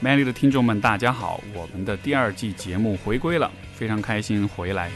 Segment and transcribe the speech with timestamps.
[0.00, 1.40] Manly 的听众们，大家好！
[1.52, 4.90] 我们的第二季节目回归了，非常开心回来。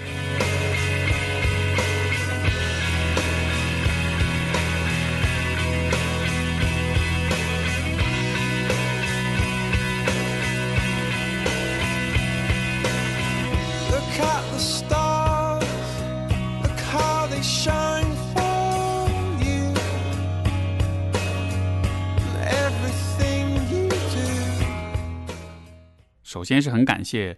[26.52, 27.36] 先是很感谢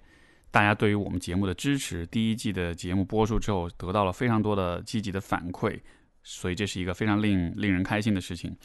[0.51, 2.05] 大家对于我们节目的支持。
[2.07, 5.79] 第一季的节目播出之后，得到了非常多的积极的反馈，
[6.23, 8.57] 所以这是一个非常令令人开心的事情。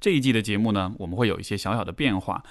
[0.00, 2.42] 这一季的节目呢，我们会有一些小小的变化。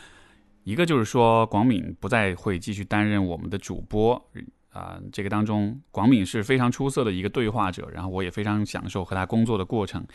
[0.64, 4.30] 一个就是说，广敏不再会继续担任我们的主播
[4.72, 10.06] 啊，这个当中广敏是非常出色的一个对话者，然后我也非常享受和他工作的过程。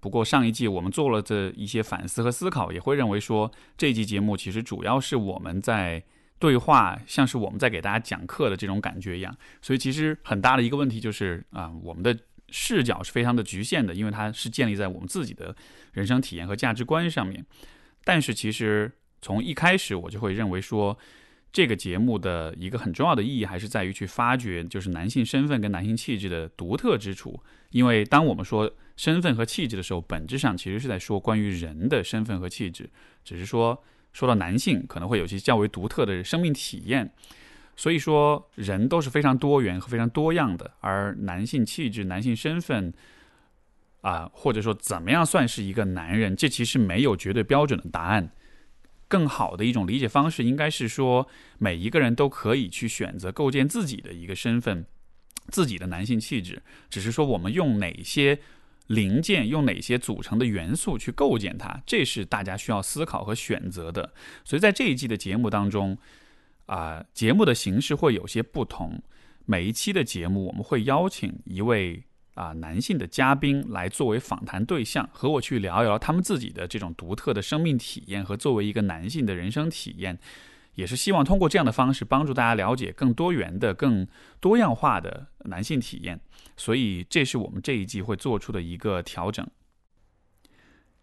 [0.00, 6.02] 不过上一季我们做了这一些反思和思考，也会认为说这一季节目其实主要是我们在。
[6.38, 12.14] 对话像是我们在给大家讲课的这种感觉一样，所以其实很大的一个问题就是啊，我们的
[12.50, 15.56] 视角是非常的局限的，因为它是建立在我们自己的
[15.92, 17.44] 人生体验和价值观上面。
[18.04, 18.92] 但是其实
[19.22, 20.98] 从一开始我就会认为说，
[21.50, 27.42] 这个节目的一个很重要的意义还是在于去发掘就是男性身份跟男性气质的独特之处。
[27.70, 32.90] 因为当我们说身份和气质的时候，本质上其实是在说关于人的身份和气质，
[33.24, 33.82] 只是说。
[34.16, 37.12] 说到男性可能会有些较为独特的生命体验，
[37.76, 40.72] 所以说人都是非常多元和非常多样的。
[40.80, 42.94] 而男性气质、男性身份，
[44.00, 48.30] 啊，或者说怎么样算是一个男人，这其实没有绝对标准的答案。
[49.06, 54.86] 更好的一种理解方式应该是说，每一个人都可以去选择构建自己的一个身份，
[55.48, 58.38] 自己的男性气质，只是说我们用哪些。
[58.88, 64.12] 零件用哪些组成的元素去构建它，这是大家需要思考和选择的。
[64.44, 65.96] 所以在这一季的节目当中，
[66.66, 69.02] 啊，节目的形式会有些不同。
[69.44, 72.02] 每一期的节目，我们会邀请一位
[72.34, 80.18] 啊男性的嘉宾来作为访谈对象，和我去聊一聊他们自己的这种独特的生命体验和作为一个男性的人生体验。
[80.76, 84.06] 也是希望通过这样的方式帮助大家了解更多元的、更
[84.40, 86.20] 多样化的男性体验，
[86.56, 89.44] 所以这是我们这一季会做出的一个调整。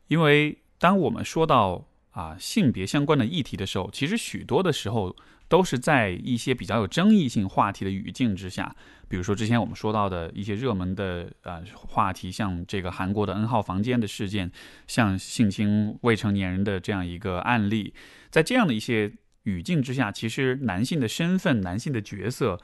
[0.08, 5.16] 因为当我们说到啊性别相关的议题的时候，其实许多的时候
[5.48, 8.76] 都是在一些比较有争议性话题的语境之下，
[9.08, 14.52] 比如说之前我们说到的一些热门的呃话题，像这个韩国的 N 号房间的事件，
[14.86, 17.96] 像性侵未成年人的这样一个案例，
[18.30, 19.12] 在这样的一些。
[19.44, 22.59] 语境之下，其实男性的身份、男性的角色，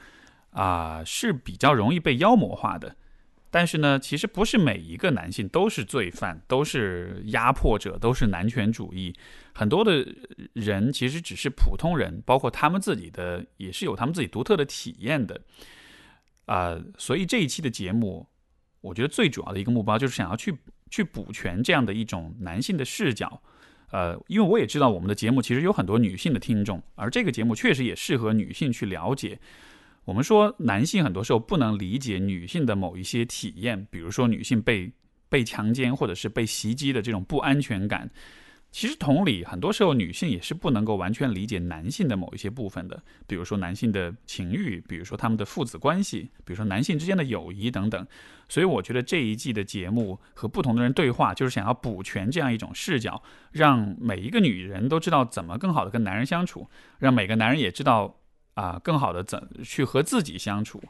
[0.52, 2.96] 啊是比较容易被妖魔化的。
[3.52, 9.16] 但是呢，其实不是每一个男性都是罪犯，都是压迫者，都是男权主义。
[9.56, 10.08] 很多的
[10.54, 15.42] 人其实只是普通人，包括他们自己的也是有他们自己独特的体验的。
[16.46, 18.28] 啊，所以这一期的节目，
[18.82, 20.56] 我觉得最主要的一个目标就是想要去
[20.92, 23.42] 去补全这样的一种男性的视角。
[23.92, 29.40] 呃，因为我也知道我们的节目其实有很多女性的听众，而这个节目确实也适合女性去了解。
[30.06, 34.92] 我们说男性很多时候不能理解女性的某一些体验，比如说女性被
[35.28, 38.10] 被强奸或者是被袭击的这种不安全感。
[38.72, 48.08] 其实同理，很多时候女性也是不能够完全理解男性的某一些部分的，比如说男性的情欲，比如说他们的父子关系，比如说男性之间的友谊等等。
[48.48, 56.70] 所以我觉得这一季的节目和不同的人对话，就是想要补全这样一种视角，让每一个女人都知道怎么更好的跟男人相处，
[57.00, 58.20] 让每个男人也知道
[58.54, 60.84] 啊更好的怎去和自己相处。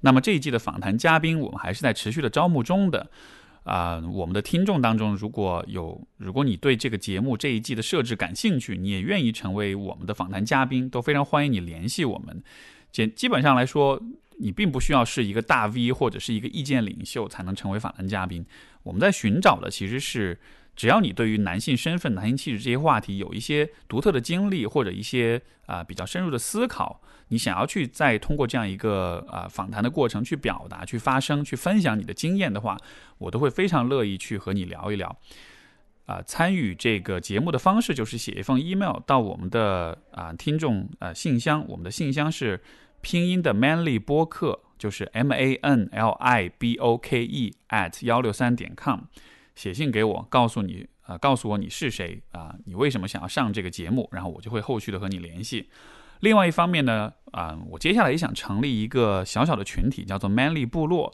[0.00, 3.10] 那么这一季的访谈嘉宾，我们还是在持续的招募中的。
[3.68, 12.42] 啊，我们的听众当中，如果有如果你对这个节目这一季的设置感兴趣，你也愿意成为我们的访谈嘉宾，都非常欢迎你联系我们。
[12.90, 14.02] 简基本上来说，
[14.38, 18.44] 你并不需要是一个大 V 或者是一个意见领袖才能成为访谈嘉宾。
[18.82, 20.38] 我们在寻找的其实是。
[20.78, 32.78] 只要你对于男性身份、男性气质这些话题有一些独特的经历，或者一些啊比较深入的思考，你想要去再通过这样一个啊访谈的过程去表达、去发声、去分享你的经验的话，
[33.18, 35.18] 我都会非常乐意去和你聊一聊。
[36.06, 42.62] 啊，参与这个节目的方式就是写一封 email 到我们的啊听众呃信箱，我们的信箱是
[43.00, 49.00] 拼音的 manly 播客，就是 m a n l i b o k e at 幺六三点 com。
[49.58, 55.68] 写信给我，告诉你啊，告诉我你是谁啊，你为什么想要上这个节目，然后我就会后续的和你联系。
[56.20, 61.12] 另外一方面呢，啊，我接下来也想成立一个小小的群体，叫做 Manly 部落。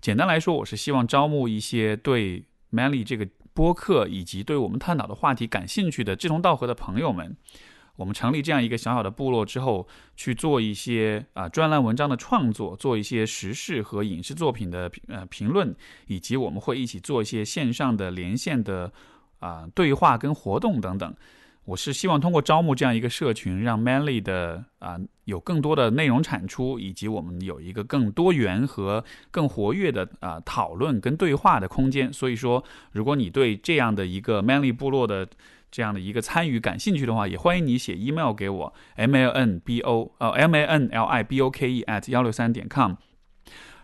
[0.00, 7.36] 简单来说，我是希望招募一些对 Manly 这个播客以及对我们探讨的话题感兴趣的志同道合的朋友们，
[7.96, 9.86] 我们成立这样一个小小的部落之后，
[10.16, 15.74] 去做一些啊专栏文章的创作，做一些时事和影视作品的呃评论，
[16.06, 18.92] 以及我们会一起做一些线上的连线的
[19.40, 21.14] 啊对话跟活动等等。
[21.64, 32.12] 我是希望通过招募这样一个社群，让 Manly 的啊有更多的内容产出，以及我们有一个更多元和更活跃的啊讨论跟对话的空间。
[32.12, 35.28] 所以说，如果你对这样的一个 Manly 部落的
[35.72, 41.50] 这样的一个参与感兴趣的话，也欢迎你写 email 给我 m a n b o 呃 m a n l i b o
[41.50, 42.94] k e at 幺六三点 com。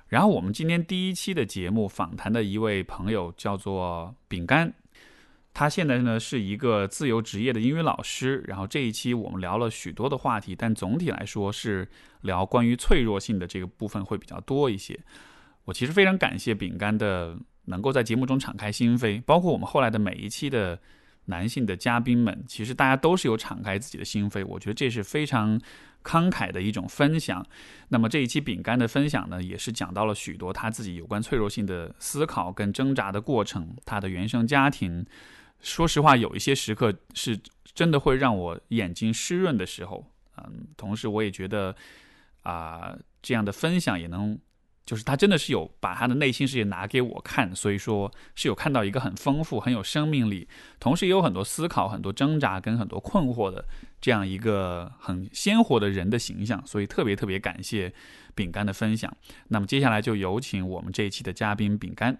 [0.08, 4.74] 然后我们今天第一期的节目访谈的一位朋友叫做饼干。
[5.54, 11.88] 他现在呢是一个自由职业的英语老师，然后这一期我们聊了许多的话题，但总体来说是
[12.20, 14.98] 聊关于脆弱性的这个部分会比较多一些。
[15.64, 20.78] 我其实非常感谢饼干的能够在节目中敞开心扉，包括我们后来的每一期的
[21.28, 25.58] 男性的嘉宾们，其实大家都是有敞开自己的心扉，我觉得这是非常
[26.04, 27.46] 慷慨的一种分享。
[27.88, 35.06] 那么这一期饼干的分享呢，也是讲到了许多他自己有关脆弱性的思考跟挣扎的过程，他的原生家庭。
[35.60, 37.36] 说实话，有一些时刻是
[37.74, 41.74] 真的会让我眼睛湿润的时候，嗯，同时我也觉得
[42.42, 44.38] 啊，这样的分享也能，
[44.88, 50.48] 就是他真的是有把他的内心世界拿给我看，所以说是有看到一个很丰富、很有生命力，
[50.80, 53.62] 同时也有很多思考、很多挣扎跟很多困惑的
[54.00, 57.92] 这样一个很鲜活的人的形象，所以特别特别感谢
[58.34, 59.14] 饼干的分享。
[59.48, 62.18] 那么接下来就有请我们这一期的嘉宾饼干。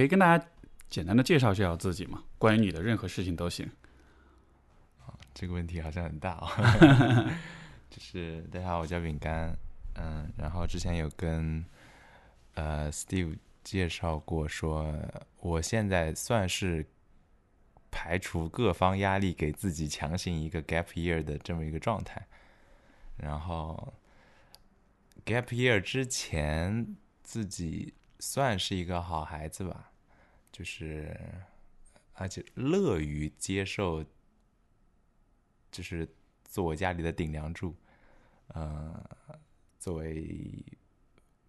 [0.00, 0.46] 可以跟大家
[0.88, 2.24] 简单的介绍介绍自己吗？
[2.38, 3.70] 关于你的任何事情都行。
[4.98, 7.28] 啊，这个问题好像很大哦。
[7.90, 9.54] 就是大家好，我叫饼干，
[9.96, 11.62] 嗯，然后之前有跟
[12.54, 14.90] 呃 Steve 介绍过，说
[15.38, 16.86] 我现在算是
[17.90, 22.26] 排除各方压力，给自己强行一个 gap year 的这么一个状态。
[23.18, 23.92] 然后
[25.26, 29.90] gap year 之前，自己算是一个好孩子吧。
[30.52, 31.18] 就是，
[32.12, 34.04] 而且乐于接受，
[35.70, 36.08] 就是
[36.44, 37.74] 做我家里的顶梁柱，
[38.48, 39.02] 呃，
[39.78, 40.62] 作为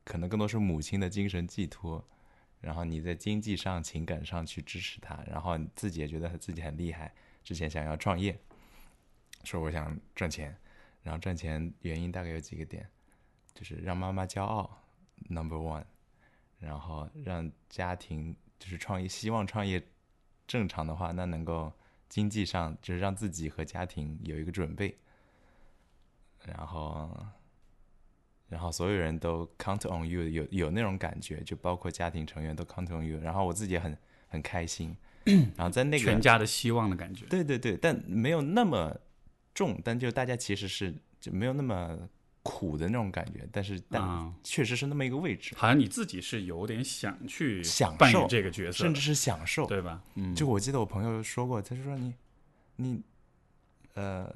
[0.03, 2.07] 可能更多是母亲的精神寄托，
[2.59, 7.13] 然后你在经济上、情感上去支持他，然后你自己也觉得自己很厉害，
[7.43, 8.39] 之前想要创业，
[9.43, 10.55] 说我想赚钱，
[11.01, 12.87] 然后赚钱原因大概有几个点，
[13.53, 14.83] 就是让妈妈骄傲
[15.27, 15.85] ，Number One，
[16.61, 18.33] 然后让家庭。
[18.61, 19.83] 就是创业，希望创业
[20.45, 21.73] 正常的话，那能够
[22.07, 24.95] 经济上就是让自己和家庭有一个准备，
[26.45, 27.09] 然后，
[28.49, 33.97] 然后所有人都 count on you，有有那种感觉，就包括家庭成员都 count on you，然后我自己也很
[34.27, 34.95] 很开心，
[35.57, 38.95] 然后在那个全家的希望的感觉，对对对，但没有那么
[39.55, 42.07] 重，但就大家其实是就没有那么。
[42.43, 50.01] 苦的那种感觉，但是但确实是那么一个位置，好像你自己是有点想去享受这个角色，甚至是享受，对吧？
[50.15, 52.13] 嗯，就我记得我朋友说过，他就说你
[52.77, 53.01] 你
[53.93, 54.33] 呃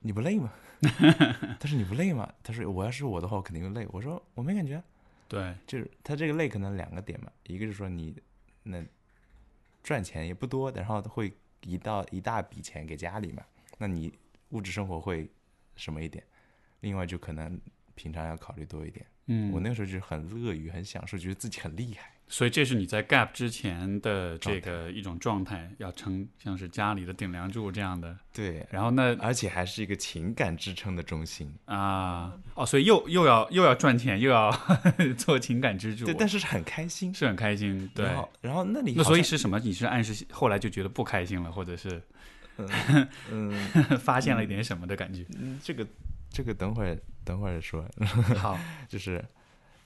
[0.00, 0.52] 你不累吗？
[1.58, 2.32] 他说你不累吗？
[2.44, 3.86] 他说我要是我的话，我肯定会累。
[3.90, 4.80] 我说我没感觉，
[5.26, 8.14] 对，就是他这个累可能两个点嘛，一个是说你
[8.62, 8.84] 那
[9.82, 13.42] 赚钱也不多，然后会一到一大笔钱给家里嘛，
[13.78, 14.16] 那你
[14.50, 15.28] 物质生活会
[15.74, 16.22] 什么一点？
[16.80, 17.60] 另外，就可能
[17.94, 19.04] 平常要考虑多一点。
[19.26, 22.12] 嗯，我那个时候就是很乐于、很享受，觉得自己很厉害。
[22.30, 28.16] 所以，这是你在 Gap 之前的这个一种状态，要称像是家里的顶梁柱这样的。
[28.32, 28.66] 对。
[28.70, 32.38] 然后那而且还是一个情感支撑的中心啊！
[32.54, 34.50] 哦，所以又又要又要赚钱，又要
[35.16, 36.04] 做情感支柱。
[36.04, 37.90] 对，但是是很开心，是很开心。
[37.94, 38.06] 对。
[38.42, 39.58] 然后那里那所以是什么？
[39.60, 42.02] 你是暗示后来就觉得不开心了，或者是
[43.30, 43.52] 嗯
[43.98, 45.24] 发现了一点什么的感觉？
[45.38, 45.86] 嗯，这个。
[46.30, 47.88] 这个等会儿等会儿说，
[48.36, 48.58] 好，
[48.88, 49.24] 就是，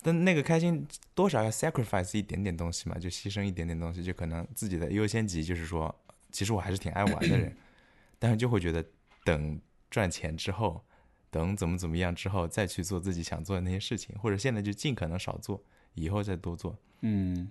[0.02, 5.94] 但那个开心多少要 sacrifice 一点点东西嘛，就牺牲一点点东西，就可能自己的优先级就是说，
[6.30, 7.56] 其实我还是挺爱玩的人，
[8.18, 8.84] 但是就会觉得
[9.24, 10.84] 等赚钱之后，
[11.30, 15.62] 等怎么怎么样之后再去做自己想做的那些事情，或者现在就尽可能少做，
[15.94, 17.50] 以后再多做，嗯，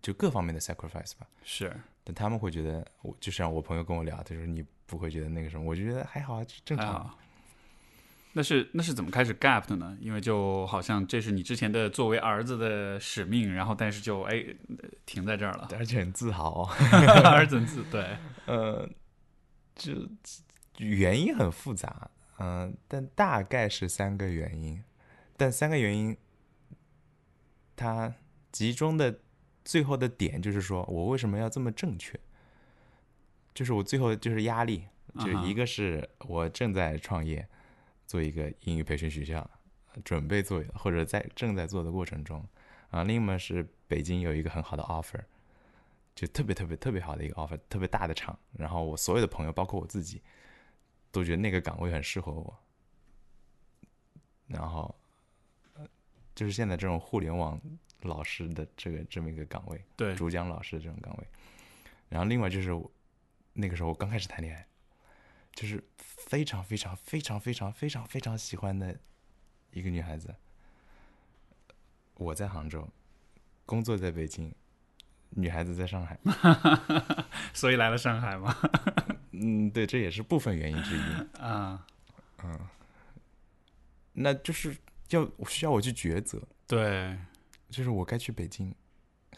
[0.00, 1.26] 就各方面的 sacrifice 吧。
[1.44, 7.18] 是，但他们会觉得，我就像我朋友跟我聊，他说你不会觉得那个什么，我就觉得还好啊，正常。
[8.34, 9.96] 那是那是怎么开始 gap 的呢？
[10.00, 14.44] 因为就好像这是你之前的作为儿子的使命，然后但是就哎
[15.04, 16.64] 停在这儿了，而且很自豪。
[17.24, 18.88] 儿子自对， 呃，
[19.74, 19.92] 就
[20.78, 24.82] 原因很复杂，嗯、但大概是三个原因，
[25.36, 26.16] 但三个原因，
[27.76, 28.14] 它
[28.50, 29.20] 集中的
[29.64, 32.18] 最后的点就是说我为什么要这么正确？
[33.54, 34.86] 就是我最后就是压力，
[35.20, 37.46] 就一个是我正在创业，
[38.12, 39.50] 做一个英语培训学校，
[40.04, 42.46] 准备做或者在正在做的过程中，
[42.90, 45.18] 啊，另外是北京有一个很好的 offer，
[46.14, 50.20] 就特别特别特别好的一个 offer，特别大的厂，然后我所有的朋友，包括我自己，
[51.10, 52.54] 都觉得那个岗位很适合我，
[54.46, 54.94] 然后，
[55.72, 55.88] 呃
[56.34, 57.58] 就是现在这种互联网
[58.02, 61.26] 老师的这个这么一个岗位，对，主讲老师这种岗位。
[62.10, 62.92] 然后另外就是我
[63.54, 64.66] 那个时候我刚开始谈恋爱，
[65.52, 68.98] 就是非常非常非常非常非常非常喜欢的
[69.70, 70.34] 一个女孩子。
[72.14, 72.88] 我在杭州，
[73.66, 74.54] 工作在北京，
[75.30, 76.18] 女孩子在上海。
[77.52, 78.56] 所以来了上海嘛，
[79.32, 81.00] 嗯，对，这也是部分原因之一。
[81.40, 81.86] 啊，
[82.44, 82.68] 嗯
[84.14, 84.76] 那就是
[85.08, 87.18] 要需要我去抉择，对，
[87.70, 88.74] 就是我该去北京，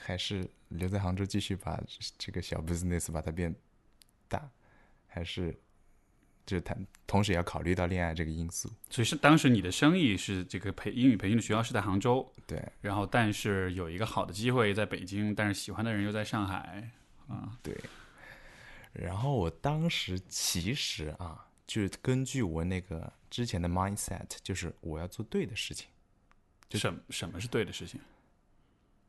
[0.01, 1.81] 还是留在杭州继续把
[2.19, 3.55] 这个小 business 把它变
[4.27, 4.51] 大，
[5.07, 5.57] 还是
[6.47, 8.71] 就是谈同时也要考虑到恋爱这个因素。
[8.91, 16.91] 所以是当时你的生意是这个培英语培训的学校是在杭州，对，然后但是有一个好的机会在北京，但是喜欢的人又在上海，
[17.29, 17.77] 啊，对。
[18.93, 25.89] 然后我当时其实啊，就是根据我那个之前的 mindset，就是我要做对的事情，
[26.69, 28.01] 就什什么是对的事情？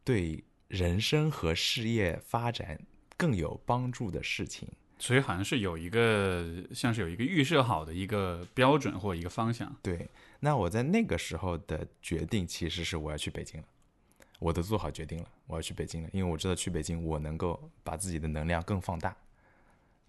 [0.03, 2.79] 对人生和事业发展
[3.15, 4.67] 更有帮助的事情。
[4.97, 10.09] 所以好像是有一个像是有一个预设好的一个标准或一个方向，对，
[10.39, 13.67] 那我在那个时候的决定其实是我要去北京了，
[14.39, 19.15] 我都做好决定了，我要去北京了，因为我知道去北京我能够把自己的能量更放大。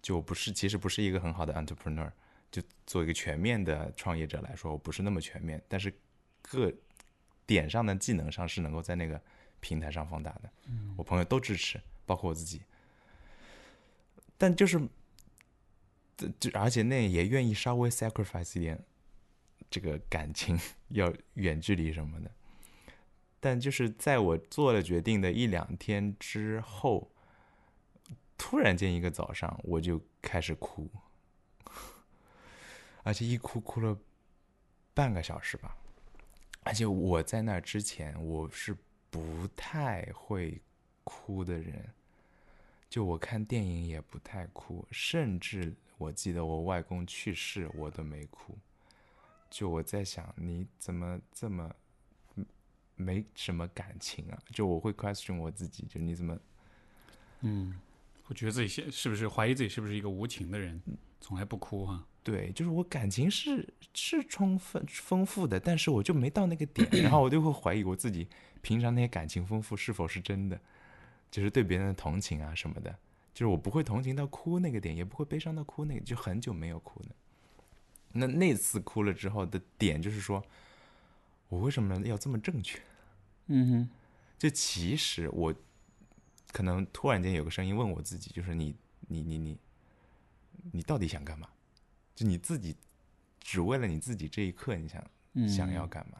[0.01, 2.09] 就不是，其实不是一个很好的 entrepreneur，
[2.49, 5.93] 就做一个全面的创业者来说，我不是那么全面，但是
[6.41, 6.71] 各
[7.45, 9.19] 点上的技能上是能够在那个
[9.59, 10.49] 平台上放大的。
[10.95, 12.61] 我朋友都支持，包括我自己。
[14.37, 14.79] 但就是，
[16.15, 18.83] 这就而且那也愿意稍微 sacrifice 一点
[19.69, 22.31] 这个感情，要远距离什么的。
[23.39, 27.11] 但就是在我做了决定的一两天之后，
[28.37, 30.89] 突然间一个早上我就开始哭，
[33.03, 33.97] 而且一哭哭了
[34.93, 35.77] 半个小时吧。
[36.63, 38.75] 而且我在那之前我是
[39.09, 40.61] 不太会
[41.03, 41.93] 哭的人，
[42.89, 48.57] 就我看电影也不太哭，甚至我记得我外公去世我都没哭。
[49.49, 51.73] 就我在想，你怎么这么
[52.95, 54.37] 没什么感情啊？
[54.51, 56.37] 就我会 question 我自己，就你怎么
[57.41, 57.79] 嗯，
[58.27, 60.81] 我觉得自己现是不是怀疑自己是不是一个无情的人，
[61.21, 68.27] 从来不哭哈、对，就是我感情是是充分丰富的，但是我就没到那个点，然后我就会怀疑我自己
[68.61, 70.59] 平常那些感情丰富是否是真的，
[71.29, 72.91] 就是对别人的同情啊什么的，
[73.33, 77.15] 就是我不会同情到哭那个点，也不会悲伤到哭那个，就很久没有哭了。
[78.13, 80.43] 那那次哭了之后的点就是说，
[81.49, 82.81] 我为什么要这么正确？
[83.47, 83.89] 嗯哼，
[84.37, 85.53] 就其实我
[86.51, 88.75] 可能突然间有个声音问我自己，就是你
[89.07, 89.57] 你你你
[90.71, 91.49] 你到底想干嘛？
[92.15, 92.75] 就你自己
[93.39, 96.17] 只为了你自己这一刻，你想嗯想要干嘛？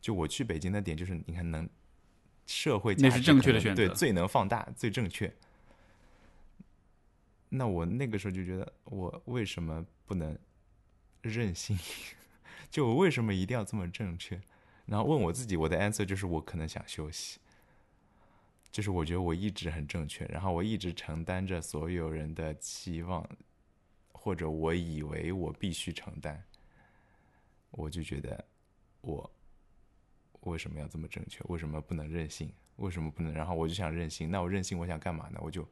[0.00, 1.66] 就我去北京的点就是，你看能
[2.46, 5.32] 社会那是正价值可能确的选择对，最能放大，最正确。
[7.48, 10.36] 那我那个时候就觉得，我为什么不能
[11.22, 11.78] 任性？
[12.70, 14.40] 就我为什么一定要这么正确？
[14.86, 17.38] 然后问我自己，我的 answer 就是我可能想休息，
[18.72, 23.26] 就是我觉得我一直很正确，然后我一直承担着所有人的期望，
[24.12, 26.42] 或者我以为我必须承担，
[27.70, 28.44] 我就觉得
[29.00, 29.30] 我
[30.50, 31.42] 为什么要这么正确？
[31.48, 32.52] 为什么不能任性？
[32.76, 33.32] 为什么不能？
[33.32, 35.38] 然后我就想任性，那我任性，我想干嘛呢？
[35.42, 35.66] 我就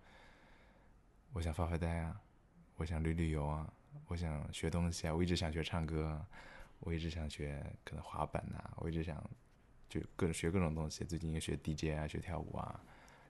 [1.32, 2.20] 我想发发呆啊，
[2.76, 3.70] 我想旅旅游啊，
[4.06, 6.26] 我想学东西啊，我一直想学唱歌啊，
[6.80, 9.22] 我一直想学可能滑板呐、我一直想
[9.88, 12.80] 就各种学各种东西，最近又学 DJ 啊，学跳舞啊，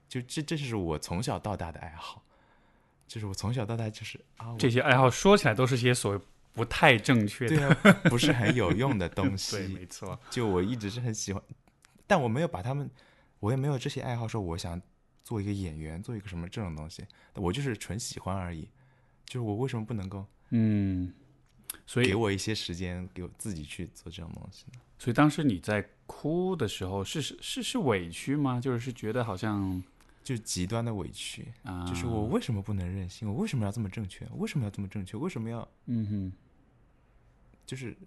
[0.07, 2.23] 就这这是我从小到大的爱好，
[3.07, 6.19] 就是我从小到大就是啊，这些爱好说起来都是些所谓
[6.53, 11.41] 不太正确的，对啊，不是很有用的东 对，西没，错，就我一直是很喜欢，
[12.07, 12.89] 但我没有把他们，
[13.39, 14.81] 我也没有这些爱好说我想
[15.23, 17.03] 做一个演员，做一个什么这种东西，
[17.35, 18.69] 我就是纯喜欢而已。
[19.25, 20.25] 就是我为什么不能够？
[20.49, 21.11] 嗯，
[21.87, 24.79] 所以给我一些时间，给我自己去做这种东西呢？
[24.99, 28.59] 所以当时你在哭的时候，是是是是委屈吗？
[28.59, 29.81] 就是是觉得好像
[30.23, 33.27] 就极端的委屈，啊，就是我为什么不能任性？
[33.27, 34.25] 我为什么要这么正确？
[34.35, 35.17] 为什么要这么正确？
[35.17, 36.33] 为什么要嗯哼，
[37.65, 37.97] 就是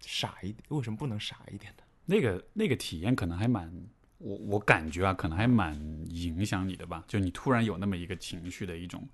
[0.00, 0.64] 傻一点？
[0.68, 1.82] 为什么不能傻一点呢？
[2.06, 3.72] 那个那个体验可能还蛮，
[4.18, 5.74] 我我感觉啊，可能还蛮
[6.08, 7.04] 影响你的吧。
[7.08, 9.08] 就你突然有那么一个情绪的一种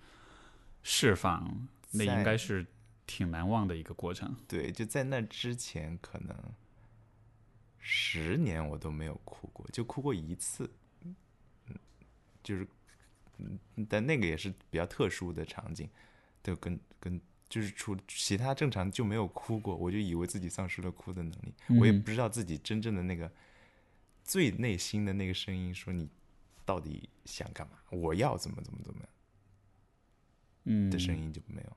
[0.82, 2.66] 释放，那应该是
[3.06, 4.34] 挺难忘的一个过程。
[4.49, 6.37] 对，就在那之前，可能
[7.78, 10.68] 十年我都没有哭过，就哭过一次，
[11.04, 11.76] 嗯，
[12.42, 12.66] 就是，
[13.38, 13.58] 嗯，
[13.88, 15.88] 但那个也是比较特殊的场景，
[16.42, 17.20] 就跟跟
[17.50, 23.30] 就是除其他正常就没有哭过，我就以为自己丧失了哭的能力，我也嗯不知道自己真正的那个
[24.25, 26.09] 最内心的那个声音说你
[26.64, 29.09] 到底想干嘛，我要怎么怎么怎么样
[30.64, 31.76] 嗯的声音就没有。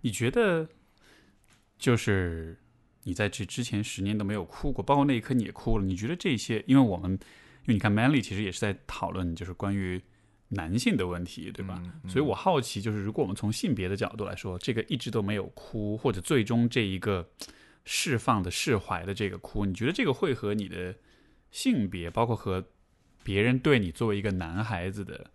[0.00, 0.68] 你觉得，
[1.78, 2.58] 就是
[3.04, 5.84] 你在这之前十年都没有哭过，包括那一刻你也哭了。
[5.84, 7.18] 你觉得这些，因为我们，因
[7.68, 10.02] 为你看 Manly 其实也是在讨论就是关于
[10.54, 11.82] 男性的问题，对吧？
[12.04, 17.30] 嗯所以我好奇，就是如果我们从性别的角度来说，这个一直都没有哭，或者最终这一个
[17.84, 20.94] 释放的释怀的这个哭，你觉得这个会和你的
[21.50, 22.68] 性别，包括和
[23.22, 25.30] 别人对你作为一个男孩子的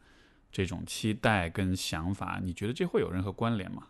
[0.52, 3.88] 这种期待跟想法，你觉得这会有任何关联吗？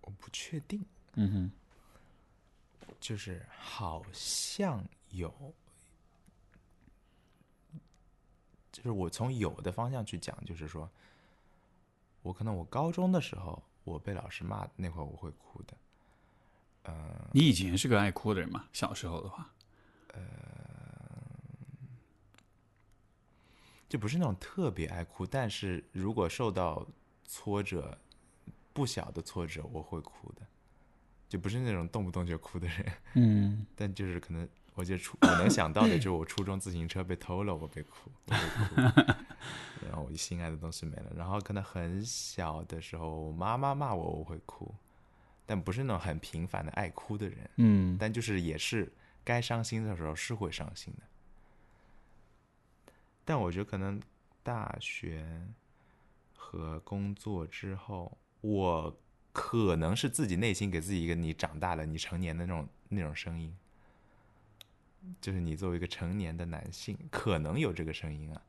[0.00, 0.84] 我不确定。
[1.14, 1.50] 嗯哼。
[2.98, 5.54] 就是好像有，
[8.76, 10.86] 就是我从有的方向去讲，就是说，
[12.20, 15.74] 我可能我高中的时候，我被老师骂那会儿，我会哭的。
[17.32, 18.66] 你以前是个爱哭的人吗？
[18.74, 19.50] 小时候的话，
[23.88, 26.86] 就不是那种特别爱哭，但是如果受到
[27.24, 27.96] 挫折，
[28.74, 30.42] 不小的挫折，我会哭的，
[31.30, 32.92] 就不是那种动不动就哭的人。
[33.14, 38.74] 嗯但就是可能，我觉得初我能想到的就是我初中自行车被偷了，我被哭，我会哭，
[39.86, 41.10] 然后我心爱的东西没了。
[41.16, 44.72] 然后可能很小的时候，我妈妈骂我，我会哭，
[45.46, 48.92] 但不是那种很频繁的爱哭的人，嗯但就是也是
[49.24, 51.02] 该伤心的时候是会伤心的。
[53.24, 54.00] 但我觉得可能
[54.42, 55.26] 大学
[56.36, 58.94] 和工作之后，我
[59.32, 63.52] 可能是自己内心给自己一个你长大了，你成年的那种那种声音，
[65.20, 68.40] 就是你作为一个成年的男性，可能有这个声音啊，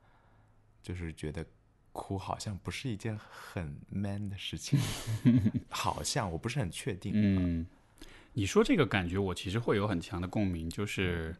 [0.82, 1.44] 就是觉得
[1.92, 4.78] 哭好像不是一件很 man 的事情，
[5.68, 7.12] 好像我不是很确定。
[7.14, 7.66] 嗯，
[8.34, 11.34] 你说这个感觉，我其实会有很强的共鸣，就是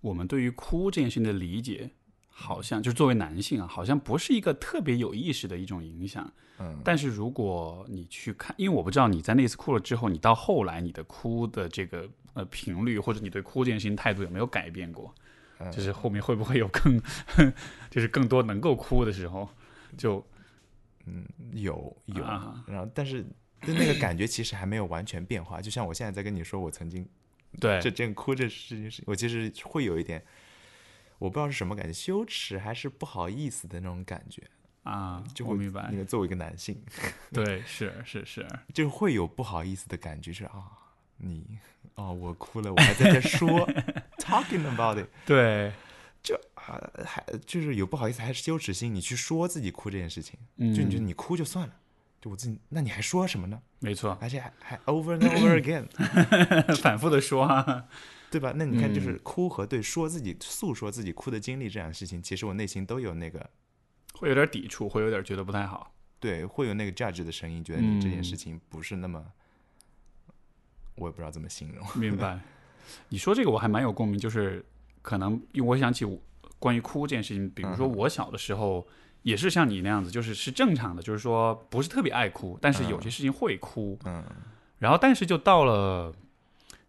[0.00, 1.90] 我们对于哭这件事情的理解，
[2.28, 6.30] 好像就是作为男性啊，好像不是一个特别有意识的一种影响。
[6.58, 15.12] 嗯，但是如果你去看，因为我不知道你在那次哭了之后，你到后来你的哭的这个呃频率，或者你对哭这件事情态度有没有改变过？
[15.58, 17.00] 嗯就是后面会不会有更，
[17.90, 19.48] 就是更多能够哭的时候，
[19.96, 20.22] 就
[21.06, 23.24] 嗯有有，啊然后但是
[23.60, 25.58] 但那个感觉其实还没有完全变化。
[25.58, 27.08] 就像我现在在跟你说，我曾经
[27.58, 30.22] 对这件哭这事情是，我其实会有一点，
[31.18, 34.42] 我不知道是什么感觉，羞耻还是不好意思的那种感觉，
[34.82, 36.78] 啊，就明白那，个作为一个男性，
[37.32, 40.70] 对，是是是， 就会有不好意思的感觉，是啊，
[41.16, 41.58] 你
[41.96, 43.66] 哦，我哭了，我还在这说
[44.18, 45.72] talking about it，对，
[46.54, 51.74] 啊，还就是有不好意思，还是羞耻心，你去说自己哭这件事情，嗯，就你觉得你哭就算了，
[52.20, 53.60] 就我自己，那你还说什么呢？
[53.80, 55.86] 没错，而且还还 over and over again，
[56.82, 57.86] 反复的说啊，
[58.30, 58.52] 对吧？
[58.56, 59.20] 那你看，就是嗯。
[59.22, 63.48] 哭和对说自己诉说自己哭的经历这样的事情，其实我内心都有那个
[64.14, 65.94] 会有点抵触，会有点觉得不太好。
[66.18, 68.36] 对，会有那个 judge 的声音，觉得你这件事嗯。
[68.36, 69.24] 情不是那么，
[70.96, 71.86] 我也不知道怎么形容。
[71.98, 72.38] 明白。
[73.08, 74.64] 你说这个我还蛮有共鸣，就是
[75.02, 76.20] 可能因为我想起我
[76.58, 78.86] 关于哭这件事情，比如说我小的时候
[79.22, 83.98] 也是像你那样子，就是是正常的，就是说不是特别爱哭，但是有些事情会哭。
[84.04, 84.24] 嗯
[84.78, 86.14] 然后但是就到了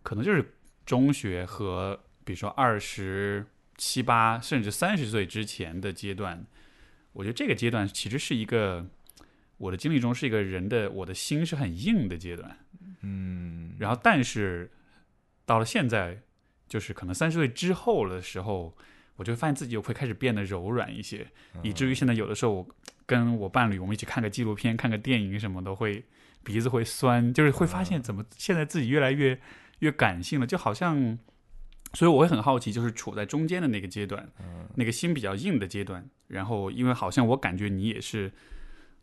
[0.04, 0.54] 可能就是
[0.86, 3.46] 中学和比如说二十
[3.78, 6.46] 七八甚至三十岁之前的阶段，
[7.14, 8.86] 我觉得这个阶段其实是一个
[9.58, 12.58] 我的经历中是一个人的我的心是很硬的阶段。
[13.02, 14.72] 嗯，然后但是
[15.46, 16.22] 到了现在，
[16.68, 18.76] 就是可能三十岁之后的时候，
[19.16, 21.28] 我就会发现自己又会开始变得柔软一些，
[21.64, 22.68] 以至于现在有的时候我
[23.06, 26.04] 跟我伴侣我们一起看个纪录片、看个电影什么的，会
[26.44, 29.40] 鼻子会酸，就是会发现怎么现在自己越来越
[29.80, 31.18] 越感性了，就好像。
[31.94, 34.30] 所以我会很好奇，就是处在中间的那个阶段，
[34.76, 36.06] 那个心比较硬的阶段。
[36.28, 38.30] 然后，因为好像我感觉你也是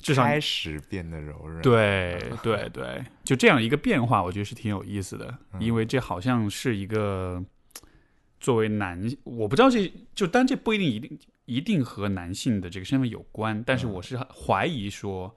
[0.04, 7.42] 至少开始变得柔软。，对对对，就这样一个变化，我觉得是挺有意思的，嗯因为这好像是一个
[8.38, 15.34] 作为男，我不知道这就但这不一定一定一定和男性的这个身份有关，但是嗯我是怀疑说，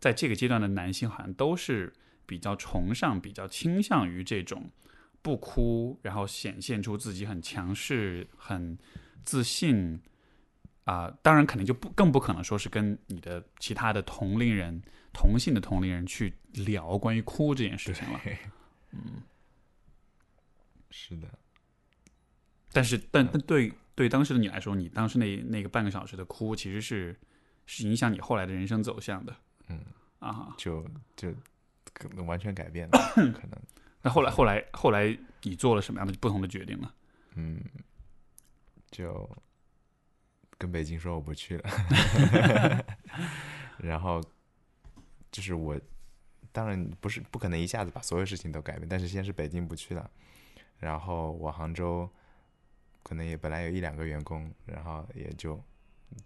[0.00, 1.92] 在这个阶段的男性好像都是
[2.26, 4.68] 比较崇尚、比较倾向于这种
[5.22, 8.76] 不哭，然后显现出自己很强势、很
[9.24, 10.00] 自信。
[10.90, 18.20] 啊、当然肯定就不更不可能说是跟你的其他的同龄人、同性的同龄人去聊关于哭这件事情了。
[20.90, 21.28] 是的，
[22.72, 27.16] 但是，但但对对当时的你来说，你当时那那个半个小时的哭，其实是
[27.66, 29.36] 是影响你后来的人生走向的。
[29.68, 29.80] 嗯
[30.18, 31.32] 啊，就就
[31.92, 33.52] 可能完全改变了， 可能
[34.02, 36.92] 那后来后来后来你做了什么样的不同的决定呢？
[37.36, 37.62] 嗯，
[38.90, 39.30] 就
[40.60, 41.70] 跟北京说我不去了，
[43.80, 44.22] 然后
[45.32, 45.80] 就是我
[46.52, 50.10] 当然不是不可能一下子把所有事情都改变，但是先是北京不去了，
[50.78, 52.06] 然后我杭州
[53.02, 55.58] 可能也本来有一两个员工，然后也就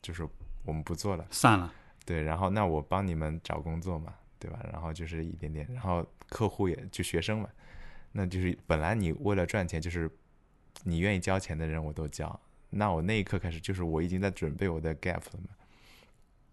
[0.03, 0.29] 就是
[0.65, 1.25] 我们不做了。
[1.31, 1.73] 散了，
[2.05, 4.59] 对，然后那我帮你们找工作嘛，对吧？
[4.73, 7.49] 然后就是一点点，然后客户也就学生嘛，
[8.11, 10.11] 那就是本来你为了赚钱，就是
[10.83, 12.41] 你愿意交钱的人我都交，
[12.77, 15.51] 那我那一刻开始就是我已经在准备我的 gap 了嘛，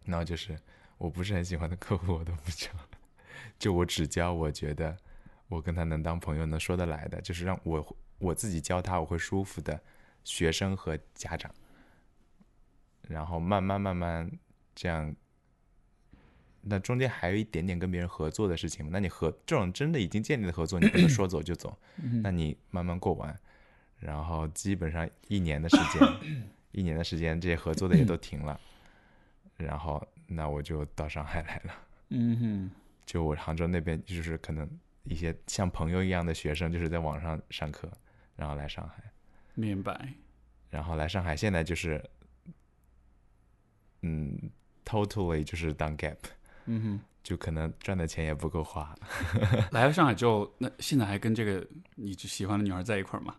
[0.06, 0.58] 然后就是
[0.98, 2.70] 我不是很喜欢的客户我都不交，
[3.58, 4.96] 就我只交我觉得
[5.48, 9.82] 我跟他能当朋友能说得来的，就是让我我自己教他我会舒服的
[10.24, 11.52] 学生和家长，
[13.08, 14.32] 然后慢慢慢慢
[14.76, 15.16] 这样。
[16.64, 18.92] 那中间还有一点点跟别人合作的事情嘛？
[18.94, 23.36] 那你合这种真的已经建立的合作，你不能说走就走，嗯那你慢慢过完，
[24.02, 26.02] 然后基本上一年的时间，
[26.74, 28.60] 一年的时间这些合作的也都停了，
[29.58, 31.74] 然后那我就到上海来了。
[32.10, 32.72] 嗯哼，
[33.06, 34.68] 就我杭州那边就是可能
[35.04, 37.90] 一些像朋友一样的学生，就是在网上上课，
[38.36, 39.04] 然后来上海，
[39.54, 40.14] 明白。
[40.70, 42.04] 然后来上海现在就是，
[44.02, 44.50] 嗯
[44.84, 46.18] ，totally 就是当 gap，
[46.66, 48.96] 嗯哼就可能赚的钱也不够花。
[49.02, 49.40] 哼，
[49.72, 53.36] 来了上海之后，那现在还跟这个你喜欢的女孩在一块儿吗？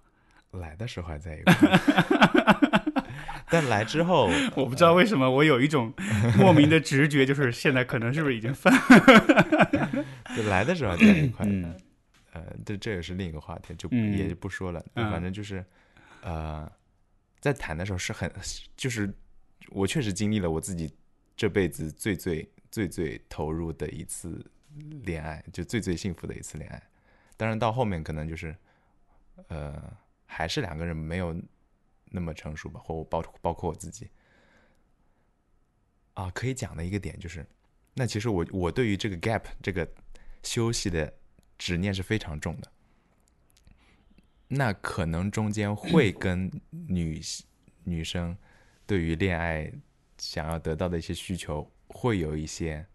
[0.53, 3.03] 来的时候还在一块儿，
[3.49, 5.93] 但来之后，我不知道为什么，我有一种
[6.39, 8.73] 莫名的直觉，就是现在可能是不是已经分？
[10.37, 11.75] 就来的时候还在一块儿，嗯
[12.33, 14.83] 呃，这这也是另一个话题，就嗯也就不说了。
[14.95, 15.65] 嗯反正就是，
[16.23, 16.71] 呃，
[17.41, 18.31] 在谈的时候是很，
[18.77, 19.13] 就是
[19.71, 20.91] 我确实经历了我自己
[21.37, 24.43] 这辈子最最最最投入的一次
[25.05, 26.83] 恋爱，就最最幸福的一次恋爱。
[27.37, 28.55] 当然到后面可能就是，
[29.49, 29.75] 呃，
[30.33, 31.39] 还是两个人没有
[32.07, 34.09] 那么成熟吧，或我包包括我自己。
[36.15, 37.47] 啊，可以讲的一个点就是，
[37.95, 39.87] 那其实我我对于这个 gap 这个
[40.43, 41.13] 休息的
[41.59, 42.73] 执念是非常重的。
[44.49, 47.21] 那可能中间会 跟女
[47.85, 48.37] 女生
[48.87, 49.73] 对于恋爱
[50.19, 52.87] 想要得到的一些需求会有一些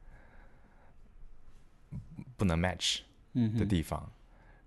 [2.35, 2.99] 不能 match
[3.57, 4.11] 的地方，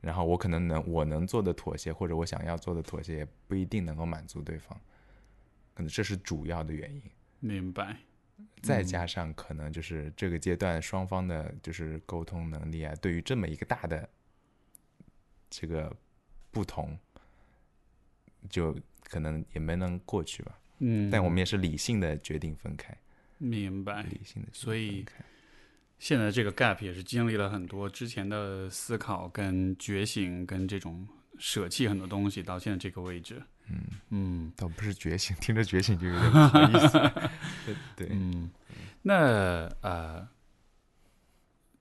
[0.01, 4.79] 然后我可能能我能做的妥协或者我想要做的妥协也不一定能够满足对方，
[5.75, 7.03] 可能这是主要的原因。
[7.41, 7.97] 明白。
[8.63, 14.09] 再加上可能就是这个阶段双方的就是沟通能力啊，对于这么一个大的
[15.51, 15.95] 这个
[16.51, 16.99] 不同，
[18.49, 20.59] 就可能也没能过去吧。
[20.79, 22.97] 嗯，但我们也是理性的决定分开，
[23.37, 24.03] 明白。
[24.05, 25.05] 理性的所以
[26.01, 31.07] 现在这个 gap 也是经历了很多之前的思考跟觉醒，跟这种
[31.39, 33.41] 舍弃很多东西，到现在这个位置。
[33.69, 36.99] 嗯嗯倒不是觉醒，听着觉醒就有点不好意思。
[37.67, 38.51] 对对，嗯，
[39.03, 40.27] 那呃，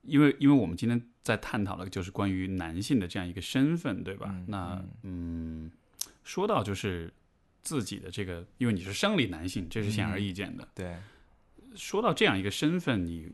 [0.01, 4.27] 因为因为我们今天在探讨的就是关于男性的这样一个身份，对吧？
[4.29, 5.71] 嗯那嗯，
[6.25, 7.11] 说到就是
[7.63, 10.67] 自己的这个，因为你是生理男性，这是显而易见的。
[10.75, 10.97] 对，
[11.73, 13.31] 说到这样一个身份，你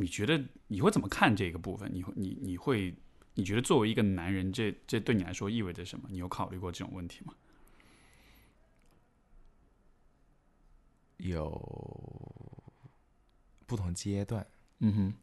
[0.00, 1.90] 你觉得你会怎么看这个部分？
[1.92, 2.94] 你会你你会
[3.34, 6.08] 你觉得作为一个男人，这这对你来说意味着什么？
[6.10, 7.34] 你有考虑过这种问题吗？
[11.18, 11.50] 有
[13.66, 14.46] 不同阶段，
[14.78, 15.14] 嗯哼，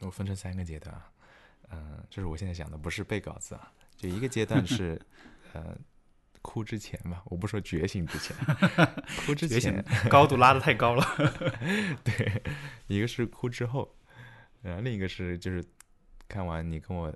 [0.00, 1.10] 我分成三个阶段啊。
[1.70, 3.72] 嗯、就是我现在想的，不是背稿子啊。
[3.96, 5.00] 就一个阶段是，
[5.54, 5.76] 呃，
[6.42, 8.36] 哭之前吧，我不说觉醒之前，
[9.24, 11.04] 哭之前，高度拉的太高了。
[12.04, 12.42] 对，
[12.86, 13.96] 一个是哭之后，
[14.62, 15.64] 然后另一个是就是
[16.28, 17.06] 看完你跟我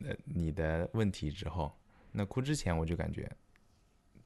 [0.00, 1.72] 呃你的问题之后，
[2.12, 3.30] 那哭之前我就感觉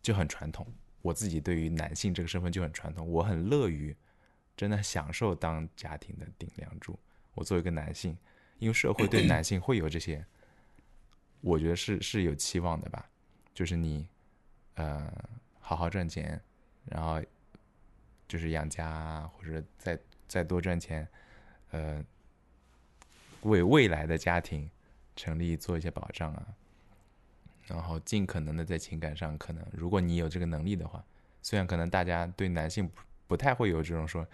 [0.03, 0.67] 就很传统，
[1.03, 3.97] 我自己对于男性这个身份就很传统，我很乐于
[4.57, 6.99] 真的享受当家庭的顶梁柱。
[7.35, 8.17] 我作为一个男性，
[8.59, 10.25] 因为社会对男性会有这些，
[11.41, 13.11] 我觉得是是有期望的吧，
[13.53, 14.07] 就是你
[14.75, 15.13] 呃
[15.59, 16.41] 好好赚钱，
[16.85, 17.21] 然后
[18.29, 21.09] 就是养家，或者再再多赚钱，
[21.71, 22.05] 呃，
[23.45, 24.69] 为未来的家庭
[25.17, 26.55] 成立做一些保障啊，
[27.63, 31.03] 然后尽可能的在情感上，可能如果你有这个能力的话，
[31.41, 34.27] 虽然可能大家对男性不不太会有这种说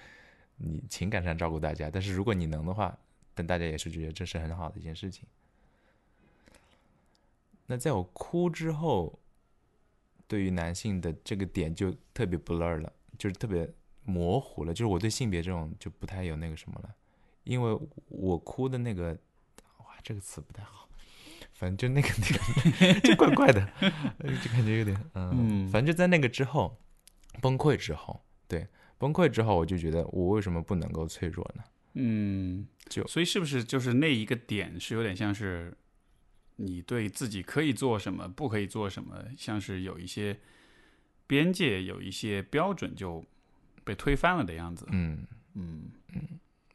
[0.56, 2.96] 你情感上照顾大家，但是如果你能的话，
[3.34, 5.26] 但大家也是觉得这是很好的一件事情。
[7.66, 9.18] 那在我哭之后，
[10.26, 13.68] 对于男性的这个点就特别 blur 了，就是特别
[14.04, 16.94] 模糊了，就是我对性别这种就不太有那个什么了，
[17.50, 19.10] 因为我哭的那个，
[19.78, 20.88] 哇，这个词不太好，
[21.54, 23.60] 反正就那个那个 就怪怪的，
[24.22, 26.80] 就感觉有点嗯，反正就在那个之后
[27.42, 31.64] 崩溃之后，对崩溃之后，我就觉得我为什么不能够脆弱呢？
[31.94, 35.76] 嗯，就所以是不是就是那一个点是有点像是
[36.54, 40.38] 你对自己可以做什么，不可以做什么，像是有一些
[41.26, 43.24] 边界，有一些标准就
[43.82, 44.86] 被推翻了的样子。
[44.92, 45.90] 嗯嗯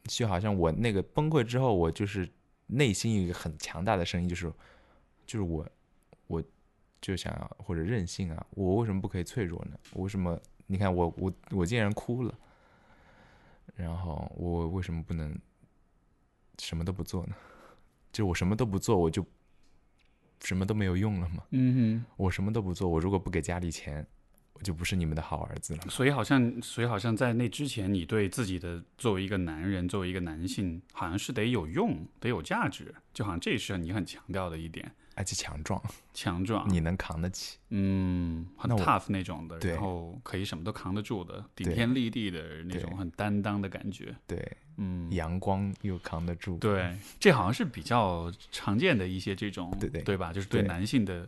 [0.05, 2.29] 就好像我那个崩溃之后，我就是
[2.67, 4.51] 内心有一个很强大的声音，就是
[5.25, 5.67] 就是我
[6.27, 6.43] 我
[7.01, 9.77] 就想要或者任性啊，我为什么不可以脆弱呢？
[9.93, 12.33] 我为什么你看我我我竟然哭了，
[13.75, 15.37] 然后我为什么不能
[16.59, 17.35] 什么都不做呢？
[18.11, 19.25] 就我什么都不做，我就
[20.41, 21.43] 什么都没有用了嘛？
[21.51, 24.05] 嗯哼我什么都不做，我如果不给家里钱，
[24.57, 25.81] 我就不是你们的好儿子了，。
[25.89, 35.81] 所以好像，所以好像在那之前，你对自己的作为一个男人，作为一个男性，好像是得有用，得有价值，就好像这是你很强调的一点，而且强壮，
[36.13, 37.57] 强壮，你能扛得起。
[37.69, 44.15] 嗯，很 tough 那种的，然后可以什么都扛得住的，顶天立地的那种很担当的感觉。
[44.25, 46.57] 对，嗯，阳光又扛得住。
[46.59, 50.31] 对， 这好像是比较常见的一些这种，对对吧？
[50.31, 51.27] 就是对对男性的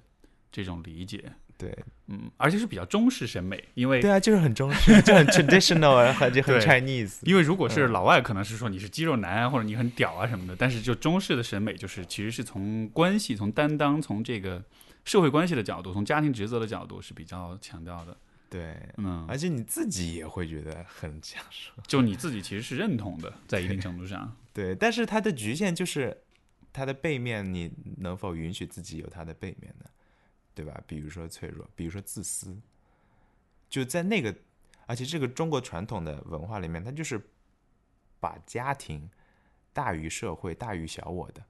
[0.50, 7.18] 这种理解，对嗯，而且是比较中式审美，因为对啊，就是很中式，就很 traditional，很就很 Chinese。
[7.24, 10.56] 因为如果嗯是老外，可能是说你是肌肉男啊，或者你很屌啊什么的。
[10.56, 14.64] 但是就中式的审美，就是其实是从关系、从担当、从这个
[15.04, 18.16] 社会关系的角度、从家庭职责的角度是比较强调的。
[18.50, 21.74] 对，嗯，而且你自己也会觉得很享受。
[21.86, 24.34] 就你自己其实是认同的，在一定程度上。
[24.54, 26.16] 对，但是它的局限就是
[26.72, 29.86] 它的背面，你能否允许自己有它的背面呢？
[30.58, 30.82] 对吧？
[30.88, 32.58] 比如说脆弱，比如说自私，
[33.70, 34.36] 就在那个，
[34.88, 37.22] 而且这个中国传统的文化里面，它就是
[38.20, 39.08] 把家庭
[39.72, 41.44] 大于社会、大于小我的。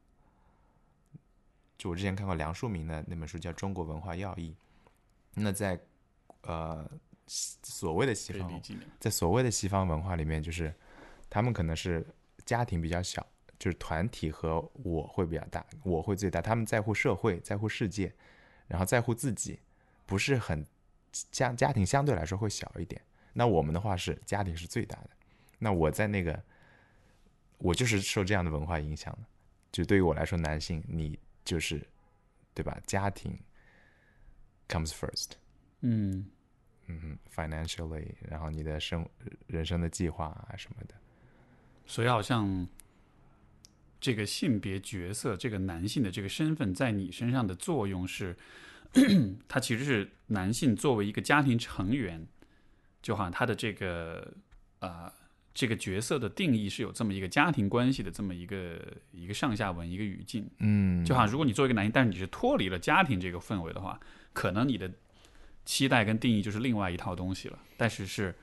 [1.77, 4.53] 就我之前看过梁漱溟的那本书叫《中国文化要义》，
[5.35, 5.79] 那在
[6.41, 6.85] 呃
[7.27, 8.61] 西所谓的西方。
[8.99, 10.73] 在所谓的西方文化里面，就是
[11.29, 12.05] 他们可能是
[12.45, 13.25] 家庭比较小，
[13.57, 16.41] 就是团体和我会比较大，我会最大。
[16.41, 18.13] 他们在乎社会，在乎世界，
[18.67, 19.59] 然后在乎自己，
[20.05, 20.65] 不是很
[21.31, 23.01] 家家庭相对来说会小一点。
[23.33, 25.09] 那我们的话是家庭是最大的。
[25.59, 26.43] 那我在那个，
[27.57, 29.19] 我就是受这样的文化影响的。
[29.71, 31.85] 就对于我来说，男性你就是
[32.53, 32.79] 对吧？
[32.85, 33.37] 家庭
[34.67, 35.31] comes first。
[35.81, 36.25] 嗯，
[36.87, 39.07] 嗯，financially，然后你的生
[39.45, 40.95] 人生的计划啊什么的，
[41.85, 42.67] 所以好像
[43.99, 48.35] 这个性别角色，这个男性的这个身份，在你身上的作用是，
[49.47, 52.27] 他其实是男性作为一个家庭成员，
[53.01, 54.33] 就好像他的这个
[54.79, 55.11] 啊、
[55.53, 58.79] 这个角色的定义是有这么一个家庭关系的这么一个
[59.11, 60.47] 一个上下文一个语境。
[60.59, 63.99] 嗯就好像如果你作为一个男性，但是你是脱离了家庭这个氛围的话，
[64.33, 64.91] 可能你的
[65.65, 67.57] 期待跟定义就是另外一套东西了。
[67.75, 68.35] 但是是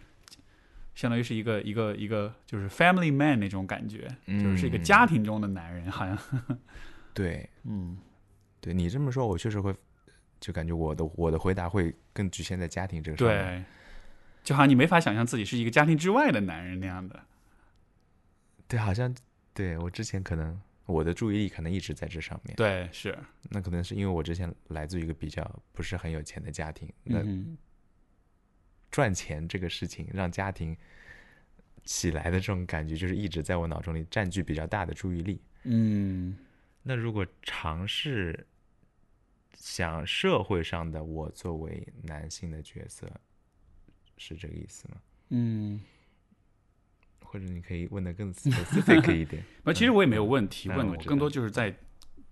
[0.94, 6.18] 相当于是一个一个一个就是 family man 那种感觉，就是是一个家庭中的男人，好像
[7.12, 7.96] 对 嗯
[8.61, 9.74] 对，你这么说，我确实会
[10.40, 13.44] 就感觉我的我的回答会更局限在家庭这个上面。
[13.44, 13.64] 对，
[14.42, 17.22] 就好像你没法想象自己是一个家庭之外的男人那样的。
[18.66, 19.14] 对，好像
[19.52, 23.16] 对我之前可能我的注意力可能一直在这上面，对，是，
[23.50, 27.57] 那可能是因为我之前来自于一个比较不是很有钱的家庭，那嗯
[28.94, 30.76] 赚钱这个事情让家庭
[31.85, 35.40] 起来的这种感觉，就是一直在我脑中里占据比较大的注意力。
[35.64, 36.37] 嗯
[36.85, 38.46] 那如果尝试
[39.54, 43.11] 想社会上的我作为男性的角色，
[44.16, 44.94] 是这个意思吗？
[45.30, 45.80] 嗯，
[47.20, 49.42] 或者你可以问的更 specific 一点。
[49.64, 51.74] 那其实我也没有问题问的，我更多就是在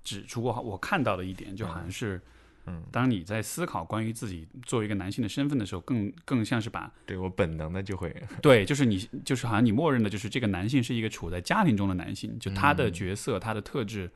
[0.05, 2.22] 指出我我看到的一点，就好像嗯是
[2.66, 14.11] 嗯，当你在思考关于自己作为一个男性的身份的时候，更更像是把对我本能的就会， 对，就是你就是好像你默认的就是这个男性是一个处在家庭中的男性，就他的嗯角色、他的特质，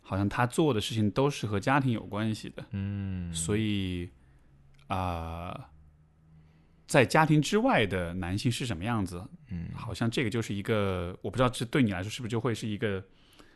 [0.00, 2.64] 好像他做的事情都是和家庭有关系的。
[2.70, 4.10] 嗯，所以
[4.88, 5.70] 啊、
[6.86, 9.26] 在家庭之外的男性是什么样子？
[9.50, 13.02] 嗯，好像这个就是一个，我不知道这对你来说是不是就会是一个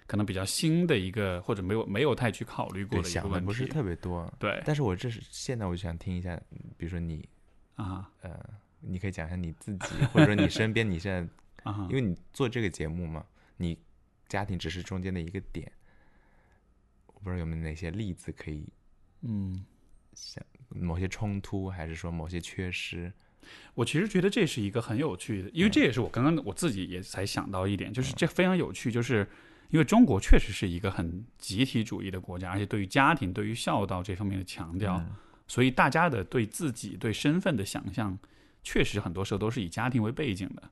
[0.06, 3.46] 可能比较新的一个，或者没有没有太去考虑过的一个问题。
[3.46, 4.62] 不是特别多，对。
[4.64, 6.40] 但是我这是现在我就想听一下，
[6.76, 7.28] 比如说你，
[7.74, 8.38] 啊呃，
[8.80, 11.28] 你可以讲一下你自己，或者说你身边你现在，
[11.70, 13.24] 啊因为你做这个节目嘛，
[13.56, 13.78] 你
[14.28, 15.70] 家庭只是中间的一个点，
[17.06, 18.68] 我不知道有没有哪些例子可以
[19.22, 19.64] 嗯，
[20.14, 23.12] 想某些冲突，还是说某些缺失？
[23.74, 29.24] 我其实觉得这是一个很有趣的，因为这也是我刚刚我自己也才想到一点，就是这非常有趣，就是
[29.70, 35.11] 因为中国确实是一个很集体主义的国家，而且对于家庭、对于孝道这方面的强调，嗯。
[35.48, 38.18] 所以大家的对自己对身份的想象，
[38.64, 40.62] 确实很多时候都是以家庭为背景的。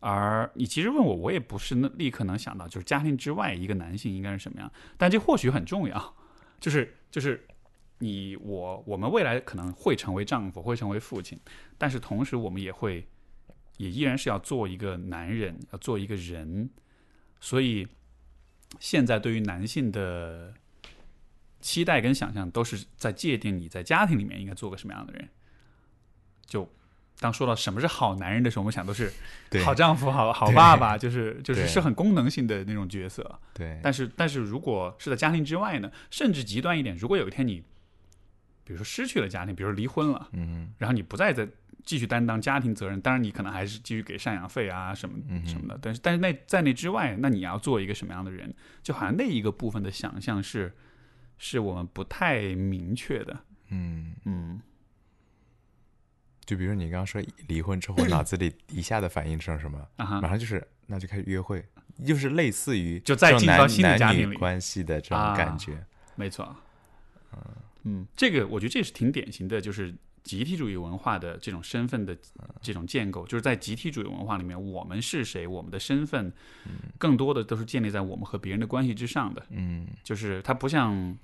[0.00, 6.16] 而你其实问我，我也不是那立刻能想到，就是家庭之外一个男性应该是什么样，但这或许很重要，
[6.58, 7.46] 就是就是
[7.98, 11.38] 你我我们未来可能会成为丈夫，会成为父亲，
[11.76, 13.06] 但是同时我们也会
[13.76, 16.70] 也依然是要做一个男人，要做一个人，
[17.40, 17.86] 所以
[18.80, 20.54] 现在对于男性的
[21.60, 25.28] 期待跟想象都是在界定你在家庭里面应该做个什么样的人。
[26.46, 26.70] 就
[27.18, 29.12] 当说到什么是好男人的时候，我们想都是
[29.50, 33.40] 对好丈夫、好好爸爸， 就是就是是很功能性的那种角色。
[33.54, 37.62] 对，但是但是如果是在家庭之外呢，甚至极端一点，如果有一天你，
[38.64, 41.48] 比如说失去了家庭，比如说离婚了，嗯然后你不再再
[41.86, 50.76] 继续担当家庭责任，当然你可能还是继续给赡养费啊什么什么的，但是但是那在那之外，那你要做一个什么样的人，就好像那一个部分的想象是，
[51.38, 54.60] 是我们不太明确的，嗯，嗯。
[56.44, 59.84] 就比如你刚刚说离婚之后， 脑子里一下子反应成什么？
[59.96, 61.64] 啊哈马上就是那就开始约会，
[62.04, 65.84] 就是类似于就再进入到新的男家庭关系的这种啊感觉。
[66.14, 66.54] 没错，
[67.82, 69.92] 嗯，这个我觉得这是挺典型的，就是
[70.26, 72.16] 集体主义文化的这种身份的
[72.60, 76.32] 这种建构，就是在集体主义文化里面，我们是谁，我们的身份，
[76.98, 79.86] 更多的都是建立在我们和别人的关系之上的，嗯。
[80.02, 81.16] 就是它不像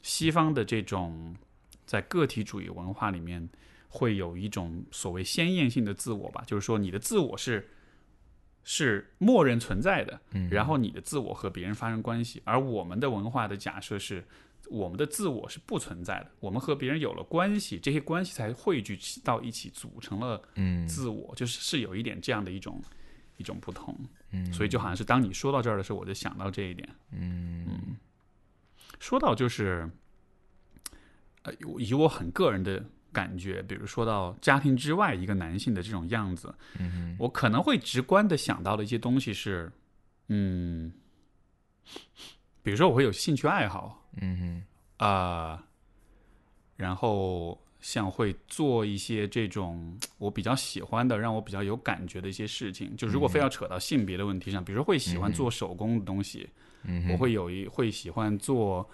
[0.00, 1.36] 西方的这种
[1.84, 3.46] 在个体主义文化里面
[3.88, 7.68] 会有一种所谓鲜艳性的自我吧，就是说你的自我是
[8.64, 14.24] 是默认存在的，嗯，然后你的自我和别人发生关系，而我们的文化的假设是，
[14.70, 20.86] 我们的自我是不存在的，我们和别人有了关系，这些关系才汇聚到一起，组成了嗯。
[20.86, 22.82] 自我，就是是有一点这样的一种
[23.36, 23.98] 一种不同，
[24.30, 26.88] 嗯，所以就好像是当你说到这儿的时候，我就想到这一点。
[27.12, 27.96] 嗯。
[28.98, 29.90] 说到就是，
[31.42, 39.70] 呃，以我很个人的感觉，比如说到家庭之外一个男性的这种样子，嗯我可能会直观的想到的一些东西是，
[40.28, 40.92] 嗯，
[42.62, 44.62] 比如说我会有兴趣爱好嗯哼。
[45.06, 45.62] 啊、
[46.76, 52.96] 然后像会做一些这种我比较喜欢的、让我比较有感觉的一些事情。
[52.96, 56.48] 就如果非要扯到性别的问题上，比如说会喜欢做手工的东西，
[56.84, 58.88] 嗯，我会有一会喜欢做，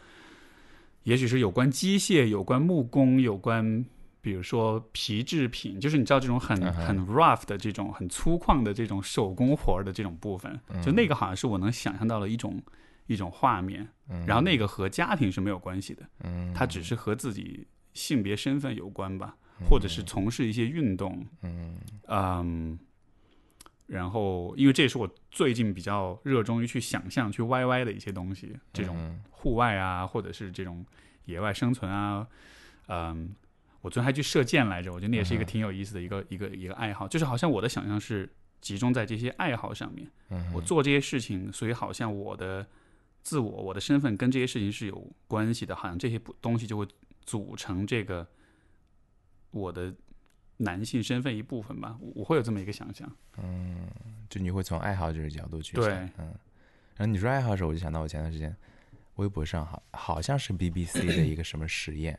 [1.04, 3.84] 也许是有关机械、有关木工、有关，
[4.20, 12.60] 比如说皮制品，就是你知道这种很很 rough 的这种很粗犷的这种手工活儿的这种部分，就那个好像是我能想象到的一种
[13.06, 13.88] 一种画面。
[14.26, 19.36] 然后那个和家庭是没有关系的，嗯，它只是和自己性别身份有关吧，
[19.70, 21.78] 或者是从事一些运动，嗯。
[22.08, 22.78] 嗯，
[23.86, 29.22] 然后因为这也是我最近比较热衷于去想象、去歪歪的一些东西，这种嗯。
[29.30, 30.84] 户外啊，或者是这种
[31.24, 32.26] 野外生存啊，
[32.88, 33.34] 嗯，
[33.80, 42.66] 我昨天还去射箭来着，我觉得那也是一个挺有意思的一个、一个一个爱好，就是好像我的想象是集中在这些爱好上面，嗯我做这些事情，所以好像我的
[43.22, 46.86] 自我、我的身份跟这些事情是有关系的，好像这些不东西就会
[47.24, 48.26] 组成这个
[49.50, 49.94] 我的
[50.56, 53.10] 男性身份一部分吧，我我会有这么一个想象。
[53.38, 53.88] 嗯，
[54.28, 56.26] 就你会从爱好这个角度去对想，嗯，
[56.96, 58.54] 然后你说爱好的时候，我就想到我前段时间
[59.16, 62.18] 微博上好好像是 BBC 的一个什么实验，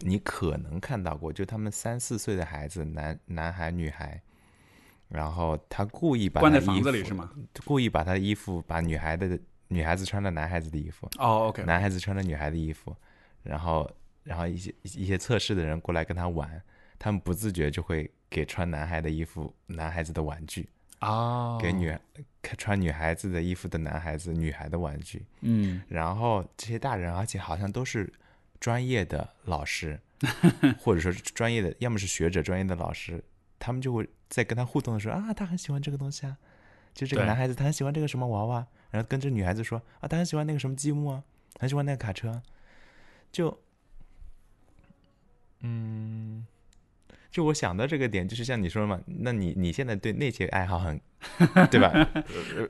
[0.00, 4.20] 你可能看到过，就他们三四岁的孩子，男男孩女孩，
[5.08, 7.30] 然后他故意把关在房子里是吗？
[7.64, 9.38] 故意把他的衣服把女孩的
[9.68, 12.94] 女孩子穿着男孩子的衣服，哦，OK，男孩子穿着女孩的衣服，
[13.42, 13.90] 然后
[14.22, 16.62] 然后一些一些测试的人过来跟他玩，
[16.98, 20.68] 他们不自觉就会给穿男孩的衣服男孩子的玩具，
[21.00, 21.96] 哦，给女
[22.58, 25.82] 穿女孩子的衣服的男孩子女孩的玩具，嗯。
[25.88, 28.12] 然后这些大人而且好像都是
[28.60, 29.98] 专业的老师，
[30.78, 33.22] 或者说是专业的，要么是学者、专业的老师，
[33.58, 36.36] 他们就会在跟他互动的时候啊，他很喜欢这个东西啊，
[36.92, 41.20] 就这个男孩子他很喜欢这个什么娃娃，然后跟这女孩子说啊，她很喜欢那个什么积木啊，
[41.58, 42.40] 很喜欢那个卡车，
[43.32, 43.58] 就，
[45.62, 46.46] 嗯。
[47.32, 51.00] 就我想到这个点，就是像你说的嘛，那你你现在对那些爱好很，
[51.68, 51.90] 对吧？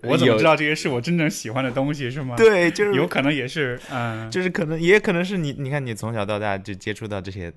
[0.05, 7.53] 我怎么知道这些是我真正喜欢的东西是吗？，对，就是有可能也是，嗯，就是可能也可能是你，你看你从小到大就接触到这些，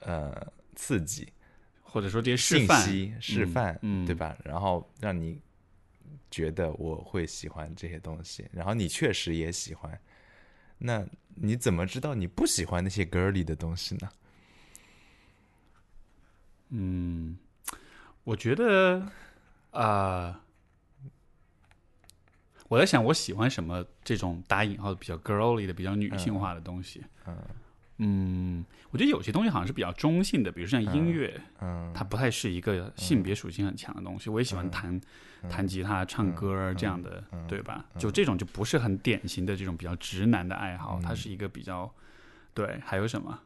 [0.00, 1.26] 呃，刺激、
[1.80, 4.36] 或者说这些示信范，息、示范，嗯对吧？
[4.44, 5.40] 然后让你
[6.30, 9.98] 觉得我会喜欢这些东西，然后你确实也喜欢，
[10.78, 14.08] 那你怎么知道你不喜欢那些 girly 的东西呢？
[16.70, 17.38] 嗯，
[18.24, 19.06] 我觉得，
[19.70, 20.42] 啊，
[22.68, 27.04] 我在想我喜欢什么这种打引号的比较 girly 的、比较女性化的东西。
[27.26, 27.38] 嗯嗯，
[27.98, 34.28] 我觉得有些东西好像是比较中性的，比如像音乐，嗯，它不太是一个性别属性很强的东西。
[34.28, 35.00] 我也喜欢弹、
[35.48, 37.84] 弹吉他、唱歌这样的，对吧？
[37.98, 41.92] 就这种就不是很典型的这种比较直男的爱好，它是一个比较
[42.52, 42.78] 对。
[42.84, 43.40] 还有什么？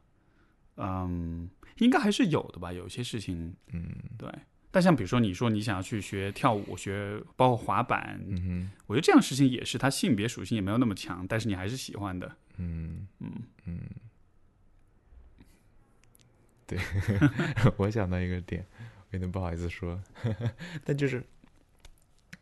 [0.76, 1.48] 嗯，
[1.78, 2.72] 应该还是有的吧。
[2.72, 3.86] 有些事情，嗯
[4.18, 4.28] 对。
[4.72, 12.36] 但像比如说，你说你想要去学跳舞、学包括滑板，嗯哼我觉得这样的事情也是它性别属性也没有那么强，但是你还是喜欢的。
[12.57, 13.32] 嗯嗯
[13.66, 13.80] 嗯，
[16.70, 16.78] 对，
[17.76, 18.64] 我想到一个点，
[19.10, 20.00] 有点不好意思说，
[20.86, 21.20] 但就是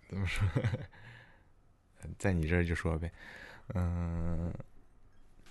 [0.07, 0.47] 怎么说，
[2.19, 3.11] 在你这儿就说呗，
[3.75, 4.53] 嗯，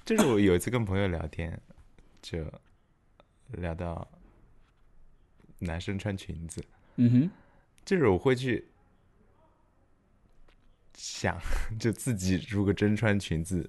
[0.05, 1.59] 就是我有一次跟朋友聊天，
[2.21, 2.45] 就
[3.53, 4.07] 聊到
[5.57, 6.63] 男生穿裙子，
[6.97, 7.31] 嗯哼，
[7.83, 8.67] 就是我会去
[10.93, 11.41] 想，
[11.79, 13.67] 就自己如果真穿裙子，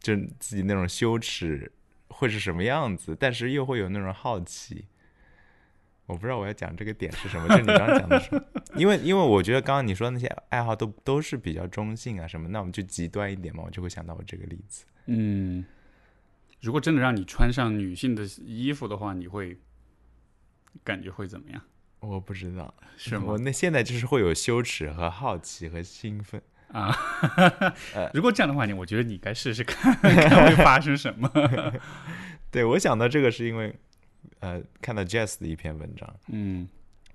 [0.00, 1.70] 就自己那种羞耻
[2.10, 4.86] 会是什么样子，但是又会有那种好奇。
[6.06, 8.44] 我不知道我要讲这个点是什么，就是你刚刚讲的什么？
[8.74, 14.84] 因为因为我觉得刚刚你说的那些爱好都都是比较中性啊什么，那我们就极端一点嘛，我就会想到我这个例子。
[15.06, 15.64] 嗯，
[16.60, 19.56] 如果真的让你穿上女性的衣服的话，你会
[20.82, 21.62] 感觉会怎么样？
[22.00, 23.38] 我不知道，是吗我？
[23.38, 26.42] 那现在就是会有羞耻和好奇和兴奋。
[26.72, 26.94] 啊，
[28.14, 31.30] 如果这样的话，你我觉得你该试试看， 看会发生什么。
[32.50, 33.74] 对我想到这个是因为，
[34.40, 36.68] 呃，看到 Jess 的一篇文章，嗯。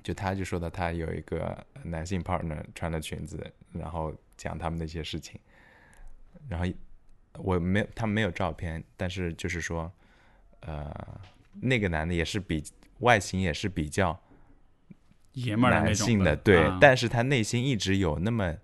[0.03, 3.43] 就他就说到他有一个男性 partner 穿了裙子，
[3.73, 5.39] 然后讲他们的一些事情，
[6.47, 6.71] 然后
[7.39, 9.91] 我没有他们没有照片，但是就是说，
[10.59, 10.93] 呃，
[11.59, 12.63] 那个男的也是比
[12.99, 14.15] 外形也是比较
[15.33, 16.77] 爷们儿男种性的，对，啊。
[16.79, 18.55] 但是他内心一直有那么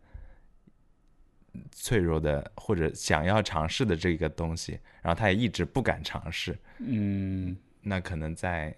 [1.72, 7.58] 脆弱的或者想要尝试的这个东西，然后他也一直不敢尝试，嗯。
[7.84, 8.76] 那可能在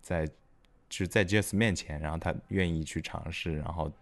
[0.00, 0.32] 在就
[0.90, 3.92] 是在 Jess 面前，然后他愿意去尝试，然后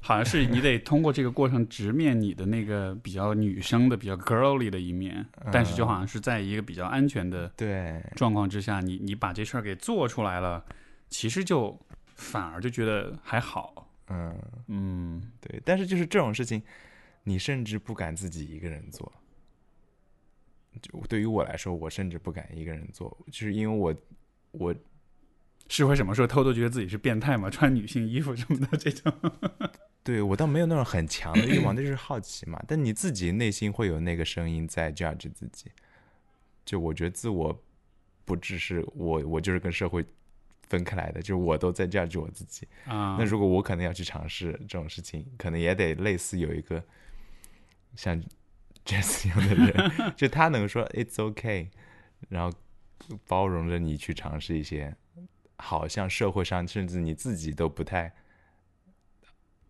[0.00, 8.00] 好像是你得通过这个过程直面你的那个比较女生的、比较 girly 的一面，但是就好像是在一个比较安全的对。
[8.14, 10.64] 状况之下，你你把这事儿给做出来了，
[11.08, 11.76] 其实就
[12.14, 13.75] 反而就觉得还好。
[14.08, 16.62] 嗯嗯对，但是就是这种事情，
[17.24, 19.12] 你甚至不敢自己一个人做。
[20.82, 23.94] 就对于我来说，我甚至不敢一个人做，就是因为我
[24.52, 24.74] 我
[25.68, 27.48] 是会什么时候偷偷觉得自己是变态嘛？
[27.48, 29.12] 穿女性衣服什么的这种？
[30.04, 32.62] 对我倒没有那种很强的欲望，那就是好奇嘛。
[32.68, 35.72] 但你自己内心会有那个声音在 judge 自己。
[36.64, 37.64] 就我觉得自我
[38.24, 40.04] 不只是我，我就是跟社会
[40.66, 42.66] 分开来的，就是我都在 judge 我自己。
[42.84, 46.82] 啊，那如果我可能要去尝试这种事情，可能也得类似有一个
[47.94, 48.22] 像
[48.84, 51.68] Jess 一样的人， 就他能说 It's okay，
[52.28, 52.56] 然后
[53.26, 54.94] 包容着你去尝试一些
[55.56, 58.12] 好像社会上甚至你自己都不太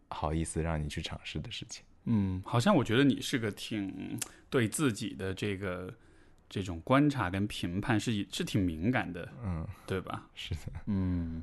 [0.08, 1.84] 好意思让你去尝试的事情。
[2.04, 4.18] 嗯，好像我觉得你是个挺
[4.48, 5.92] 对自己的这个
[6.48, 10.26] 这种观察跟评判是是挺敏感的，嗯，对吧？
[10.34, 11.42] 是的，嗯，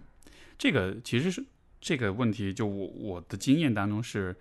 [0.58, 1.44] 这个其实是
[1.82, 4.36] 这个问题，就我我的经验当中是，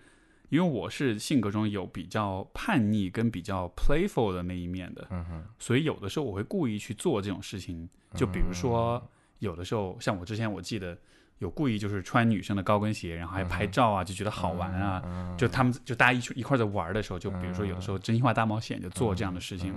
[0.51, 9.03] 因为我是性格中有比较叛逆跟比较 playful 的那一面的，嗯哼，所以有的时候我会故意去做这种事情，就比如说
[9.41, 10.97] 有的时候，像我之前我记得
[11.39, 15.03] 有故意就是穿女生的高跟鞋，然后还拍照啊，就觉得好玩啊。
[15.05, 19.75] 嗯就他们就大家一起一块儿在玩的时候，就比如说有的时候真心话大冒险就做这样的事情，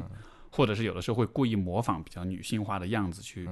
[0.55, 3.45] 或者是有的时候会故意模仿比较女性化的样子去，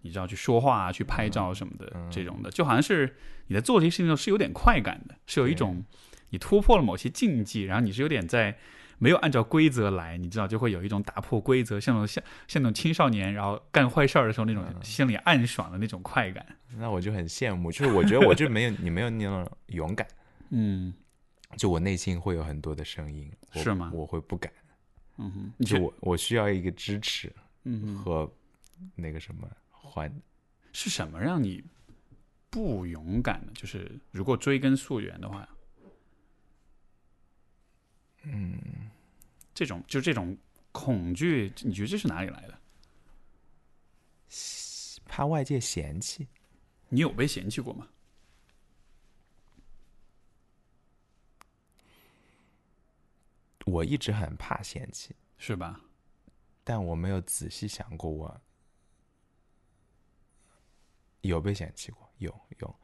[0.00, 3.16] 你知道去说话啊、去拍照什么的这种的，就好像是
[3.46, 5.84] 你在做这些事情的时候是有点快感的，是有一种
[6.30, 8.58] 你突破了某些禁忌，然后你是有点在
[8.98, 16.44] 没有按照规则来，你知道就会有一种打破规则，像那种像像那种青少年然后干坏事儿的时候那种心里暗爽的那种快感。
[16.76, 20.06] 那我就很羡慕，就是我觉得我就没有 你没有那种勇敢，
[20.50, 20.92] 嗯。
[21.54, 23.90] 就我内心会有很多的声音，是吗？
[23.92, 24.50] 我会不敢，
[25.16, 27.32] 嗯哼，就我我需要一个支持
[27.64, 28.30] 嗯和
[28.94, 30.12] 那个什么环，
[30.72, 31.62] 是什么让你
[32.50, 33.52] 不勇敢的？
[33.52, 35.48] 就是如果追根溯源的话，
[38.22, 38.58] 嗯，
[39.54, 40.36] 这种就这种
[40.72, 42.58] 恐惧，你觉得这是哪里来的？
[45.04, 46.26] 怕外界嫌弃，
[46.88, 47.86] 你有被嫌弃过吗？
[53.66, 55.80] 我一直很怕嫌弃，是吧？
[56.64, 58.40] 但我没有仔细想过我
[61.22, 62.76] 有被嫌弃过，有有，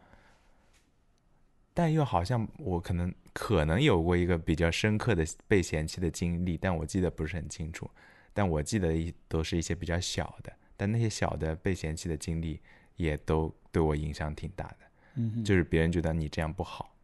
[1.74, 7.88] 但又好像我可能可能有过一个比较深刻的被嫌弃的经历，但我记得不是很清楚，
[8.32, 12.60] 但我记得一都是一些比较小的，但那些小的被嫌弃的经历
[12.96, 14.78] 也都对我影响挺大的，
[15.14, 16.96] 嗯哼，就是别人觉得你这样不好，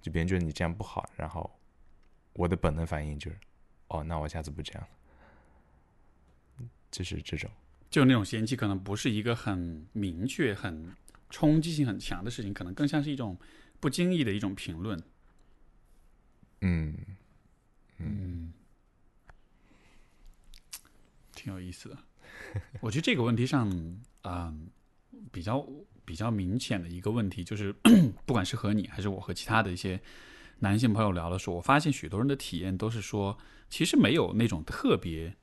[0.00, 1.50] 就别人觉得你这样不好，然后
[2.38, 3.36] 我的本能反应就是，
[3.88, 4.88] 哦，那我下次不这样了。
[6.88, 7.50] 就是这种，
[7.90, 10.94] 就那种嫌弃，可能不是一个很明确、很
[11.30, 13.36] 冲击性很强的事情，可能更像是一种
[13.80, 15.02] 不经意的一种评论。
[16.60, 16.94] 嗯，
[17.98, 18.52] 嗯，
[21.34, 21.98] 挺有意思的。
[22.80, 23.68] 我觉得这个问题上，
[24.22, 24.68] 嗯，
[25.32, 25.66] 比较
[26.04, 27.72] 比较明显的一个问题就是，
[28.24, 30.00] 不管是和你还是我和其他的一些
[30.60, 33.36] 男性朋友聊的时候，我发现许多人的体验都是说，
[33.68, 35.34] 其实没有那种特别。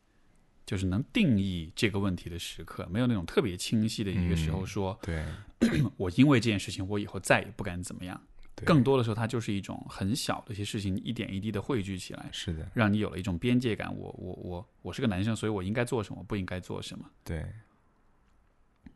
[0.66, 5.24] 就是能定义这个问题的时刻，没有那种特别清晰的一个时候说，对，
[5.96, 8.20] 我因为这件事情，我以后再也不敢怎么样。
[8.56, 13.96] 对更多的时候，它就是一种很小的一些事情，一点一滴的汇聚起来，是的，让你有了一种边界感。
[13.96, 17.08] 我我我我是个男生，所以我应该做什么，不应该做什么。
[17.24, 17.46] 对，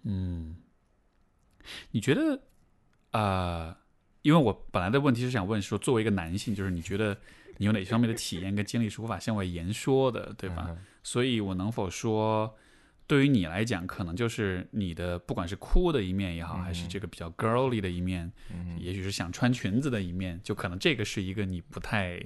[0.01, 0.55] 嗯，
[1.91, 2.41] 你觉得，
[3.11, 3.77] 呃，
[4.21, 7.17] 因为我本来的问题是想问说，作为一个男性，就是你觉得
[7.57, 10.65] 你有哪方面的体验跟经历是无法向外言说的，对吧？
[10.69, 12.53] 嗯所以我能否说，
[13.07, 22.21] 对于你来讲，可能就是你的不管是酷的一面也好，还是这个比较 girly 的一面，嗯也许是想穿裙子的一面，就可能这个是一个你不太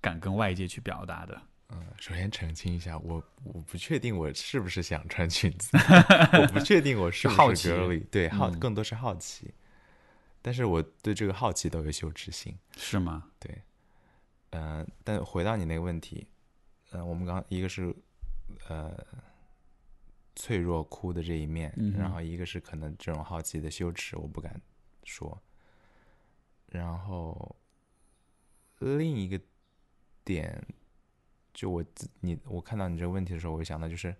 [0.00, 1.42] 敢跟外界去表达的。
[1.70, 5.76] 嗯，首先澄清一下，我我不确定我是不是想穿裙子，
[6.40, 7.68] 我不确定我是好奇。
[7.68, 8.58] girly，对，好，嗯。
[8.60, 9.52] 更多是好奇，
[10.48, 13.30] 但是我对这个好奇都有羞耻心，是吗？
[13.38, 13.62] 对，
[14.52, 16.26] 嗯、但回到你那个问题，
[16.92, 17.94] 嗯、我们刚一个是
[18.66, 18.96] 呃
[20.34, 24.58] 脆弱哭的这一面，嗯然后一个是可能这种好奇的羞耻，我不敢
[25.04, 25.38] 说，
[26.68, 27.54] 然后
[28.78, 29.38] 另一个
[30.24, 30.66] 点，
[31.52, 34.16] 就我自你我看到你这个问题的时候，我想到就是。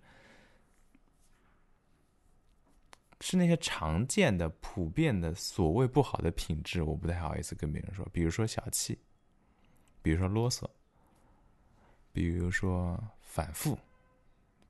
[3.21, 8.07] 是那些常见的、普遍的所谓不好的品质，我不太好意思跟别人说。
[8.13, 8.97] 比如说小气，
[10.01, 10.65] 比如说啰嗦，
[12.13, 13.77] 比如说反复，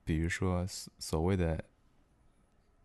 [0.04, 1.64] 比如说所所谓的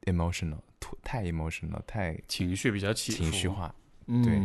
[0.03, 3.73] emotional，突太 emotional，太情绪比较起伏，情绪化。
[4.05, 4.39] 对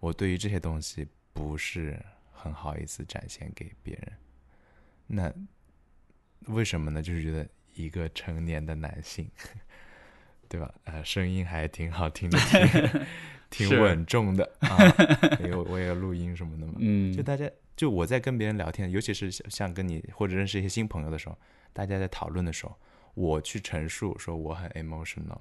[0.00, 2.02] 我对于这些东西不是
[2.32, 4.12] 很好意思展现给别人。
[5.06, 5.32] 那
[6.52, 7.02] 为什么呢？
[7.02, 9.30] 就是觉得一个成年的男性，
[10.52, 10.70] 对吧？
[10.84, 12.38] 呃，声音还挺好听的，
[13.48, 14.76] 挺挺稳重的啊。
[15.40, 16.74] 因为我也有录音什么的嘛。
[16.76, 21.38] 嗯，就大家，就我在跟别人聊天，尤其是像像跟你或者认识一些新朋友的时候，
[21.72, 22.76] 大家在讨论的时候，
[23.14, 25.38] 我去陈述说我很 emotional，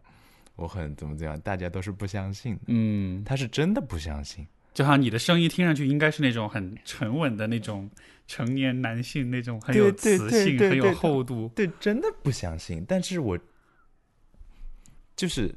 [0.55, 2.61] 我很怎么怎么样，大家都是不相信的。
[2.67, 7.89] 嗯，他是真的不相信，就好像你的声音听上去应该是那种很沉稳的那种
[8.27, 11.51] 成年男性，那种很有磁性、很有厚度。
[11.53, 12.85] 对，真的不相信。
[12.87, 13.37] 但是我
[15.15, 15.53] 就是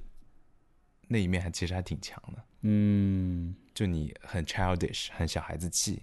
[1.09, 3.55] 那一面还其实还挺强的，嗯。
[3.74, 6.00] 就你很 childish，很小孩子气，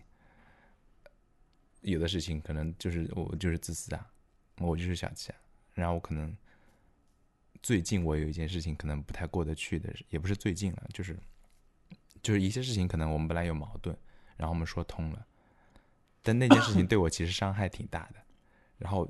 [1.80, 4.12] 有的事情可能就是我就是自私啊，
[4.58, 5.40] 我就是小气啊，
[5.74, 6.36] 然后我可能
[7.64, 11.18] 最近我有一件事情可能不太过得去的，也不是最近了，就是
[12.22, 13.98] 就是一些事情可能我们本来有矛盾，
[14.36, 15.26] 然后我们说通了，
[16.22, 18.16] 但那件事情对我其实伤害挺大的，
[18.78, 19.10] 然后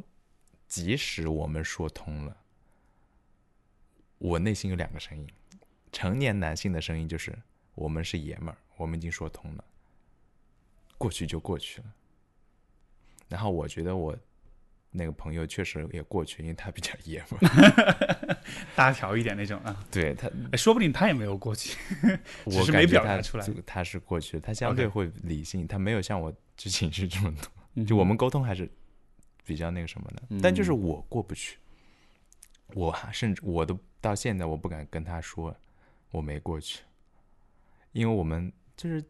[0.67, 2.37] 即使我们说通了，
[4.21, 5.27] 我内心有两个声音，
[5.91, 7.35] 成年男性的声音就是
[7.73, 9.65] 我们是爷们儿，我们已经说通了，
[10.95, 11.87] 过去就过去了。
[13.27, 14.15] 然后我觉得我
[14.91, 18.37] 那个朋友确实也过去，因为他比较爷们儿，
[18.75, 21.75] 大条一点那种啊，对他，哎说不定他也没有过去。
[22.45, 27.33] 我是没表达出来他是过去的，他相对会理性，他没有像我之情绪这么
[27.75, 27.85] 多。
[27.85, 28.69] 就我们沟通还是
[29.43, 31.57] 比较那个什么的，但就是嗯我过不去，
[32.75, 35.55] 我还甚至我都到现在我不敢跟他说
[36.09, 36.81] 我没过去，
[37.93, 39.01] 因为我们就是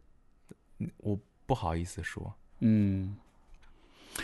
[0.80, 3.16] 嗯我不好意思说，嗯，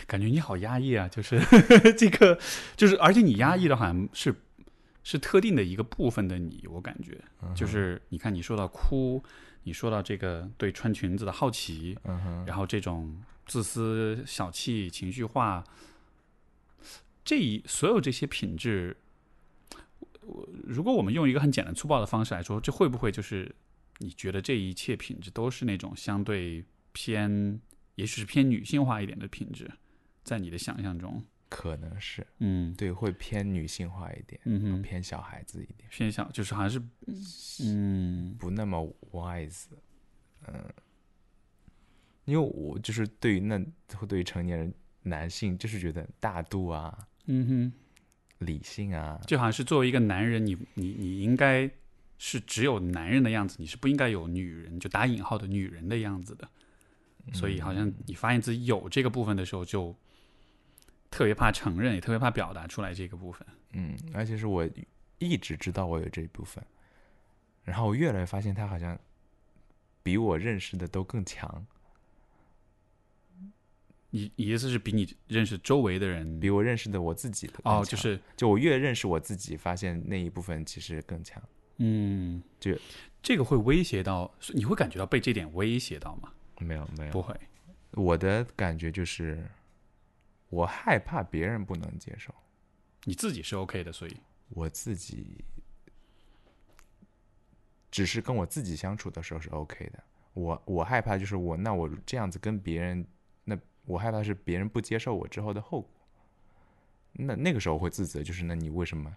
[0.06, 1.40] 感觉你好压抑啊，就是
[1.96, 2.38] 这个，
[2.76, 4.34] 就是而且你压抑的好像是
[5.02, 9.22] 是特定的一个部分的你，我感觉嗯就是你看你说到哭，
[9.62, 15.64] 你说到这个对穿裙子的好奇，嗯，然后这种自私、小气、情绪化，
[17.24, 19.07] 这一所有这些品质，我
[20.64, 23.54] 如果我们用一个很简单粗暴的方式来说，这会不会就是
[23.98, 27.60] 你觉得这一切品质都是那种相对偏，
[27.94, 29.70] 也许是偏女性化一点的品质，
[30.22, 32.26] 在你的想象中，可能是。
[32.38, 32.74] 嗯。
[32.74, 38.34] 对，会偏女性化一点，嗯哼，偏小孩子一点，偏小就是好像是，嗯。
[38.38, 39.64] 不那么 wise，
[40.46, 40.64] 嗯，
[42.24, 43.58] 因为我就是对于那
[44.06, 47.72] 对于成年人男性，就是觉得大度啊、嗯哼。
[48.38, 51.68] 理性啊，就好像是作为一个男人，你你你应该
[52.18, 56.48] 是只有男人的样子，你是不应该有女人就打引号的女人的样子的。
[57.32, 59.94] 所以好像你发现自己有这个部分的时候，就
[61.10, 63.46] 特别怕承认，也特别怕表达出来这个部分。
[63.72, 64.66] 嗯，而且是我
[65.18, 66.64] 一直知道我有这一部分，
[67.64, 68.98] 然后我越来越发现他好像
[70.02, 71.66] 比我认识的都更强，
[74.10, 81.42] 你你意思是比你认识周围的人比我认识的我自己的哦，就是就我越认识我自己，发现那一部分其实更强。
[81.76, 82.76] 嗯，就
[83.22, 86.32] 这个会威胁到，你会感觉到被这点威胁到吗？
[86.58, 87.34] 没有没有，不会，
[87.92, 89.48] 我的感觉就是，
[90.48, 92.34] 我害怕别人不能接受，
[93.04, 94.16] 你自己是 OK 的，所以
[94.48, 95.44] 我自己
[97.90, 100.02] 只是跟我自己相处的时候是 OK 的。
[100.32, 103.06] 我我害怕就是我那我这样子跟别人，那
[103.88, 105.90] 我害怕是别人不接受我之后的后果。
[107.12, 109.12] 那那个时候会自责，就是那你为什么，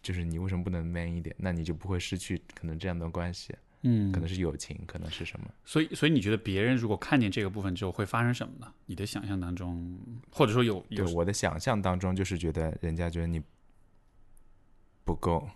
[0.00, 1.34] 就是你为什么不能 man 一点？
[1.38, 5.46] 那你就不会失去可能这样的关系，嗯，可能是友情，可能是什么？
[5.64, 8.72] 所以，所以你觉得别人如果看见这个部分之后会发生什么呢？
[8.86, 9.98] 你的想象当中，
[10.30, 13.42] 或者说有有对我的想象当中，就是觉得人家觉得你
[15.04, 15.46] 不够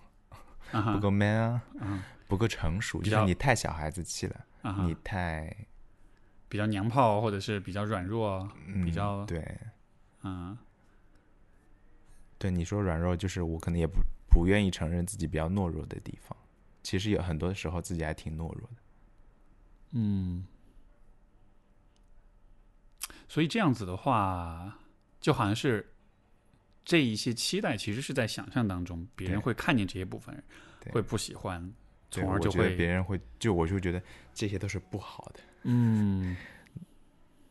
[0.93, 4.45] 不够 man 啊，啊不够成熟，就是你太小孩子气了，
[4.87, 5.55] 你太
[6.53, 9.43] 比较娘炮，或者是比较软弱，嗯比较对
[10.23, 10.55] 嗯
[12.37, 16.37] 对，你说软弱，就是我可能也不不愿意承认自己比较懦弱的地方。
[16.83, 18.77] 其实有很多时候自己还挺懦弱的。
[19.93, 20.47] 嗯。
[23.27, 24.79] 所以这样子的话，
[25.23, 25.95] 就好像是
[26.85, 30.45] 这一些期待，其实是在想象当中，别人会看见这些部分，
[30.81, 31.73] 对会不喜欢，
[32.11, 34.03] 对，从而就会别人会，就我就觉得
[34.35, 36.37] 这些都是不好的，嗯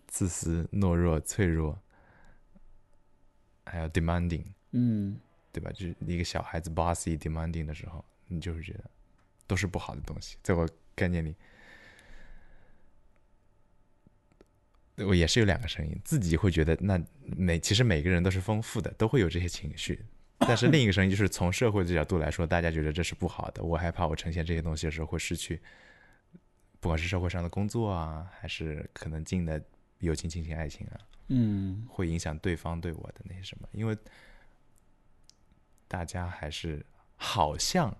[0.07, 1.79] 自私、懦弱、脆弱，
[3.65, 5.19] 还有 demanding，嗯
[5.51, 5.71] 对吧？
[5.71, 8.89] 就是一个小孩子 bossy demanding 的时候，你就是觉得
[9.47, 11.35] 都是不好的东西，在我概念里。
[14.97, 20.05] 我也是有两个声音，自己会觉得那每其实每个人都是丰富的，都会有这些情绪，
[20.37, 23.63] 但是另一个声音就是从社会的角度来说，大家觉得这是不好的。
[23.63, 25.59] 我害怕我呈现这些东西的时候会失去，
[26.81, 29.63] 不管是社会上的工作啊，还是可能近的
[29.99, 33.97] 友情、亲情、爱情啊，嗯会影响对方对我的那些什么，因为
[35.87, 37.95] 大家还是好像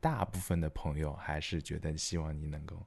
[0.00, 2.86] 大部分的朋友还是觉得希望你能够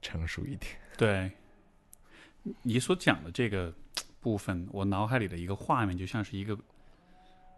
[0.00, 0.72] 成熟一点。
[0.96, 1.30] 对，
[2.62, 3.74] 你所讲的这个
[4.20, 6.62] 部分，我脑海里的一个画面，就像是一个，就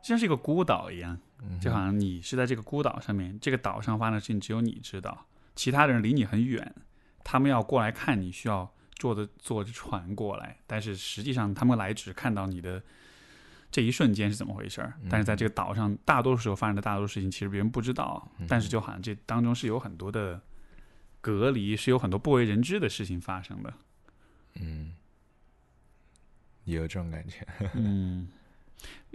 [0.03, 1.17] 像是一个孤岛一样，
[1.61, 5.27] 就好像你是在这个孤岛上面，这个岛上发生的事情只有你知道，
[5.57, 6.75] 其他的人离你很远，
[7.25, 12.81] 他们要过来看你，需要坐着坐着船过来，但是实际上他们来只看到你的
[13.71, 20.41] 这一瞬间是怎么回事儿，但是在这个岛上，大多数时候发生的大多数事情，其实别人不知道，但是就好像这当中是有很多的
[21.21, 23.75] 隔离，是有很多不为人知的事情发生的。
[24.55, 24.95] 嗯，
[26.65, 27.47] 也有这种感觉。
[27.75, 28.29] 嗯，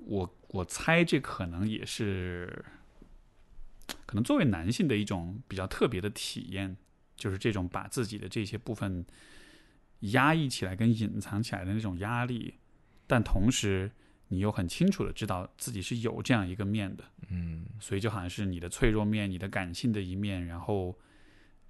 [0.06, 2.64] 我我猜这可能也是，
[4.12, 6.76] 可能作为男性的一种比较特别的体验，
[7.16, 9.06] 就是这种把自己的这些部分
[10.02, 12.56] 压抑起来跟隐藏起来的那种压力，
[13.08, 13.90] 但同时
[14.28, 21.00] 你又很清楚的知道自己是有这样一个面的，嗯所以就好像是你的脆弱面、你的感性的一面，然后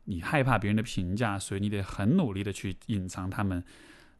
[0.05, 3.63] 你害怕别人的评价，所以你得很努力的去隐藏他们。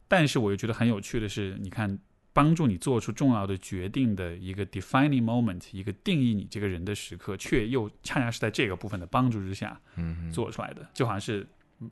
[0.06, 1.98] 但是我又觉得很有趣的是，你看，
[2.32, 11.46] 帮助你做出重要的决定的一个 defining moment，一个定义你这个人的时刻，却又恰恰是在这个部分的帮助之下嗯做出来的，就好像是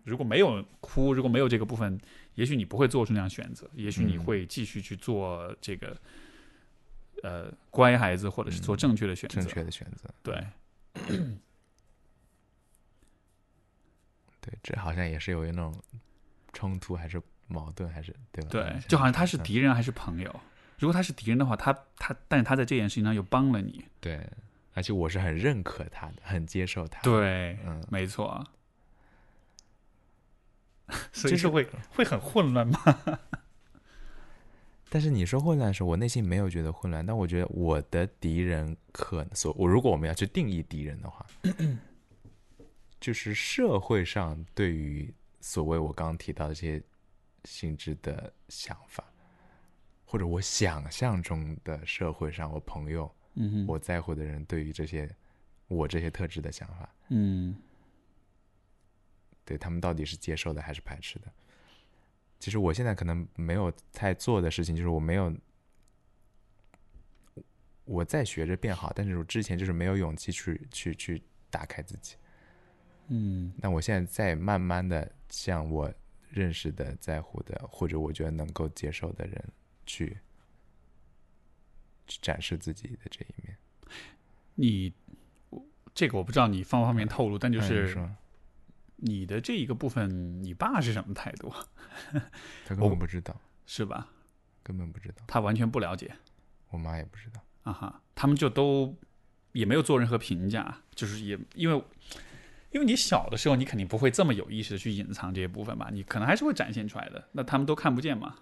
[0.05, 2.01] 如果没有哭，如果没有这个部分，
[2.37, 5.97] 也许你不会做出那样选择，也许你嗯会继续去做这个
[7.23, 9.41] 呃乖孩子，或者是做正确的选择。
[9.41, 10.09] 正确的选择。
[10.23, 10.47] 对，
[14.41, 15.75] 对，这好像也是有一种
[16.53, 17.21] 冲突，还是
[17.51, 18.51] 矛盾，还是对吧？
[18.51, 20.41] 对嗯，就好像他是嗯敌人还是朋友。
[20.79, 23.85] 如果他是敌人的话，他他，但是他在这件事情上又帮了你。
[24.01, 24.27] 对，
[24.73, 28.43] 而且我是很认可他的，很接受他。，对，嗯，没错。
[31.13, 32.81] 所就是会会很混乱吗？
[34.93, 41.25] 但是你说混乱的时候，我内心没有觉得混乱，但我觉得我的敌人可能所我如果我们要去定义敌人的话，
[42.99, 46.83] 就是社会上对于所谓我刚刚提到的这些
[47.45, 49.05] 性质的想法，
[50.05, 55.09] 或者我想象中的社会上我朋友嗯哼，我在乎的人对于这些
[55.69, 57.57] 我这些特质的想法，嗯
[59.45, 61.33] 对他们到底是接受的还是排斥的？
[62.39, 65.35] 其实我现在可能没有太做的事情，就是我没有
[67.85, 72.17] 我在学着变好，但是我之前就是没有勇气去去去打开自己。
[73.09, 75.93] 嗯那我现在在慢慢的向我
[76.31, 79.45] 认识的、在乎的，或者我觉得能够接受的人
[79.85, 80.19] 去
[82.07, 83.59] 去展示自己的这一面。
[84.55, 84.93] 你
[85.95, 87.97] 这个我不知道你方不方便透露，但就是
[88.97, 91.53] 你的这一个部分，你爸是什么态度？
[92.65, 94.09] 他根本不知道，是吧？
[94.63, 96.15] 根本不知道，他完全不了解
[96.69, 97.43] 我妈也不知道。
[97.63, 98.97] 啊哈，他们就都
[99.53, 101.85] 也没有做任何评价，就是也因为
[102.71, 108.37] 因为你小的时候，你肯定不会这么有意识的去隐藏这些部分吧，你可能还是会展现出来的，那他们都看不见嘛。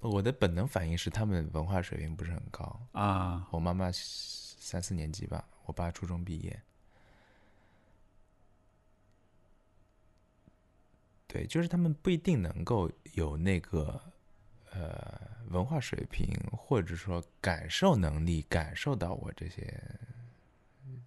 [0.00, 2.80] 我的本能反应是他们文化水平不是很高。
[2.92, 6.62] 啊，我妈妈三四年级吧，我爸初中毕业。
[11.26, 14.00] 对，就是他们不一定能够有那个
[14.70, 19.78] 呃文化水平，或者说感受能力，感受到我这些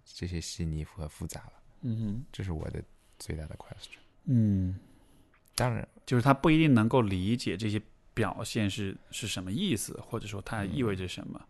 [0.04, 1.52] 这些细腻和复杂了。
[1.82, 2.82] 嗯哼这是我的
[3.18, 3.98] 最大的 question。
[4.24, 4.78] 嗯，
[5.54, 7.80] 当然，就是他不一定能够理解这些
[8.14, 11.40] 表现是是什么意思，或者说它意味着什么。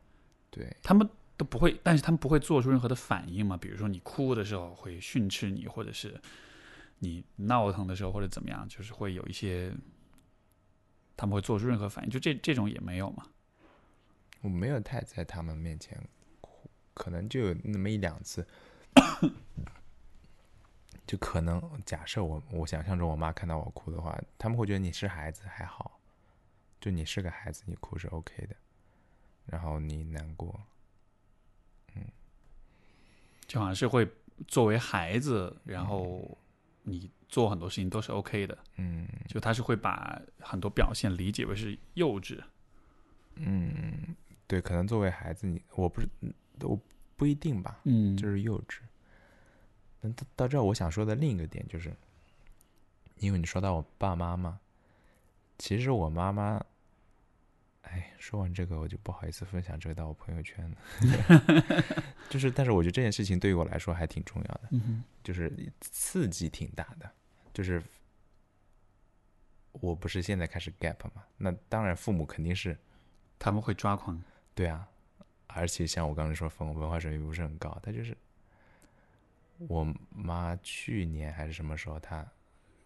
[0.50, 3.56] 对，他们都不会，但是他们不会做出任何的反应嘛？
[3.56, 6.20] 比如说你哭的时候会训斥你，或者是
[7.00, 9.74] 你闹腾的时候或者怎么样，就是会有一些
[11.16, 13.26] 他们会做出任何反应，就这这种也没有嘛？
[14.40, 16.08] 我没有太在他们面前哭，
[16.94, 18.46] 可能就有那么一两次。
[21.04, 26.00] 就可能假设我我想象中我妈看到我哭的话，他们会觉得你是孩子还好，
[26.80, 28.56] 就你是个孩子，你哭是 OK 的，
[29.44, 30.58] 然后你难过，
[31.94, 32.02] 嗯。
[33.46, 34.08] 就好像是会
[34.48, 36.38] 作为孩子，然后
[36.82, 39.06] 你做很多事情都是 OK 的，嗯。
[39.28, 42.42] 就他是会把很多表现理解为是幼稚。
[43.34, 44.16] 嗯，
[44.46, 46.08] 对，可能作为孩子你我不是
[46.68, 46.78] 我
[47.16, 48.78] 不一定吧，嗯就是幼稚。
[50.00, 51.94] 那到到这儿，我想说的另一个点就是，
[53.18, 54.58] 因为你说到我爸妈嘛，
[55.58, 56.60] 其实我妈妈，
[57.82, 60.76] 哎，说完这个我就不好意思分享这个到我朋友圈了，
[62.28, 67.08] 就是，但是我觉得这件事情对于我来说还挺重要的，嗯就是刺激挺大的，
[67.52, 67.80] 就是
[69.72, 72.76] 我不是现在开始 gap 嘛，那当然父母肯定是
[73.38, 74.20] 他们会抓狂。
[74.54, 74.86] 对啊，
[75.54, 78.16] 而且像我刚才说，文文化水平不是很高，他就是
[79.58, 82.26] 我妈去年还是什么时候，她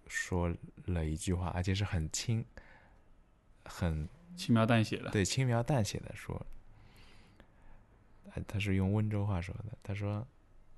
[0.07, 0.55] 说
[0.85, 2.45] 了一句话，而且是很轻、
[3.65, 6.45] 很轻描淡写的，对轻描淡写的说，
[8.47, 10.27] 他是用温州话说的，他说：“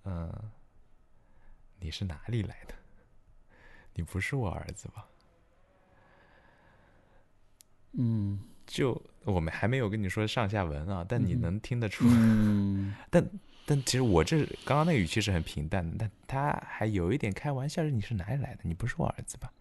[0.05, 0.33] 嗯、
[1.81, 2.75] 你是哪里来的？
[3.95, 5.09] 你不是我儿子吧？”
[7.93, 12.95] 嗯就我们还没有跟你说上下文啊，但你能听得出嗯
[13.71, 18.61] 但其实我这刚刚那个语气是很平淡的，但他还有一点开玩笑，说你是哪里来的？
[18.63, 19.53] 你不是我儿子吧？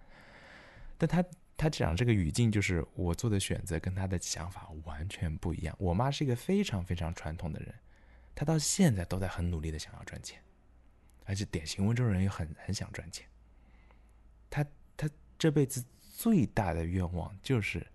[0.97, 1.21] 但他
[1.57, 5.75] 他讲这个语境，就是我做的选择跟他的想法完全不一样。
[5.77, 7.75] 我妈是一个非常非常传统的人，
[8.33, 10.39] 她到现在都在很努力的想要赚钱，
[11.25, 13.27] 而且典型温州人也很很想赚钱。
[14.49, 14.65] 她
[14.95, 15.83] 她这辈子
[16.15, 17.85] 最大的愿望就是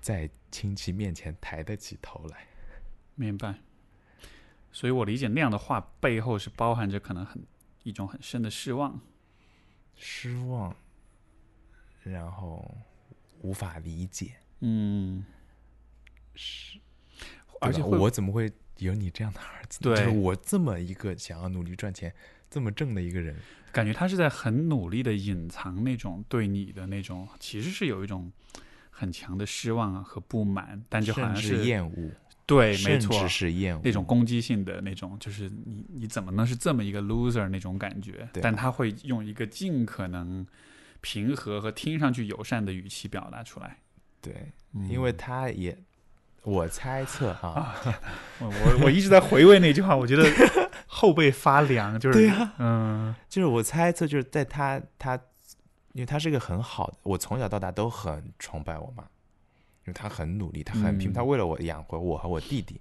[0.00, 2.46] 在亲戚面前抬得起头来。
[3.14, 3.54] 明白。
[4.72, 7.42] 所以我理解那样的话背后是包含着可能很
[7.82, 9.00] 一种很深的失望。
[10.02, 10.74] 失望，
[12.02, 12.74] 然后
[13.42, 15.22] 无法理解，嗯，
[16.34, 16.78] 是
[17.60, 19.78] 而且我怎么会有你这样的儿子？
[19.80, 22.14] 对就是我这么一个想要努力赚钱、
[22.48, 23.36] 这么正的一个人，
[23.72, 28.32] 感觉他是在很努力的隐藏那种对你的那种，其实是有一种
[29.00, 32.10] 很强的失望啊和不满，但就好像是厌恶，
[32.44, 38.28] 对，没错，是厌恶那种攻击性的那种，就是你你怎么能是这么一个 loser 那种感觉？
[38.30, 40.46] 对但他会用一个尽可能
[41.00, 43.78] 平和和听上去友善的语气表达出来，
[44.20, 45.74] 对，嗯因为他也，
[46.42, 47.74] 我猜测哈，
[48.38, 50.22] 我我我一直在回味那句话，我觉得
[50.86, 55.18] 后背发凉，就是对啊嗯就是我猜测就是在他他，
[55.92, 62.80] 因为她是一个很好的，我从小到大都很崇拜我妈，因为她很努力，她很拼，嗯她为了我养活我和我弟弟，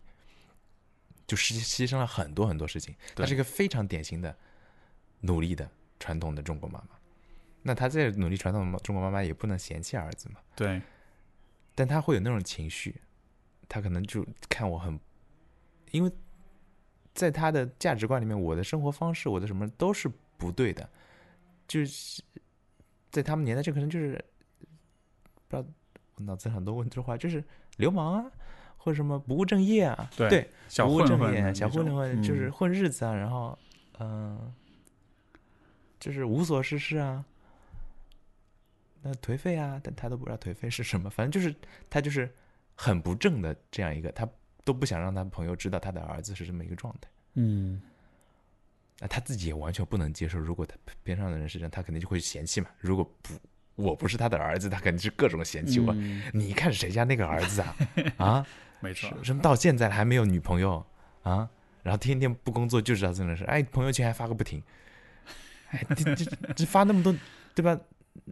[1.25, 2.95] 就牺牺牲了很多很多事情。
[3.15, 4.35] 她是一个非常典型的
[5.21, 6.89] 努力的传统的中国妈妈。
[7.61, 10.81] 那她在努力传统的中国妈妈也不能嫌弃儿子嘛，对，
[11.75, 13.01] 但她会有那种情绪，
[13.67, 14.97] 她可能就看我很，
[15.91, 16.11] 因为
[17.13, 20.89] 在她的价值观里面，我的生活方式，我的什么都是不对的，
[21.67, 22.23] 就是
[23.11, 24.13] 在他们年代，这可能就是
[25.47, 25.67] 不知道
[26.15, 27.43] 我脑子很多问这话，就是
[27.77, 28.31] 流氓啊，
[28.77, 33.57] 或者什么不务正业啊，对对，小不务正业、小混混就是嗯混日子啊，然后
[33.99, 34.53] 嗯、
[35.99, 37.25] 就是无所事事啊。
[39.01, 41.55] 那颓废啊，但他都不知道颓废是什么，反正就是
[41.89, 42.29] 他就是
[42.75, 44.27] 很不正的这样一个，他
[44.63, 47.09] 都不想让他朋友知道他的儿子是这么一个状态。
[47.35, 47.81] 嗯
[48.99, 52.67] 那他自己也完全不能接受，如果他边上的人是这样，他肯定就会嫌弃嘛。
[52.79, 53.33] 如果不，
[53.75, 55.93] 我不是他的儿子，他肯定是各种嫌弃我。
[55.93, 57.75] 嗯你看谁家那个儿子啊？
[58.17, 58.47] 啊，
[58.81, 60.85] 没错什，么到现在还没有女朋友
[61.23, 61.49] 啊？
[61.81, 64.61] 然后天天不工作就知道这种事，哎，朋友圈还发个不停，
[65.69, 67.15] 哎，这这这发那么多，
[67.55, 67.79] 对吧？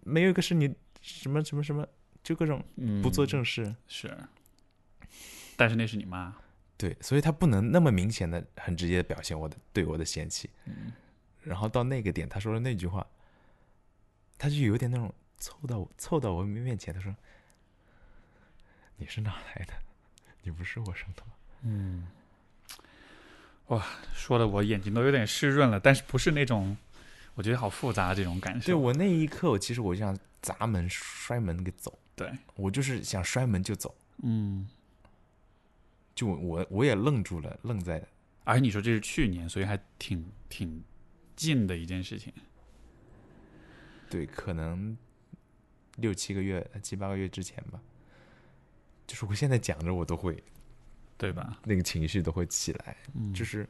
[0.04, 0.70] 没有一个是你
[1.02, 1.88] 什么什么什么，
[2.22, 3.74] 就各种嗯不做正事。
[3.88, 4.16] 是，
[5.56, 6.36] 但是那是你妈，
[6.78, 10.50] 对，所以他不能那么明显的、很直接的表现我的对我的嫌弃。
[10.66, 10.94] 嗯
[11.44, 13.08] 然后到那个点，他说了那句话，
[14.38, 17.16] 他就有点那种凑到我凑到我面前，他说
[18.98, 19.74] ：“你是哪来的？
[20.42, 22.08] 你不是我生的吗嗯，
[23.68, 26.76] 哇，说的我眼睛都有点湿润了，但是不是那种，
[27.36, 28.66] 我觉得好复杂这种感？”受。
[28.66, 34.68] 对我那一刻，我其实我就想砸门摔门给走，对，我就是想摔门就走，嗯，
[36.18, 38.04] 就我我也愣住了，愣在
[38.44, 40.84] 而且你说这是去年，所以还挺挺
[41.36, 42.34] 近的一件事情。
[44.10, 44.98] 对，可能
[45.98, 47.80] 六七个月、七八个月之前吧。
[49.06, 50.44] 就是我现在讲着，我都会
[51.20, 51.62] 对吧？
[51.64, 53.70] 那个情绪都会起来，嗯，就是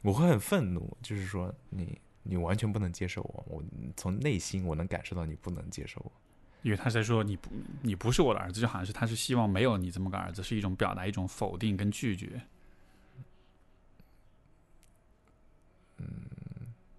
[0.00, 3.64] 我会很愤怒，就是说你你完全不能接受我，我
[3.96, 6.12] 从内心我能感受到你不能接受我。
[6.64, 7.50] 因为他在说你不
[7.82, 12.40] 你不是我的儿子，就好像是他是希望没有你这么个儿子，是一种表达一种否定跟拒绝。
[15.98, 16.06] 嗯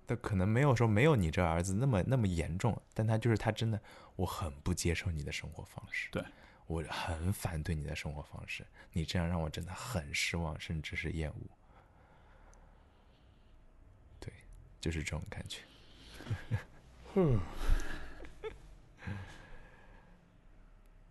[0.06, 3.82] 但可能没有说没有你这儿子那么那么严重，但他就是他真的，
[4.16, 6.24] 我很不接受你的生活方式，对
[6.68, 8.64] 我很反对你的生活方式，
[8.94, 11.36] 你这样让我真的很失望，甚至是厌恶。
[14.20, 14.32] 对，
[14.80, 15.62] 就是这种感觉。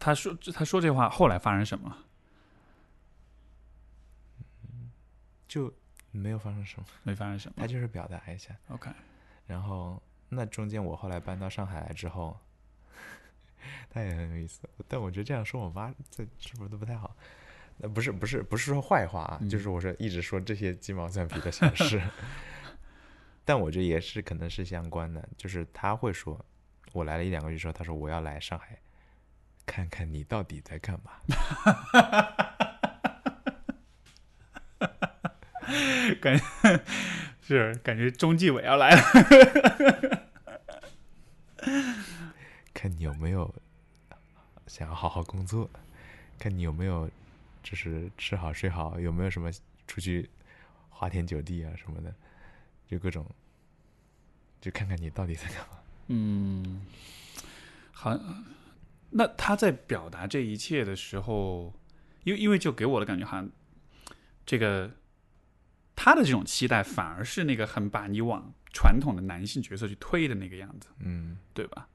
[0.04, 1.96] 他说他说这话后来发生什么？
[5.48, 5.72] 就
[6.10, 8.90] 没有发生什么，没发生什么他就是表达一下，？OK，
[9.46, 12.38] 然后那中间我后来搬到上海来之后，
[13.88, 17.16] 他也很有意思，但我觉得这样说我妈这是不是都不太好？
[17.78, 22.02] 那不是不是不是说坏话啊，嗯就是我说一直说这些鸡毛蒜皮的小事，
[23.42, 26.44] 但我觉得也是可能是相关的，就是他会说，
[26.92, 28.78] 我来了一两个月之后，他说我要来上海
[29.66, 31.12] 看看你到底在干嘛。
[36.20, 36.38] 感
[37.42, 39.02] 是感觉中纪委要来了。
[42.72, 43.54] 看你有没有
[44.66, 45.70] 想要好好工作，
[46.38, 47.10] 看你有没有
[47.62, 49.50] 就是吃好睡好，有没有什么
[49.86, 50.28] 出去
[50.90, 52.14] 花天酒地啊什么的，
[52.86, 53.26] 就各种，
[54.60, 55.78] 就看看你到底在干嘛。
[56.08, 56.86] 嗯，
[57.92, 58.10] 好，
[59.16, 61.72] 那他在表达这一切的时候，
[62.24, 63.48] 因为因为就给我的感觉，好像
[64.44, 64.90] 这个
[65.94, 71.88] 他的这种期待，反而是那个很把你往传统的男性角色去推的那个样子，嗯对吧？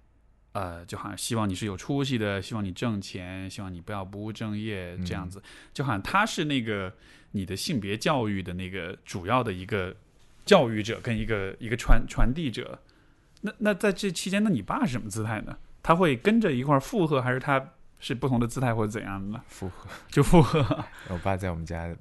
[0.53, 5.41] 呃，就好像希望你是有出息的，希望你挣钱，希望你不要不务正业这样子，
[5.73, 6.95] 就好像他是那个
[7.31, 9.95] 你的性别教育的那个主要的一个
[10.45, 12.81] 教育者跟一个一个传传递者。
[13.41, 15.57] 那那在这期间，那你爸是什么姿态呢？
[15.89, 19.43] 他会跟着一块附和，还是他是不同的姿态或者怎样的呢？
[19.47, 19.89] 附和。
[20.09, 20.59] 就附和
[21.09, 21.91] 我爸在我们家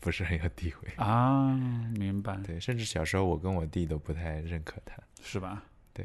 [0.00, 1.48] 不是很有地位，啊，
[1.96, 5.64] 明白，对，甚至小时候我跟我弟都不太认可他，是吧？
[5.94, 6.04] 对。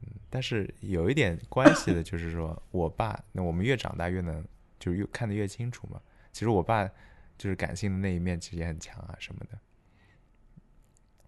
[0.00, 4.42] 嗯，但是有一点关系的就是说，我爸， 那我们越长大越能，
[4.78, 6.00] 就是越看得越清楚嘛。
[6.32, 6.88] 其实我爸
[7.36, 9.58] 就是感性的那一面其实也很强啊，什么的。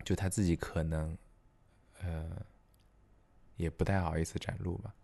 [0.06, 1.14] 就他自己可能，
[2.00, 2.30] 呃，
[3.57, 4.94] 也不太好意思展露吧。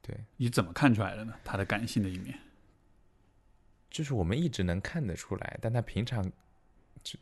[0.00, 1.34] 对，你怎么看出来的呢？
[1.44, 2.38] 他的感性的一面？
[3.90, 6.24] 就是我们一直能看得出来，但他平常
[7.02, 7.18] 就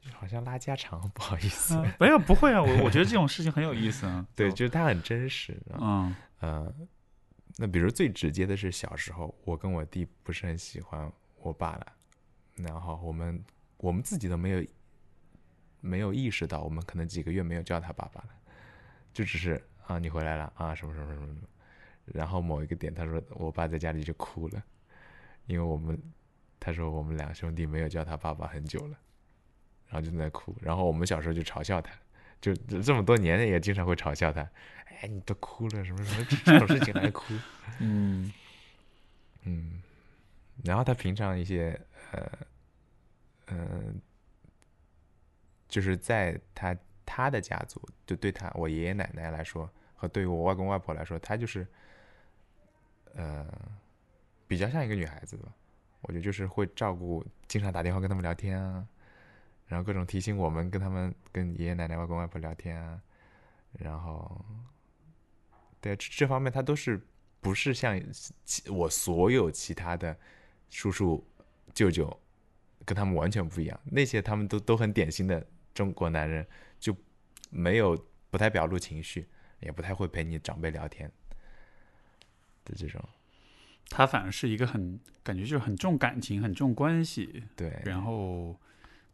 [0.00, 1.80] 就好像拉家常，不好意思。
[2.00, 4.26] 没有，不会啊，我我觉得这种事情很有意思啊。
[4.34, 5.56] 对，就就是他很真实。
[5.66, 6.74] 然后嗯呃，
[7.56, 11.86] 那比如最直接的是小时候，我跟我弟不是很喜欢我爸了，
[12.56, 13.42] 然后我们
[13.76, 14.66] 我们自己都没有
[15.80, 18.30] 没有意识到，我们可能几个月没有叫他爸爸了，
[19.12, 21.38] 就只是啊你回来了啊什么什么什么什么，
[22.06, 24.62] 然后某一个点他说我爸在家里就哭了，
[25.46, 26.00] 因为我们
[26.60, 28.98] 他说我们两兄弟没有叫他爸爸很久了，
[29.88, 31.92] 然后就在那哭，然后我们小时候就嘲笑他，
[32.40, 34.40] 就这么多年也经常会嘲笑他，
[35.00, 37.34] 哎你都哭了什么什么这种事情还哭。
[37.80, 38.32] 嗯
[39.44, 39.82] 嗯，
[40.64, 41.80] 然后他平常一些
[42.12, 42.30] 呃
[43.46, 43.94] 呃，
[45.68, 46.76] 就是在他
[47.10, 51.66] 他的家族，就对他我爷爷奶奶来说，和对于我外公外婆来说，他就是
[53.14, 53.48] 呃
[54.46, 55.48] 比较像一个女孩子吧。
[56.02, 58.86] 我觉得就是会照顾，经常打电话跟他们聊天啊，
[59.66, 63.00] 然后各种提醒我们跟他们跟爷爷奶奶、外公外婆聊天啊，
[63.72, 64.44] 然后
[65.80, 67.04] 对这方面他都是
[67.40, 68.00] 不是像
[68.68, 70.16] 我所有其他的
[70.70, 71.26] 叔叔
[71.74, 72.20] 舅舅
[72.84, 75.44] 跟他们完全不一样，那些他们都都很典型的
[75.78, 76.44] 中国男人，
[76.80, 76.96] 就
[77.50, 77.96] 没有
[78.30, 79.28] 不太表露情绪，
[79.60, 81.08] 也不太会陪你长辈聊天
[82.64, 83.00] 的这种，
[83.88, 88.58] 他反而是一个很感觉就是很重感情、很重关系，对，然后，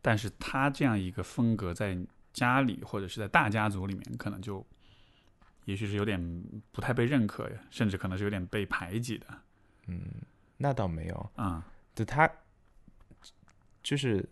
[0.00, 1.98] 但是他这样一个风格在
[2.32, 4.64] 家里或者是在大家族里面，可能就
[5.66, 6.18] 也许是有点
[6.72, 9.26] 不太被认可，甚至可能是有点被排挤的。
[9.88, 10.02] 嗯，
[10.56, 11.62] 那倒没有，啊、
[11.94, 12.26] 就他
[13.82, 14.26] 就是，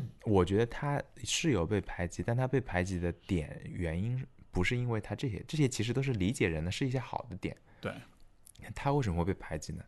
[0.24, 7.56] 我觉得他是有被排挤，但他被排挤的点原因不是因为他这些，这些其实都是理解人的，是一些好的点。
[7.80, 7.94] 对，
[8.74, 9.84] 他为什么会被排挤呢？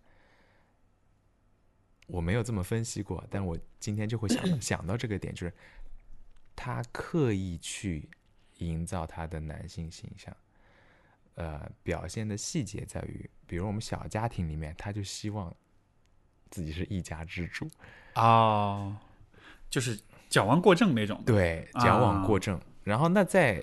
[2.07, 5.53] 我没有这么分析过，但我今天就会想 想到这个点，就是
[6.55, 8.09] 他刻意去
[8.59, 10.37] 营造他的男性形象，
[11.35, 15.55] 呃，表现的细节在于，比如我们小家庭里面，他就希望
[16.51, 17.69] 自己是一家之主，
[18.17, 18.95] 哦，
[19.75, 21.21] 就是矫枉过正那种。
[21.27, 22.61] 对，矫枉啊过正。
[22.85, 23.61] 然后那在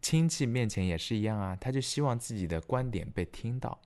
[0.00, 3.80] 亲戚面前也是一样啊，他就希望自己的观点被听到，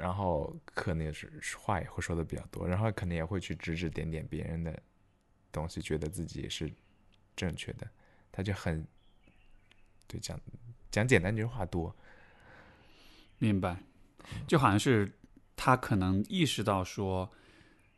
[0.00, 4.76] 然后可能也是话也会说的比较多，然后可能也会去指指点点别人的
[5.52, 6.68] 东西，觉得自己是
[7.36, 7.88] 正确的，
[8.32, 8.84] 他就很
[10.08, 10.36] 对讲
[10.90, 11.94] 讲简单就是话多，
[13.38, 13.76] 明白，
[14.48, 15.16] 就好像是
[15.54, 17.30] 他可能意识到说，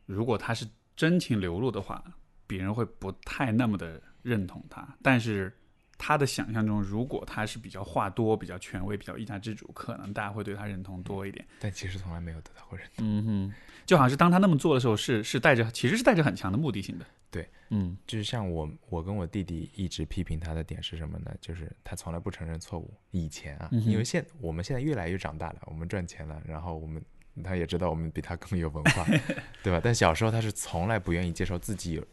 [0.05, 0.69] 如果他是
[1.01, 2.05] 真情流露的话，
[2.47, 4.87] 别人会不太那么的认同他。
[5.01, 5.51] 但是
[5.97, 11.43] 他的想象中，如果他是比较话多、比较权威、比较一家之主，可能大家会对他认同多一点。
[11.59, 13.07] 但其实从来没有得到过认同。
[13.09, 13.55] 嗯哼，
[13.87, 17.07] 就好像是当他那么做的时候，是是带着其实是带着很强的目的性的。
[17.31, 21.35] 对，嗯就是像我，我跟我弟弟一直批评他的点是什么呢？
[21.41, 22.93] 就是他从来不承认错误。
[23.11, 27.03] 以前啊，嗯因为现我们现在越来越长大了，我们赚钱了，然后我们
[27.45, 29.05] 他也知道我们比他更有文化，
[29.63, 29.81] 对吧？
[29.83, 32.07] 但小时候他是从来不愿意接受自己有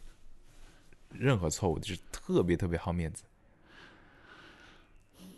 [1.12, 3.24] 任何错误，就是特别特别好面子。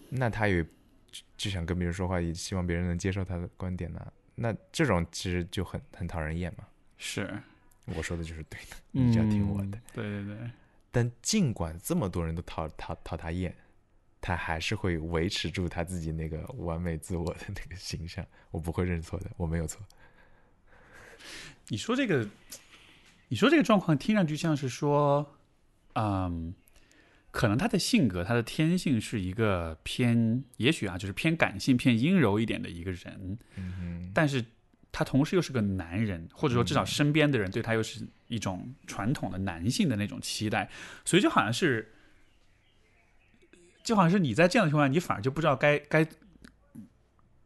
[0.09, 6.65] 那他也就就想跟别人说话，也希望别人能接受他的观点呢、那这种其实就很很讨人厌嘛。
[6.99, 7.33] 是，
[7.87, 9.79] 我说的就是对的，你只要听我的。
[9.79, 10.51] 嗯对对对，
[10.91, 13.55] 但尽管这么多人都讨讨讨他厌，
[14.21, 18.25] 他还是会维持住他自己那个完美自我的那个形象。
[18.51, 19.81] 我不会认错的，我没有错。
[21.69, 22.27] 你说这个，
[23.29, 25.37] 你说这个状况听上去像是说，
[25.95, 26.53] 嗯，
[27.31, 34.45] 可能他的性格、他的天性是一个偏，也许啊，就是偏感性、偏阴柔一点的一个人，嗯但是
[34.91, 40.69] 他同时又是个男人，或者说至少身边的人对他又是一种传统的男性的那种期待，
[41.05, 41.93] 所以就好像是，
[43.91, 46.07] 就好像是你在这样的情况下，你反而就不知道该该。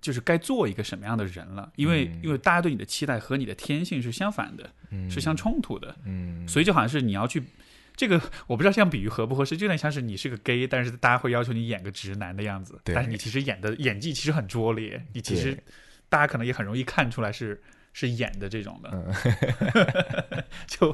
[0.04, 2.20] 就是该做一个什么样的人了，因为、嗯。
[2.22, 7.42] 因为大家对你的期待和你的天性是相反的，嗯，是相冲突的，嗯，所以就好像是你要去
[7.96, 15.58] 这个我不知道这样比喻合不合适，就有点像是你是个 gay，但是大家会要求你演个直男的样子，但是你其实演的演技其实很拙劣，你其实
[16.10, 17.58] 大家可能也很容易看出来是
[17.96, 20.92] 是演的这种的，嗯 就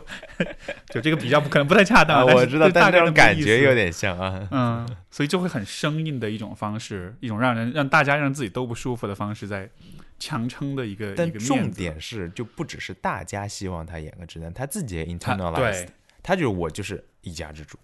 [0.90, 4.46] 就这个比较不可能不太恰当，啊，我知道，但这种感觉有点像啊。
[4.50, 9.70] 嗯，所以就会很生硬的一种方式，一种让人让大家让自己都不舒服的方式，在
[10.18, 15.88] 强撑的一个重点是，就不只是大家希望他演个直男，他自己也 internalized，对，
[16.22, 17.78] 他就是我就是一家之主，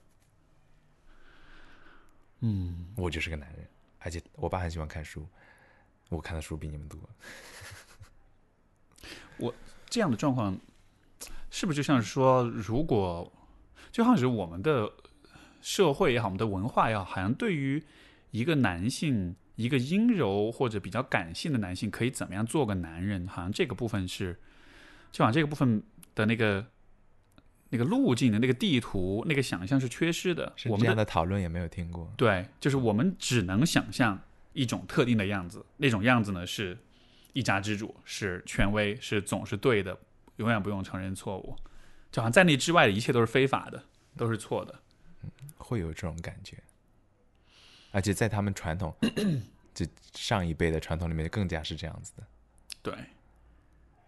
[2.41, 3.67] 嗯，我就是个男人，
[4.01, 5.27] 而且我爸很喜欢看书，
[6.11, 7.01] 我看的书比你们多。
[9.89, 10.59] 这样的状况，
[11.51, 13.33] 是不是就像是说，如果
[13.93, 14.91] 就好像是我们的
[15.63, 17.83] 社会也好，我们的文化也好，好像对于
[18.31, 24.39] 一个男性，一个阴柔或者比较感性的男性，可以怎么样做个男人，好像这个部分是，
[25.13, 25.83] 就好像这个部分
[26.15, 26.67] 的那个
[27.71, 30.53] 那个路径的那个地图，那个想象是缺失的。
[30.57, 32.13] 是我们的这样的讨论也没有听过。
[32.17, 34.21] 对，就是我们只能想象
[34.53, 36.77] 一种特定的样子，那种样子呢是
[37.37, 39.95] 一家之主，是权威，是总是对的，
[40.37, 41.55] 永远不用承认错误，
[42.11, 43.85] 就好像在那之外的一切都是非法的，
[44.17, 44.75] 都是错的。
[45.59, 46.57] 会有这种感觉，
[47.91, 48.97] 而且在他们传统，
[49.75, 49.85] 就
[50.15, 52.27] 上一辈的传统里面更加是这样子的。
[52.81, 52.95] 对，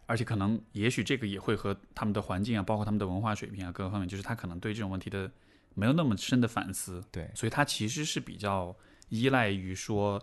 [0.07, 5.31] 而且可能也许这个也会和他们的环境啊，包括他们的文化水平啊各个方面，就是他可能对这种问题的
[5.75, 8.75] 没有那么深的反思，对，所以他其实是比较
[9.11, 10.19] 依赖于说，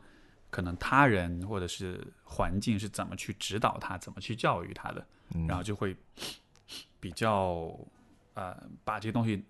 [0.56, 5.06] 可能他人或者是环境是怎么去指导他，怎么去教育他的。
[5.32, 5.94] 嗯，然后就会
[6.98, 7.78] 比较
[8.36, 9.44] 呃把这些东西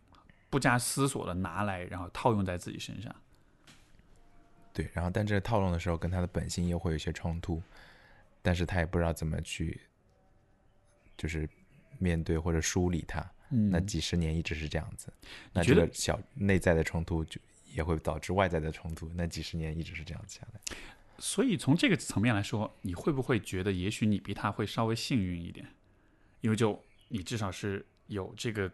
[0.49, 3.15] 不加思索的拿来，然后套用在自己身上。
[4.73, 7.61] 对，然后但这套用的时候跟他的本性又会有一些冲突，
[8.41, 9.79] 但是他也不知道怎么去，
[11.15, 11.47] 就是
[11.99, 13.23] 面对或者梳理它。
[13.51, 15.13] 嗯那几十年一直是这样子，
[15.53, 17.39] 那这个小内在的冲突就
[17.75, 19.07] 也会导致外在的冲突。
[19.13, 20.59] 那几十年一直是这样子下来。
[21.17, 25.67] 所以从这个层面来说，你会不会觉得，也许你比他会稍微幸运一点？
[26.41, 28.71] 因为就你至少是有这个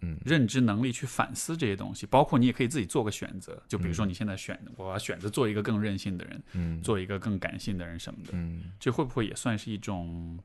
[0.00, 3.62] 嗯认知能力去反思这些东西，包括你也可以自己做个选择。
[3.66, 10.38] 就比如说你现在选，我要选择做一个更任性的人，嗯做一个更感性的人什么的，嗯，这会不会也算是一种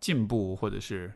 [0.00, 1.12] 进步，或者是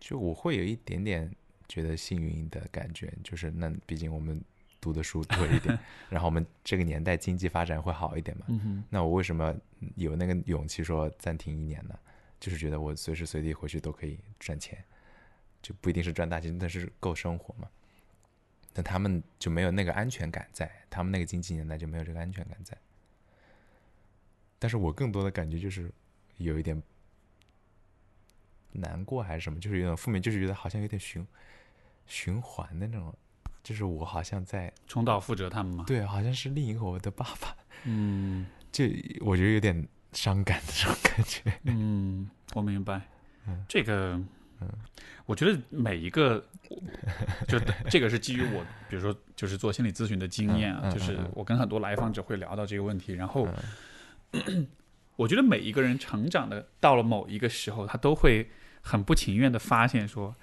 [0.00, 1.30] 就我会有一点点
[1.68, 4.42] 觉得幸运的感觉，就是那毕竟我们
[4.82, 5.78] 读的书多一点，
[6.10, 8.44] 然后我们这个年代经济发展会好一点嘛。
[8.48, 9.54] 嗯那我为什么
[9.94, 11.98] 有那个勇气说暂停一年呢？
[12.40, 14.84] 就是觉得我随时随地回去都可以赚钱，
[15.62, 17.70] 就不一定是赚大钱，但是够生活嘛。
[18.72, 22.76] 但他们就没有那个安全感在，他们那个经济年代就没有这个安全感在。
[24.58, 25.92] 但是我更多的感觉就是
[26.38, 26.82] 有一点
[28.72, 31.24] 难过还是什么，就是有点负面，就是觉得好像有点循
[32.06, 33.14] 循环的那种，
[33.62, 35.84] 就是我好像在重蹈覆辙他们吗？
[35.86, 37.54] 对，好像是另一个我的爸爸，
[37.84, 38.84] 嗯 就
[39.20, 41.60] 我觉得有点伤感的这种感觉。
[41.64, 43.00] 嗯，我明白。
[43.46, 44.14] 嗯这个，
[44.60, 44.68] 嗯
[45.26, 46.44] 我觉得每一个，
[47.46, 47.58] 就
[47.88, 53.48] 这个是基于我，比如说就是做心理咨询的经验啊，就是我跟很多来访者会聊到这个问题，然后
[54.32, 54.68] 嗯
[55.16, 58.50] 我觉得每一个人成长的到了某一个时候，他都会
[58.80, 60.34] 很不情愿的发现说。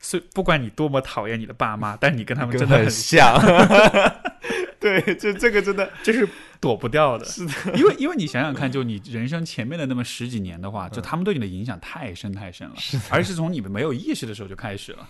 [0.00, 3.40] 是，不管你多么讨厌你的爸妈， 但你跟他们真的很很像。
[4.78, 6.28] 对，就这个真的就是
[6.60, 7.24] 躲不掉的。
[7.24, 12.74] 是的，因为因为你想想看，就你人生前面的那么十几年的话，就他们对你的影响太深太深了，
[13.08, 15.08] 而是从你们没有意识的时候就开始了。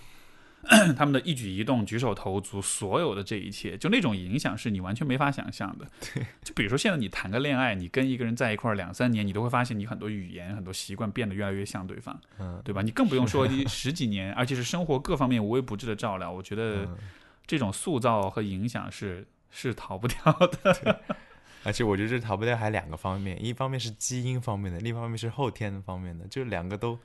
[0.97, 5.87] 他们的一举一动、举手投足，所有的这一切，就那种影响是你完全没法想象的。
[6.43, 12.81] 就比如说现在你谈个恋爱，你跟一个人在一块儿两三年，你都会发现你很多语言、很多习惯变得越来越像对方，嗯对吧？
[12.81, 16.31] 你更不用说十几年，而且是生活各方面无微不至的照料。
[16.31, 16.97] 我觉得嗯
[17.45, 21.01] 这种塑造和影响是是逃不掉的。
[21.63, 26.99] 而且我觉得这逃不掉还两个方面，一方面是基因方面的，另一方面是后天方面的，就是两个都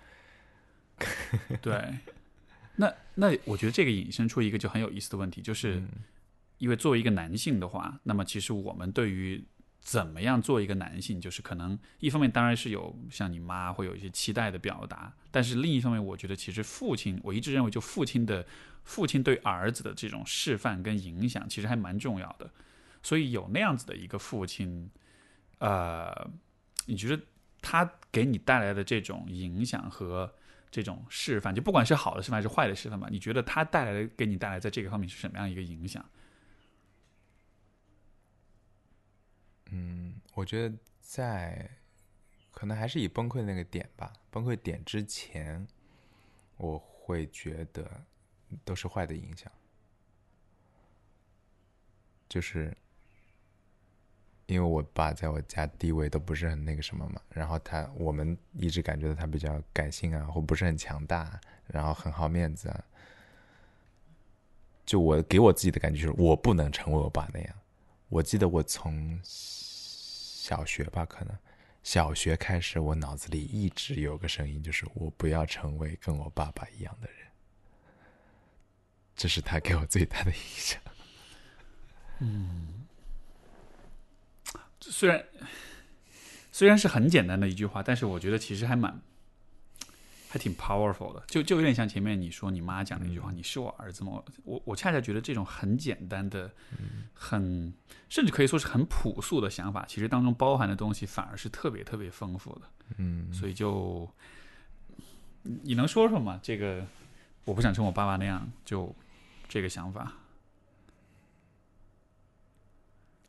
[1.63, 1.83] 对，
[2.77, 5.89] 那那我觉得这个引申出一个就很有意思的问题，就是嗯
[6.59, 9.43] 因为作为一个男性的话，那么其实我们对于
[9.81, 18.47] 怎么样做一个男性，就是可能一方面当然是有像你妈会有一些期待的表达，但是另一方面，我觉得其实父亲，我一直认为就父亲的
[18.85, 22.51] 父亲对儿子的这种示范跟影响，其实还蛮重要的。
[23.03, 24.91] 所以有那样子的一个父亲，
[25.61, 26.31] 呃，
[26.85, 27.23] 你觉得
[27.63, 30.31] 他给你带来的这种影响和
[30.71, 36.05] 这种示范，就不管是好的示范还是坏的示范吧，你觉得它带来的给你带来在这个方面是什么样一个影响？
[39.73, 41.71] 嗯，我觉得在
[42.53, 45.67] 可能还是以崩溃那个点吧，崩溃点之前，
[46.57, 48.05] 我会觉得
[48.65, 49.51] 都是坏的影响，
[52.29, 52.77] 就是
[54.53, 62.85] 因为我爸在我家地位都不是很那个什么嘛，然后他我们一直感觉到他比较感性啊，或不是很强大，然后很好面子啊。
[64.85, 67.55] 就我给我自己的感觉就是，我不能成为我爸那样。
[68.09, 71.39] 我记得我从小学吧，可能
[71.85, 77.29] 小学开始，我脑子里一直有个声音，就是我不要成为跟我爸爸一样的人。
[79.15, 80.81] 这是他给我最大的影响。
[82.19, 82.87] 嗯，
[84.81, 85.25] 虽然
[86.53, 89.01] 虽然是很简单的一句话，但是我觉得其实还蛮
[90.29, 96.51] 还挺 powerful 的，就就有点像前面你说你妈讲的一句话：“你是我儿子吗？”我我恰恰觉得这种很简单的、
[97.13, 97.73] 很
[98.09, 102.63] 甚至可以说是很朴素的想法，其实当中包含的东西反而是特别特别丰富的。
[102.97, 104.09] 嗯，所以就
[105.43, 106.39] 你能说说吗？
[106.43, 106.87] 这个
[107.45, 108.95] 我不想成我爸爸那样，就
[109.49, 110.13] 这个想法。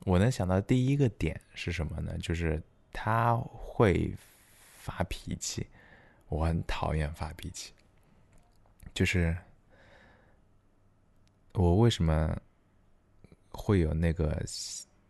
[0.06, 2.18] 我能想到第一个点是什么呢？
[2.20, 2.62] 就是
[2.92, 4.14] 他会
[4.80, 5.68] 发脾气，
[6.28, 7.74] 我很讨厌发脾气。
[8.94, 9.38] 就是
[11.54, 12.36] 我为什么
[13.52, 14.42] 会有那个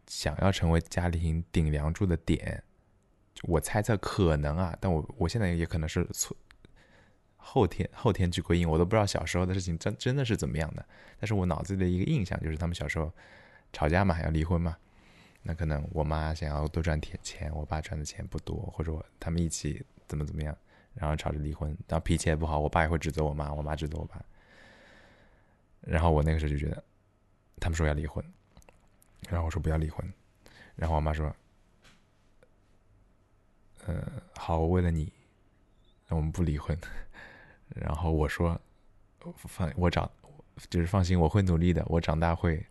[0.08, 2.64] 想要成为家庭顶梁柱的点？
[3.44, 6.36] 我猜测可能啊，但我我现在也可能是错，
[7.38, 10.86] 后天后天去归因，我都不知道小时候的事情真真的是怎么样的。
[11.20, 13.12] 但是我脑子里的一个印象就是他们小时候
[13.74, 14.78] 吵架嘛，要离婚嘛。
[15.44, 20.56] 那可能我妈想要多赚点钱，我爸赚的钱不多，或者他们一起怎么怎么样，
[20.94, 24.24] 然后吵着离婚，然后脾气也不好，我爸也会指责我妈，我妈指责我爸。
[25.82, 26.84] 然后我那个时候就觉得，
[27.60, 28.24] 他们说要离婚，
[29.30, 30.14] 然后我说不要离婚，
[30.76, 31.36] 然后我妈说，
[33.88, 35.12] 呃，好，我为了你，
[36.10, 36.78] 我们不离婚。
[37.74, 38.60] 然后我说，
[39.36, 40.10] 放我长
[40.70, 42.64] 就是放心，我会努力的，我长大会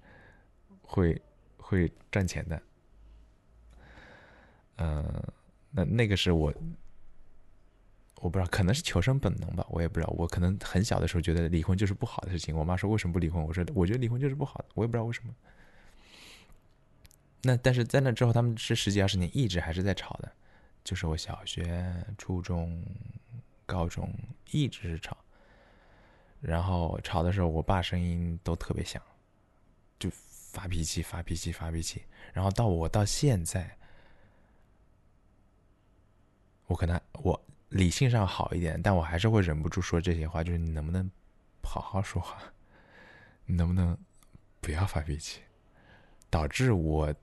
[0.91, 1.21] 会。
[1.63, 2.63] 会赚钱的，
[4.79, 5.23] 嗯，
[5.71, 6.53] 那那个是我，
[8.17, 10.13] 我不知道，可能是求生本能吧，我也不知道。
[10.19, 12.57] 我可能很小的时候觉得离婚就是不好的事情。
[12.57, 13.41] 我妈说为什么不离婚？
[13.41, 15.33] 我说我觉得离婚就是不好的，我也不知道为什么。
[17.43, 20.33] 那但是在那之后，他们是十几二十年一直还是在吵的，
[20.83, 22.85] 就是我小学、初中、
[23.65, 24.13] 高中
[24.51, 25.17] 一直是吵，
[26.41, 29.01] 然后吵的时候，我爸声音都特别响，
[30.01, 30.11] 就。
[30.53, 32.03] 发脾气，发脾气，发脾气，
[32.33, 33.79] 然后到我到现在，
[36.67, 41.09] 我可能我理性上好一点，但我还是会忍不住说这些话，就是你能不能
[41.63, 42.37] 好好说话，
[43.47, 43.97] 你能不能
[44.61, 45.41] 不要发脾气，
[46.29, 47.15] 导致我，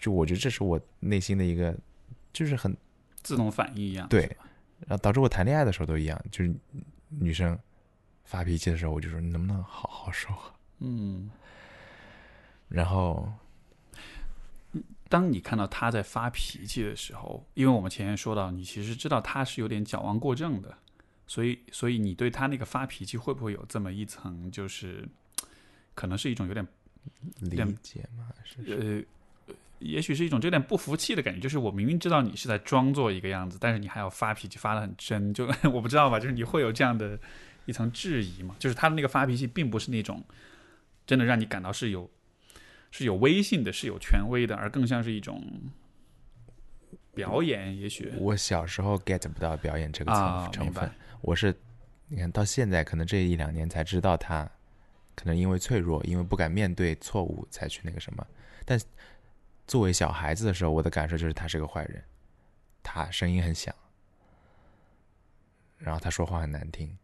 [0.00, 1.76] 就我觉得这是我内心的一个，
[2.32, 2.76] 就是很
[3.24, 4.22] 自动反应一样，对，
[4.86, 6.54] 然后导致我谈恋爱的时候都一样，就是
[7.08, 7.58] 女生
[8.24, 11.28] 发脾气的时候，我就说你能不能好好说话，嗯。
[12.68, 13.32] 然后，
[15.08, 20.76] 当你看到他在发脾气的时候，因为我们前面说到，你其实知道他是有点矫枉过正的，
[21.28, 25.08] 所以，所以你对他那个发脾气会不会有这么一层，就是
[25.94, 26.66] 可能是一种有点
[27.38, 28.28] 理解吗？
[28.66, 29.00] 呃，
[29.78, 37.16] 也许是一种有点不服气的感觉，就是我明明知道你是在装作一个样子，但是你还要发脾气，发的很真，就 我不知道吧，就是你会有这样的
[37.66, 38.56] 一层质疑嘛？
[38.58, 40.20] 就是他的那个发脾气，并不是那种
[41.06, 42.10] 真的让你感到是有。
[42.90, 45.42] 是有威信的，是有权威的，而更像是一种
[47.14, 47.78] 表演。
[47.78, 50.90] 也许我小时候 get 不到表演这个成成分，
[51.20, 51.54] 我是
[52.08, 54.48] 你看到现在可能这一两年才知道他
[55.14, 58.26] 可能因为脆弱，因为不敢面对错误才去那个什么。
[58.64, 58.80] 但
[59.66, 62.02] 作为小孩子的时候，我的感受就是他是个坏人，
[62.82, 63.74] 他声音很响，
[65.78, 66.96] 然后他说话很难听。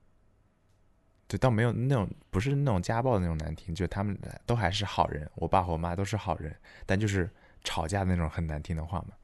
[1.29, 6.55] 就倒没有那种不是那种家暴的那种难听，就他们都还是好人，我爸和我妈都是好人，
[6.85, 7.31] 但就是
[7.65, 9.15] 吵架那种很难听的话嘛。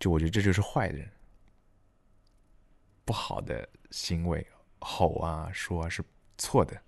[0.00, 1.06] 就我觉得这就是坏人，
[3.04, 4.46] 不好的行为，
[4.80, 6.02] 吼啊说啊是
[6.38, 6.80] 错的，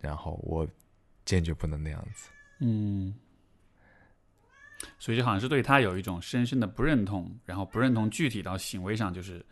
[0.00, 0.66] 然后我
[1.24, 2.30] 坚决不能那样子。
[2.58, 3.14] 嗯，
[4.98, 9.44] 所以就好像是对他有一种深深的不认同，然后不认同具体到行为上就是。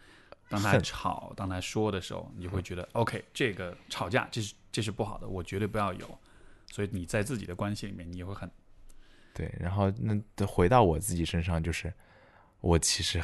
[0.53, 6.19] 当他吵，当他说的时候，你就会觉得 OK，这个吵架这是这是不好的，我绝对不要有。
[6.71, 8.51] 所以你在自己的关系里面，你也会很
[9.33, 9.51] 对。
[9.59, 11.93] 然后那回到我自己身上，就是
[12.61, 13.23] 我其实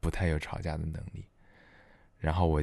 [0.00, 1.26] 不太有吵架的能力，
[2.18, 2.62] 然后我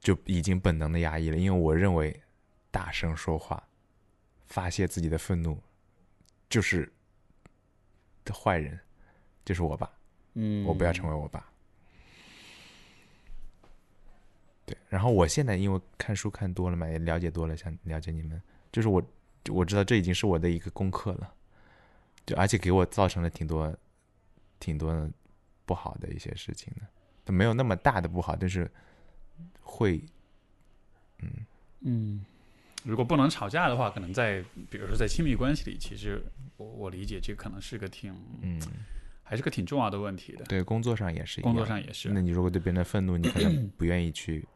[0.00, 2.22] 就已经本能的压抑了，因为我认为
[2.70, 3.66] 大声说话、
[4.46, 5.58] 发泄自己的愤怒
[6.50, 6.92] 就是
[8.24, 8.78] 的坏人，
[9.44, 9.90] 就是我爸。
[10.34, 11.50] 嗯，我不要成为我爸。
[14.68, 18.40] 对，然后我现在因为看书看多了嘛，也了解多了，想了解你们，
[18.70, 19.02] 就是我
[19.48, 21.32] 我知道这已经是我的一个功课了，
[22.26, 23.74] 就而且给我造成了挺多
[24.60, 25.08] 挺多
[25.64, 26.86] 不好的一些事情的，
[27.24, 28.70] 都没有那么大的不好，但是
[29.62, 30.04] 会
[31.20, 31.30] 嗯
[31.80, 32.24] 嗯，
[32.84, 36.22] 如果不能吵架的话，可能在比如说在亲密关系里，其实
[36.58, 38.60] 我我理解这可能是个挺嗯，
[39.22, 40.44] 还是个挺重要的问题的。
[40.44, 44.46] 对，工作上也是一样，工作上也是那你如果对别人的愤怒，你可能不愿意去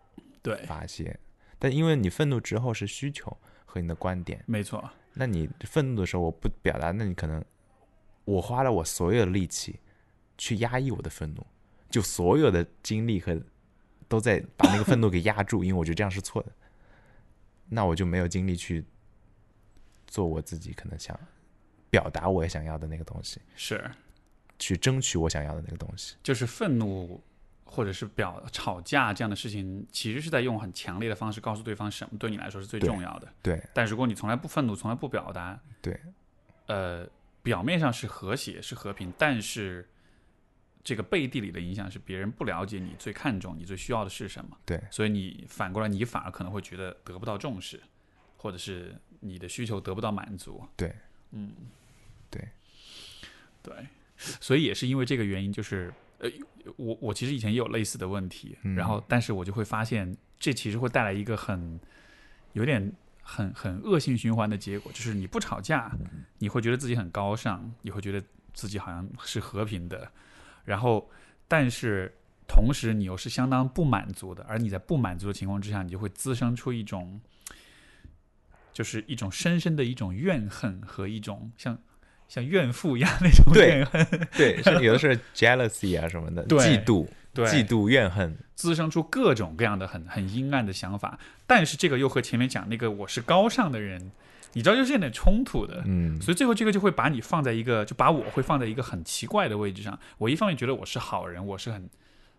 [0.42, 1.18] 对，发泄，
[1.58, 7.44] 但因为你愤怒之后是需求和你的观点，没错，那你愤怒的时候我不表达，那你可能
[8.24, 9.78] 我花了我所有的力气
[10.36, 11.46] 去压抑我的愤怒，
[11.88, 13.40] 就所有的精力和
[14.08, 16.52] 都在把那个愤怒给压住，因为我觉得这样是错的，
[17.68, 18.84] 那我就没有精力去
[20.06, 21.18] 做我自己可能想
[21.88, 23.90] 表达我想要的那个东西，是
[24.58, 26.16] 去争取我想要的那个东西。
[26.22, 27.22] 就是 愤怒
[27.74, 33.32] 或者是表吵架这样的事情，其实是在用很强烈的方式告诉对方什么对你来说是最重要的。
[33.40, 35.98] 对但如果你从来不愤怒，从来不表达，对，
[36.66, 37.08] 呃，
[37.42, 39.88] 表面上是和谐是和平，但是
[40.84, 44.54] 这个背地里的影响是别人不了解你最看重、你最需要的是什么。
[44.66, 47.80] 对所以你反过来，你反而可能会觉得得不到重视，
[48.36, 50.62] 或者是你的需求得不到满足。
[50.76, 50.94] 对，
[51.30, 51.52] 嗯，
[52.28, 52.46] 对，
[53.62, 53.74] 对，
[54.18, 55.90] 所以也是因为这个原因，就是
[56.22, 56.30] 呃，
[56.76, 61.78] 我我其实以前也有类似的问题，嗯然后但是我就会发现，这其实会带来一个很
[62.54, 62.92] 有点
[63.22, 65.90] 很很恶性循环的结果，就是你不吵架，
[66.38, 68.24] 你会觉得自己很高尚，你会觉得
[68.54, 70.10] 自己好像是和平的，
[70.64, 71.10] 然后
[71.46, 72.12] 但是
[72.48, 77.20] 同时你又是相当不满足的，而你在不满足的情况之下，你就会滋生出一种。
[78.74, 81.78] 就是一种深深的一种怨恨和一种像
[82.32, 94.10] 像怨妇一样那种怨恨，对，是有的是 jealousy 啊什么的，嫉妒、对，嫉妒、怨恨，滋生出各种各样的很很阴暗的想法，但是这个又和前面讲那个我是高尚的人，
[94.54, 99.98] 你知道就是有点冲突的，嗯，所以最后这个就会把你放在一个，就把我会放在一个很奇怪的位置上。
[100.16, 101.86] 我一方面觉得我是好人，我是很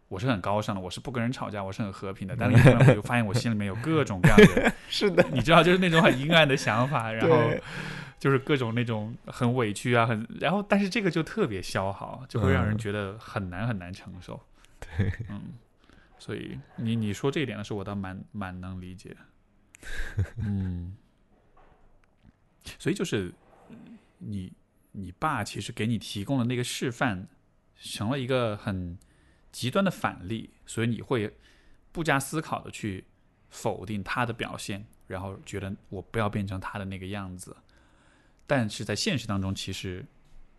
[0.08, 7.62] 我是很高尚的，我是不跟人吵架，我是很和平的，但另一方面我就发现我心里面有各种各样的， 是的，你知道，就是那种很阴暗的想法，然后对
[8.24, 14.42] 就是各种那种很委屈啊，很然后但是这个就特别消耗，就会让人嗯觉得很难很难承受。
[14.80, 15.42] 对，嗯，
[16.18, 19.14] 所以你你说这一点的时候，我倒蛮蛮能理解。
[20.38, 20.96] 嗯，
[22.80, 23.34] 所以就是
[23.68, 24.54] 嗯你
[24.94, 27.28] 你爸其实给你提供的那个示范，
[27.76, 28.98] 成了一个很
[29.52, 31.36] 极端的反例，所以你会
[31.92, 33.04] 不加思考的去
[33.50, 37.58] 否定他的表现，然后觉得我不要变成他的那个样子。
[38.46, 40.06] 但是在现实当中，其实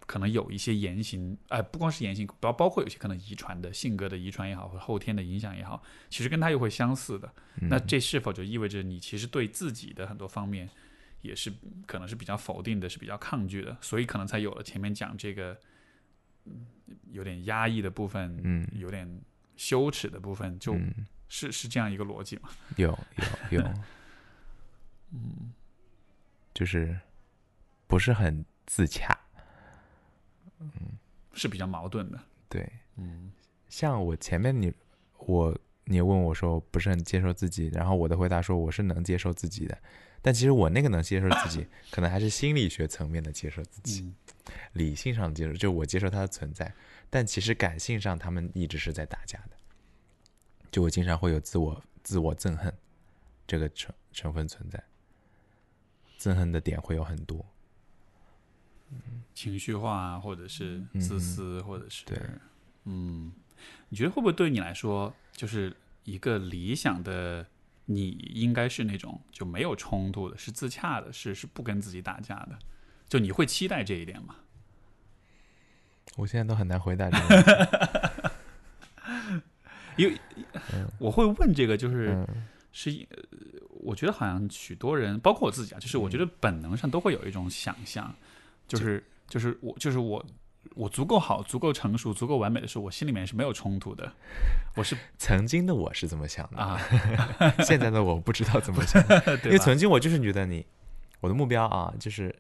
[0.07, 7.33] 可能有一些言行，呃，不光是言行，包包括有些可能遗传的性格的遗传也好，或者后天的影响也好，其实跟他又会相似的。
[7.61, 10.69] 那这是否就意味着你其实对自己的很多方面
[11.23, 11.53] 也是
[11.87, 15.59] 可能是比较否定的，是比较抗拒的，所以可能才有了前面讲这个，
[16.45, 16.67] 嗯，
[17.13, 19.09] 有点压抑的部分，嗯有点
[19.57, 22.51] 羞耻的部分，就嗯，是是这样一个逻辑嘛？
[22.77, 22.89] 有
[23.51, 23.75] 有有，
[25.13, 25.53] 嗯，
[26.53, 26.99] 就是
[27.95, 29.17] 不是很自洽，
[30.59, 30.69] 嗯
[31.33, 32.19] 是比较矛盾的。
[32.49, 33.31] 对，嗯
[33.69, 34.75] 像我前面你
[35.19, 39.79] 我你问我说不是很接受自己，然后我的回答说我是能接受自己的，
[40.21, 44.15] 但其实我那个能接受自己， 可能还是心理学层面的接受自己，嗯
[44.73, 46.75] 理性上接受，就我接受它的存在，
[47.09, 49.57] 但其实感性上他们一直是在打架的，
[50.73, 52.75] 就我经常会有自我自我憎恨
[53.47, 54.83] 这个成成分存在，
[56.19, 57.47] 憎恨的点会有很多，
[59.35, 62.19] 情绪化啊，或者是嗯自私，或者是对
[62.85, 63.33] 嗯，
[63.89, 65.75] 你觉得会不会对你来说，就是
[66.05, 67.47] 一个理想的
[67.87, 72.59] 你，应该是那种就没有冲突的，是自洽的，是是不跟自己打架的？
[73.09, 74.37] 就你会期待这一点吗？
[76.17, 77.51] 我现在都很难回答这个问题。
[79.97, 80.19] 因为
[80.99, 82.47] 我会问这个，就是、嗯
[82.77, 83.07] 是
[83.71, 88.13] 我觉得好像许多人，包括我自己啊，就是我觉得本能上都会有一种想象，
[88.67, 90.25] 就是就是我就是我
[90.75, 94.11] 我足够好、足够成熟、足够完美的时候，我心里面是没有冲突的，
[94.77, 96.81] 我是 曾经的我是这么想的，啊，
[97.65, 99.03] 现在的我不知道怎么想，
[99.45, 99.51] 因？
[99.51, 100.65] 为曾经我就是觉得你，
[101.21, 102.35] 我的目标啊，就是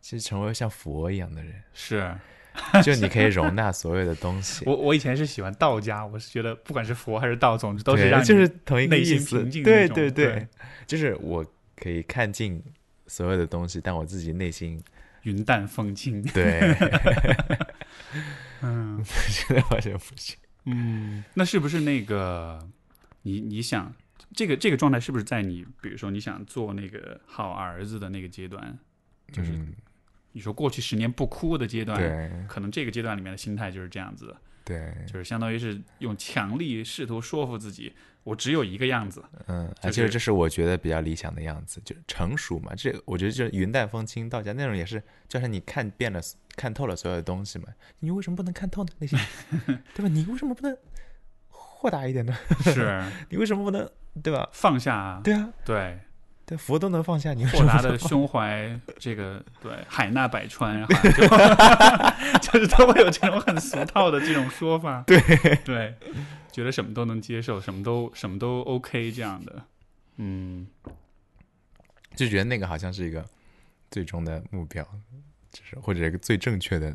[0.00, 2.14] 其实成为像佛一样的人，是
[2.82, 4.64] 就你可以容纳所有的东西。
[4.64, 10.48] 我我以前是喜欢道家，我是觉得不管是佛还是道，总之都是让你就是同一个意思对对对
[10.86, 11.44] 就是我
[11.76, 12.62] 可以看尽
[13.06, 14.82] 所有的东西，但我自己内心
[15.26, 16.22] 云淡风轻。
[16.22, 16.60] 对，
[18.62, 19.04] 嗯。
[19.04, 20.36] 现在发现不行。
[20.64, 22.58] 嗯，那是不是那个
[23.22, 23.94] 你你想
[24.32, 28.78] 这个这个状态是不是在你比如说你想做那个好儿子的那个阶段，
[29.32, 29.74] 就是嗯。
[30.32, 32.46] 你说过去十年不哭的阶段，对。
[32.46, 34.26] 可能这个阶段里面的心态就是这样子。
[34.26, 37.94] 的，对，就是相当于是用强力试图说服自己，
[38.26, 42.74] 我只有一个样子，嗯，就而且是这是我觉得比较理想的样子，就成熟嘛。
[42.74, 46.20] 这我觉得就是云淡风轻，到家那种也是，就是你看遍了、
[46.56, 47.68] 看透了所有的东西嘛。
[48.00, 48.90] 你为什么不能看透呢？
[48.98, 49.16] 那些，
[49.94, 50.08] 对吧？
[50.08, 50.76] 你为什么不能
[51.46, 52.36] 豁达一点呢？
[52.64, 53.00] 是
[53.30, 53.88] 你为什么不能，
[54.20, 54.48] 对吧？
[54.52, 55.96] 放下啊，对啊，对，
[56.46, 61.10] 对，佛都能放下，你豁达的胸怀，这个对海纳百川，然后就
[62.40, 65.20] 就是都会有这种很俗套的这种说法，对
[65.64, 65.96] 对，
[66.52, 69.64] 觉得什么都能接受，什么都什么都 OK 这样的，
[70.18, 70.68] 嗯，
[72.14, 73.28] 就觉得那个好像是一个
[73.90, 74.84] 最终的目标，
[75.50, 76.94] 就是或者一个最正确的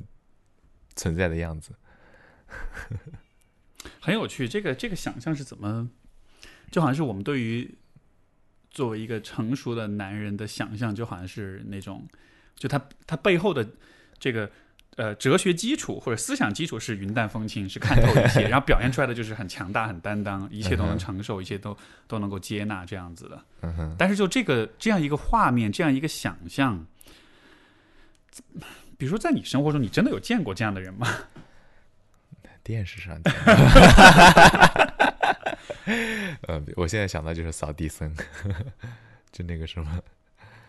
[0.96, 1.74] 存在的样子。
[4.00, 4.48] 很有趣。
[4.48, 5.90] 这个这个想象是怎么，
[6.72, 7.76] 就好像是我们对于
[8.72, 12.08] 作为一个成熟的男人的想象，就好像是那种，
[12.56, 13.68] 就他他背后的
[14.18, 14.50] 这个
[14.96, 21.78] 呃哲学基础或者思想基础是云淡风轻，是看透一切， 然后表现出来的就是很强大、很担当， 一切都能承受，一切都
[22.08, 23.44] 都能够接纳这样子的。
[23.98, 26.88] 但是就这个这样一个画面，这样一个想象。
[28.98, 31.08] 比如说，在你生活中，你真的有见过这样的人吗？
[32.64, 33.34] 电视上见。
[36.48, 38.16] 呃，我现在想到就是扫地僧，
[39.32, 40.02] 就那个什么，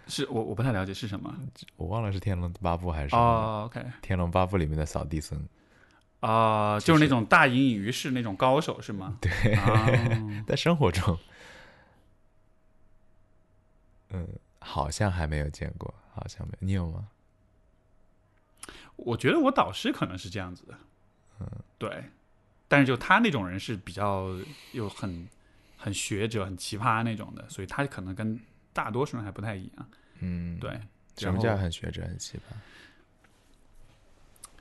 [0.09, 1.35] 是我我不太了解是什么。
[1.77, 5.41] 我忘了是《天龙八部》还是哦，OK，《天龙八部》里面的扫地僧。
[6.21, 9.19] 啊、就是那种大隐隐于市那种高手是吗？
[9.21, 11.19] 对，啊、在生活中，
[14.11, 14.29] 嗯，
[14.61, 17.09] 好像还没有见过，好像没有，你有吗？
[18.95, 20.75] 我觉得我导师可能是这样子的，
[21.41, 22.05] 嗯，对，
[22.73, 24.35] 但是就他那种人是比较
[24.73, 25.29] 又很
[25.77, 28.41] 很学者、很奇葩那种的，所以他可能跟
[28.73, 29.89] 大多数人还不太一样，
[30.21, 30.81] 嗯，对，
[31.19, 32.55] 什么叫很学者、很奇葩？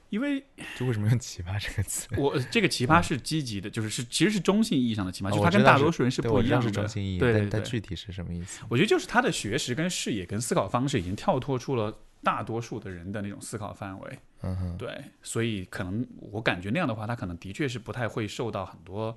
[0.09, 0.43] 因为
[0.77, 2.09] 就为什么用“奇葩”这个词？
[2.17, 8.59] 我这个奇葩是积极的，就是是其实是中性意义上的奇葩，哦就他跟大多数人是不一样的，是中性意义，对对但但对具体是什么意思？
[8.67, 14.19] 我觉得就是他的学识跟视野跟思考方式已经跳脱出了大多数的人的那种思考范围。
[14.43, 19.15] 嗯哼，对，所以可能我感觉那样的话，他可能的确是不太会受到很多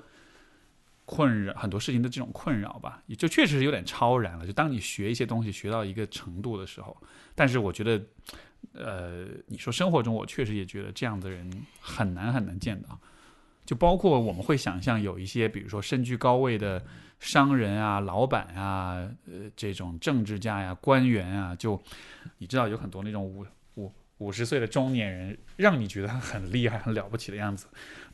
[1.06, 3.02] 困扰，很多事情的这种困扰吧。
[3.06, 4.46] 也就确实是有点超然了。
[4.46, 6.96] 就当你学一些东西学到一个程度的时候，
[7.34, 8.02] 但是我觉得，
[8.72, 11.50] 呃，你说生活中，我确实也觉得这样的人
[11.80, 12.98] 很难很难见到。
[13.64, 16.84] 就包括我们会想象有一些，比如说身居高位的
[17.18, 21.82] 商人啊、老板啊、呃这种政治家呀、官员啊，就
[22.38, 23.46] 你知道有很多那种五
[23.76, 27.66] 五五十岁的中年人，让你觉得他很厉害、很了不起的样子。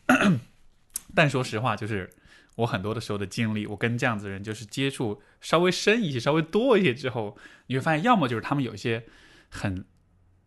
[1.14, 2.08] 但说实话，就是
[2.56, 7.36] 我很多的时候的经历，我跟这样子的人就是接触稍微深一些、稍微多一些之后，
[7.66, 9.04] 你会发现，要么就是他们有一些
[9.48, 9.84] 很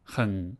[0.03, 0.55] 很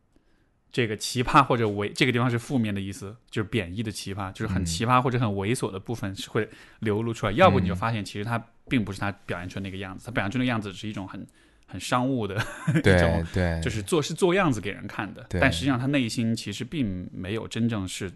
[0.73, 7.31] 这个奇葩或者猥，这个地方是负面的意思，就是贬义的奇葩，就是很嗯奇葩或者很猥琐的部分是会流露出来。
[7.31, 11.25] 要不你就发现，其实他并不是他表现出那个样子，他表现出那个样子是一种很
[11.67, 12.35] 很商务的
[12.73, 18.11] 一对种对，就是做是做样子给人看的，对但实际上他内心其实并没有真正是，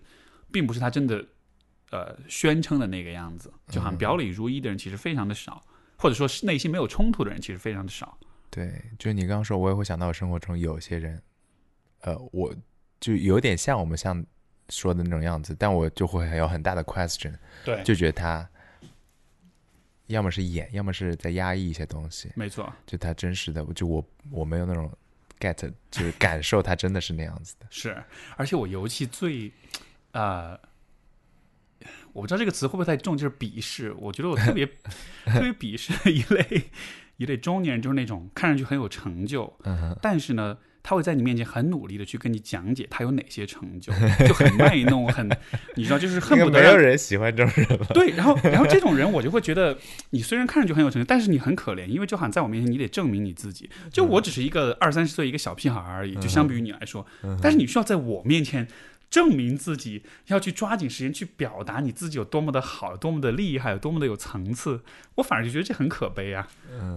[0.52, 1.24] 并不是他真的
[1.92, 3.54] 呃宣称的那个样子。
[3.70, 5.64] 就好像嗯表里如一的人其实非常的少，
[5.96, 8.18] 或者说是内心没有冲突的人其实非常的少。
[8.50, 11.22] 对，就是你刚刚说，我也会想到我生活中有些人，
[12.02, 12.54] 呃，我
[13.00, 14.26] 就有点像我们像
[14.70, 17.34] 说的那种样子，但我就会有很大的 question，
[17.64, 18.48] 对，就觉得他
[20.08, 24.92] 要么是演，要么是在压抑一些东西，没错，就他真实的，就我我没有那种
[25.40, 27.66] get，就是感受他真的是那样子的。
[27.70, 28.02] 是，
[28.36, 29.52] 而且我尤其最
[30.12, 30.60] 呃。
[32.12, 33.94] 我不知道这个词会不会太重，就是鄙视。
[33.94, 34.66] 我觉得我特别
[35.26, 36.64] 特别鄙视一类
[37.18, 40.58] 一类中年人，就是那种看上去很有成就，嗯哼，但是呢，
[40.90, 43.92] 他会在你面前很努力的去跟你讲解他有哪些成就，
[44.26, 45.28] 就很卖弄，很
[45.76, 47.88] 你知道，就是恨不得没有人喜欢这种人吧？
[47.94, 49.78] 对，然后然后这种人我就会觉得，
[50.12, 57.06] 你虽然看上去很有成就，但是你很可怜，因为就好像在我面前你得证明你自己，就我只是一个二三十岁一个小屁孩而已，就相比于你来说，
[57.42, 58.66] 但是你需要在我面前。
[59.10, 64.82] 证明自己，要去抓紧时间去表达你自己有多么的好，多么的厉害，有多么的有层次。
[65.16, 66.50] 我反而就觉得这很可悲啊！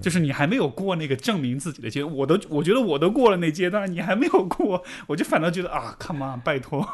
[0.02, 6.86] 就是你还没有过那个证明自己的阶段，我都我觉得我都过了那阶段，你还没有过，我就反倒觉得啊，come on，拜托。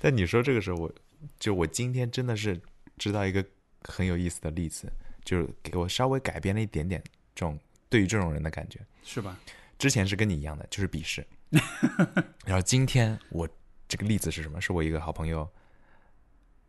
[0.00, 0.92] 但你说这个时候，我
[1.38, 2.60] 就我今天真的是
[2.98, 3.44] 知道一个
[3.82, 4.92] 很有意思的例子，
[5.24, 7.02] 就是给我稍微改变了一点点
[7.34, 7.58] 这种
[7.88, 8.78] 对于这种人的感觉。
[9.02, 9.38] 是吧？
[9.78, 11.26] 之前是跟你一样的，就是鄙视。
[12.46, 13.48] 然后今天我
[13.88, 14.60] 这个例子是什么？
[14.60, 15.48] 是我一个好朋友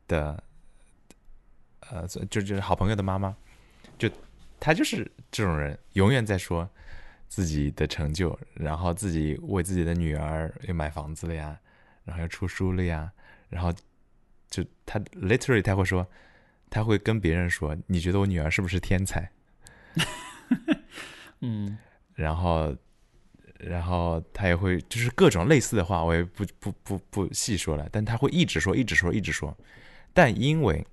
[0.08, 0.44] 的，
[1.90, 3.36] 呃，就就是好朋友的妈妈，
[3.98, 4.10] 就
[4.60, 6.68] 她就是这种人，永远在说
[7.28, 11.60] 自己的成就，然后自己为自己的女儿又买房子了呀，
[12.04, 13.12] 然后又出书了呀，
[13.50, 13.72] 然后
[14.50, 16.08] 就她 literally 她会说，
[16.70, 19.32] 她会跟别人说，你觉得我女儿是不是天才？
[21.42, 21.78] 嗯
[22.16, 22.76] 然后，
[23.64, 29.56] 然后他也会就是各种类似的话，我也不不不不细说了，但他会一直说，一直说，一直说。
[30.14, 30.86] 但因为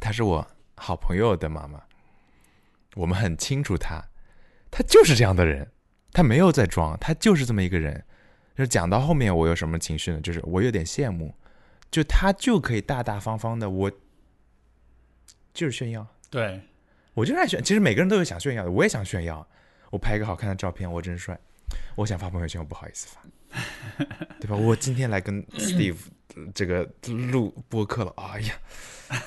[0.00, 0.46] 她是我
[0.76, 1.82] 好朋友的妈妈，
[2.94, 4.04] 我们很清楚她，
[4.70, 5.70] 她就是这样的人，
[6.12, 8.04] 她没有在装，她就是这么一个人。
[8.54, 10.20] 就是讲到后面，我有什么情绪呢？
[10.20, 11.32] 就是我有点羡慕，
[11.90, 13.90] 就她就可以大大方方的，我
[15.54, 16.04] 就是炫耀。
[16.28, 16.60] 对，
[17.14, 19.46] 我就是爱炫，其实每个人都有想炫耀的，我也想炫耀。
[19.90, 21.38] 我拍一个好看的照片，我真帅，
[21.96, 24.04] 我想发朋友圈，我不好意思发，
[24.40, 24.56] 对吧？
[24.56, 25.96] 我今天来跟 Steve
[26.54, 26.88] 这个
[27.30, 28.54] 录播客了，哎呀，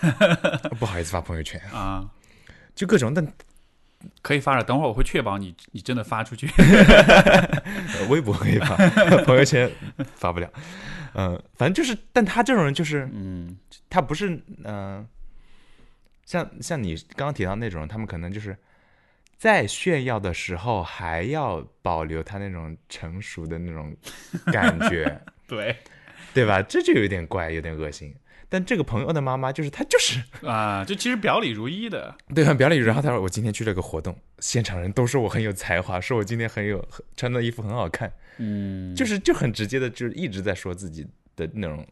[0.79, 2.09] 不好意思发朋友圈，啊，
[2.75, 3.25] 就各种，但
[4.21, 4.63] 可以发了。
[4.63, 6.47] 等会儿我会确保你你真的发出去。
[6.57, 8.75] 呃微博可以发，
[9.25, 9.69] 朋友圈
[10.15, 10.51] 发不了。
[11.13, 13.57] 嗯、反正就是，但他这种人就是，嗯
[13.89, 15.05] 他不是，嗯、
[16.25, 18.57] 像像你刚刚提到那种人，他们可能就是
[19.41, 23.91] 在炫耀的时候还要保留他那种成熟的那种
[24.53, 25.19] 感觉，
[25.49, 25.75] 对
[26.31, 26.61] 对吧？
[26.61, 28.13] 这就有点怪，有点恶心。
[28.47, 32.15] 但这个朋友的妈妈就是她就是啊，就其实表里如一的。
[32.35, 32.53] 对吧？
[32.53, 36.87] 表里如一，然后她说我今天去了个活动，现场人都说我很有才华，说我今天很有
[37.17, 41.83] 穿的衣服很好看，嗯，就是就很直接的，就是一直在说自己的那种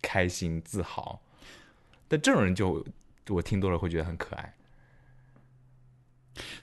[0.00, 1.20] 开心自豪。
[2.06, 2.86] 但这种人就
[3.30, 4.54] 我听多了会觉得很可爱。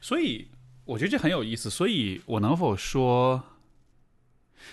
[0.02, 0.48] 所以
[0.86, 1.70] 我觉得这很有意思。
[1.70, 3.44] 所以我能否说，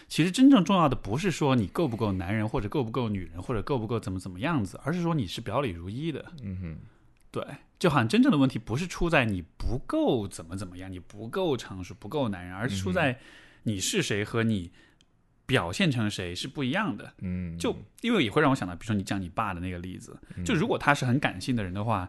[0.09, 6.33] 其实真正重要的不是说你够不够男人，或者够不够女人，或者够不够怎么怎么样子，而是说你是表里如一的。
[6.43, 6.79] 嗯哼，
[7.31, 7.45] 对，
[7.79, 13.19] 就好像真正的问题不是出在你不够怎么怎么样，你不够成熟，不够男人，而是出在
[13.65, 14.71] 你是谁和你
[15.47, 17.13] 表现成谁是不一样的。
[17.19, 22.09] 嗯，就因为也会让我想到，比如说你讲你爸的那个例子，嗯就如果他是很感性的人的话，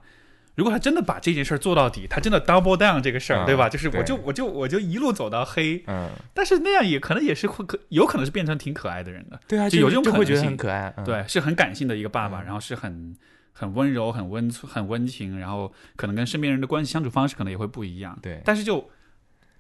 [0.62, 3.68] 如果他真的把这件事儿做到底，他真的 double down 这个事儿，啊对吧？
[3.68, 10.94] 就是我就我就我就一路走到黑，嗯，但是那样也可能也是会可有可能是变成挺可爱的人的，对啊，就有这种就会觉得可能性很可爱。
[10.98, 13.18] 嗯、对，是很感性的一个爸爸，嗯然后是很
[13.52, 18.88] 很温柔、很温很温情，然后可能跟身边人的关系相处方式可能也会不一样，对，但是就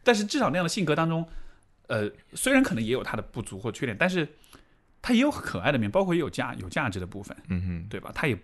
[0.03, 1.27] 但是至少那样的性格当中，
[1.87, 4.27] 呃，虽然可能也有他的不足或缺点，但是
[5.01, 7.35] 他也有可爱的面，包括也有价有价值的部分。
[7.49, 8.11] 嗯哼，对吧？
[8.13, 8.37] 他也，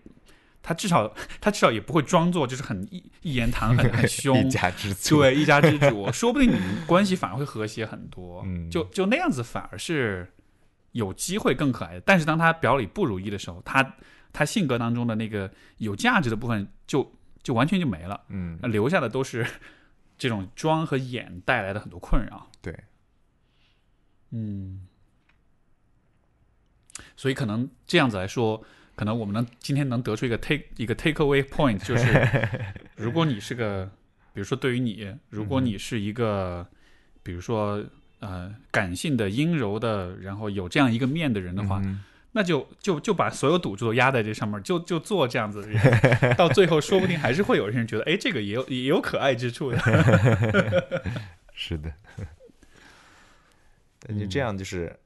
[0.68, 5.22] 他至少他至少也不会装作就是很一一言堂很很凶 一，家之主。
[5.22, 8.44] 对一家之主，说不定你们关系反而会和谐很多。
[8.46, 10.30] 嗯就就那样子反而是
[10.92, 12.02] 有机会更可爱的。
[12.02, 13.96] 但是当他表里不如意的时候，他
[14.34, 19.48] 他性格当中的那个有价值的部分就就完全就没了，嗯，那留下的都是
[20.18, 22.52] 这种装和演带来的很多困扰。
[22.62, 22.78] 对，
[24.32, 24.86] 嗯，
[27.16, 28.62] 所以可能这样子来说，
[28.98, 32.08] 可能我们能今天能得出一个 take 一个 take away point，就是
[32.98, 33.86] 如果你是个，
[34.34, 36.68] 比如说对于你，如果你是一个，
[37.22, 37.82] 比如说
[38.20, 42.04] 呃感性的、阴柔的，然后有这样一个面的人的话，嗯
[42.34, 45.80] 那就就就把所有赌注都压在这上面，就就做这样子的人，
[46.36, 49.78] 到最后说不定还是会有人觉得，哎，这个也有也有可爱之处的。
[51.54, 51.94] 是的。
[54.00, 54.98] 但就这样就是，嗯，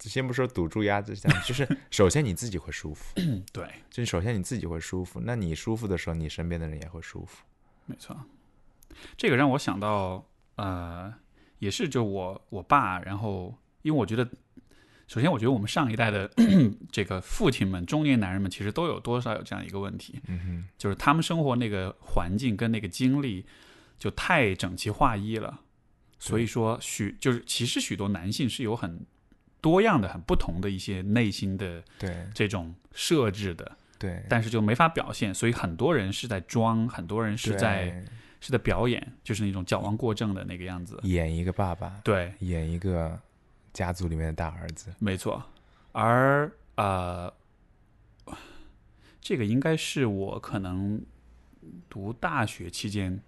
[0.00, 3.14] 先不说赌注压这样，就是 首先你自己会舒服，
[3.52, 7.44] 对， 就是首先你自己会舒服，那你舒服的时候，你身边的人也会舒服。
[7.86, 8.16] 没错，
[9.16, 11.12] 这个让我想到，呃，
[11.58, 14.28] 也是就我我爸，然后因为我觉得，
[15.06, 16.30] 首先我觉得我们上一代的
[16.90, 23.46] 这个父亲们、中年男人们，其实都有多少有这样一个问题，嗯哼，就是他们生活那个环境跟那个经历
[23.98, 25.60] 就太整齐划一了，
[26.18, 29.06] 所以说许就是其实许多男性是有很
[29.66, 38.04] 多样的、很不同的一些内心的对这种设置的，对，但是就没法表现，所以很多人是在装，很多人是在。
[38.38, 41.00] 是在表演，就是那种矫枉过正的那个样子。
[41.02, 43.18] 演一个爸爸，对，演一个
[43.72, 44.92] 家族里面的大儿子。
[45.00, 45.42] 没错。
[45.92, 47.32] 而呃，
[49.20, 51.00] 这个应该是我可能
[51.88, 53.20] 读大学期间，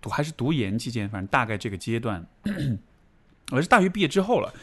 [0.00, 2.24] 读还是读研期间，反正大概这个阶段，
[3.50, 4.54] 我是大学毕业之后了。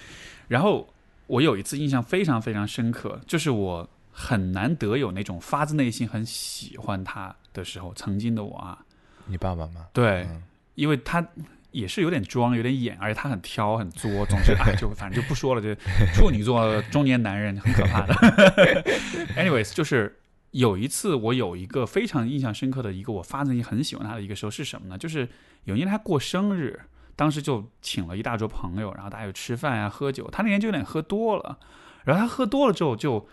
[0.49, 0.93] 然后
[1.27, 8.84] 我有一次印象非常非常深刻，就是我很难得有那种发自内心很喜欢他的时候，曾经的我啊，
[9.27, 9.88] 你爸爸吗？
[9.93, 10.43] 对，嗯
[10.76, 11.26] 因为他
[11.71, 15.76] 也是有点装，有点演，而且他很挑，很作，总是哎，就反正就不说了，就
[16.13, 18.13] 处女座中年男人很可怕的。
[19.38, 20.19] Anyways，就是
[20.51, 24.97] 有一次我有一个非常印象深刻的一个我发自内心很喜欢他的一个时候是什么呢？
[24.97, 25.27] 就是
[25.65, 26.80] 有一年他过生日，
[27.20, 30.30] 当时就请了一大桌朋友，然后大家就吃饭啊、喝酒。
[30.32, 31.60] 他那天就有点喝多了，
[32.06, 33.28] 然后他喝多了之后就，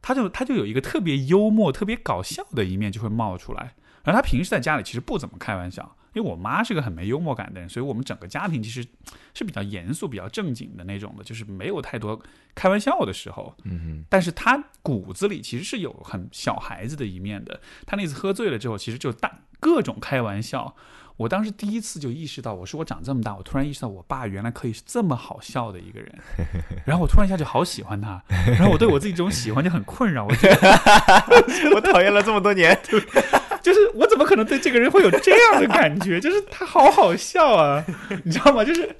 [0.00, 3.74] 他就他就有一个特别幽默、特别搞笑的一面就会冒出来。
[4.04, 8.86] 然后他平时在家里其实不怎么开玩笑，因为我妈是个很没幽默感的人，所以我们整个家庭其实
[9.34, 12.22] 是比较严肃、比较正经的那种的，就是没有太多
[12.54, 13.52] 开玩笑的时候。
[13.64, 17.60] 嗯但是他骨子里其实是有很小孩子的一面的。
[17.84, 20.76] 他那次喝醉了之后，其实就大各种开玩笑。
[21.16, 26.12] 我当时第一次就意识到，我说我长这么大，我突然意识到我爸原来可以是这么好笑的一个人。
[26.84, 30.26] 然后我突然一下就好喜欢他，然后我对我自己这种喜欢就很困扰。
[30.26, 32.78] 我觉得哼， 我讨厌了这么多年。
[33.62, 36.20] 就是我怎么可能对这个人会有这样的感觉？
[36.20, 37.84] 就是他好好笑啊，
[38.22, 38.64] 你知道吗？
[38.64, 38.94] 就是，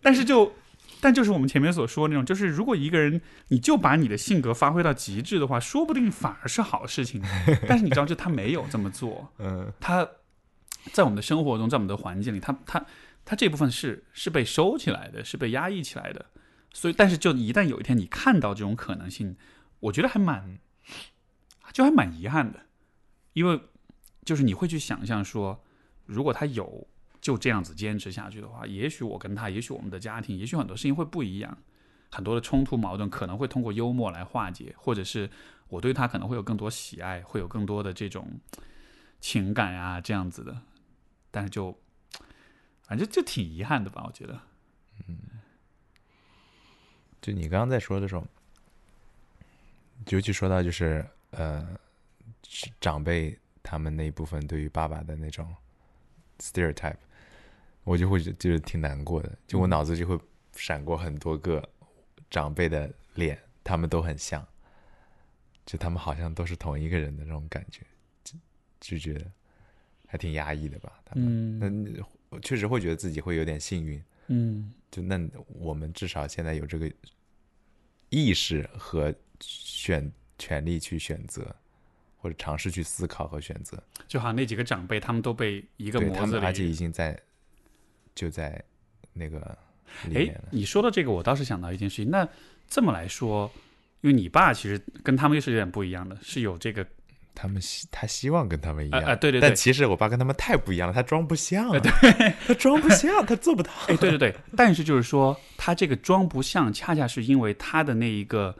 [0.00, 0.52] 但是就，
[1.00, 7.20] 但就是我们前面所说的那种，就是如果一个人你就把你的性格发挥到极致的话，说不定反而是好事情。
[7.66, 10.06] 但是你知道，就他没有这么做，嗯他
[10.92, 12.84] 在我们的生活中，在我们的环境里，他他
[13.24, 16.26] 他这部分是是被收起来的，是被压抑起来的。
[16.72, 19.36] 所以，但是就一旦有一天你看到这种可能性，
[19.80, 20.58] 我觉得还蛮，
[21.72, 22.60] 就还蛮遗憾的，
[23.34, 23.60] 因为
[24.24, 25.62] 就是你会去想象说，
[26.06, 26.88] 如果他有
[27.20, 31.58] 就这样子坚持下去的话，也许我跟他，也许我们的家庭，也许很多事情会不一样，
[32.10, 35.30] 很多的冲突矛盾可能会通过幽默来化解，或者是
[35.68, 38.40] 我对他可能会有更多喜爱，会有更多的这种
[39.20, 40.56] 情感啊这样子的，
[41.32, 41.76] 但是就
[42.82, 44.40] 反正就挺遗憾的吧，我觉得。
[45.08, 45.18] 嗯
[47.20, 48.26] 就你刚刚在说的时候，
[50.08, 51.78] 尤其说到就是呃，
[52.42, 55.54] 是长辈他们那一部分对于爸爸的那种
[56.40, 56.96] stereotype，
[57.84, 59.38] 我就会觉就是挺难过的。
[59.46, 60.18] 就我嗯脑子就会
[60.56, 61.66] 闪过很多个
[62.28, 64.44] 长辈的脸，他们都很像，
[65.64, 67.86] 就他们好像都是同一个人的那种感觉，
[68.24, 68.34] 就
[68.80, 69.30] 就觉得
[70.12, 71.00] 还挺压抑的吧。
[71.06, 74.02] 他们，嗯那我确实会觉得自己会有点幸运。
[74.26, 76.92] 嗯就那我们至少现在有这个
[78.10, 81.56] 意识和选权利去选择，
[82.18, 83.82] 或者尝试去思考和选择。
[84.06, 87.18] 就好像那几个长辈，他们都被一个模子而且已经在
[88.14, 88.62] 就在
[89.14, 89.38] 那个
[90.08, 90.48] 里哎面了，。
[90.50, 92.10] 你说到这个，我倒是想到一件事情。
[92.10, 92.28] 那
[92.68, 93.50] 这么来说，
[94.02, 96.86] 因为你爸其实跟他们又是有点不一样的，是有这个
[97.34, 101.70] 他们希他希望跟他们一样，啊啊，对对对，但其实我爸跟他们太不一样了，他装不像，
[102.46, 103.70] 他装不像，他做不到。
[103.88, 104.34] 哎，对对对。
[104.56, 108.54] 但是就是说，他这个装不像，恰恰是因为他的那一个，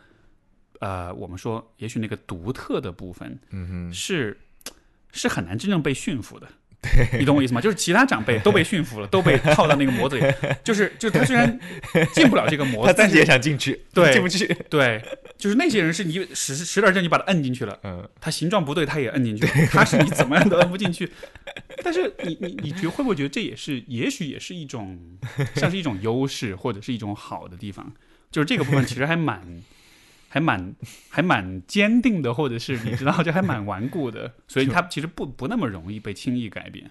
[0.80, 4.38] 呃，我们说也许那个独特的部分嗯哼，是
[5.12, 6.48] 是很难真正被驯服的。
[7.18, 7.60] 你懂我意思吗？
[7.60, 10.24] 就是其他长辈都被 驯服了，都被套到那个模子里，
[10.64, 11.58] 就是就是他虽然
[12.12, 14.46] 进不了这个模子，但 他自己也想进去，对进不去。
[14.68, 15.00] 对，
[15.38, 21.08] 就是那些人是你使使点劲，你把他摁进去了，嗯，他形状不对，他也摁进去了，他是你怎么样都摁不进去。
[21.84, 24.98] 但是你你你觉会不会觉得这也是，也许也是一种
[25.54, 27.92] 像是一种优势，或者是一种好的地方？
[28.30, 29.40] 就是这个部分其实还蛮。
[30.32, 30.74] 还蛮
[31.10, 36.90] 还蛮坚定的，或者是你知道，就还蛮顽固的， 所以他其实不不那么容易被轻易改变。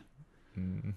[0.53, 0.93] 嗯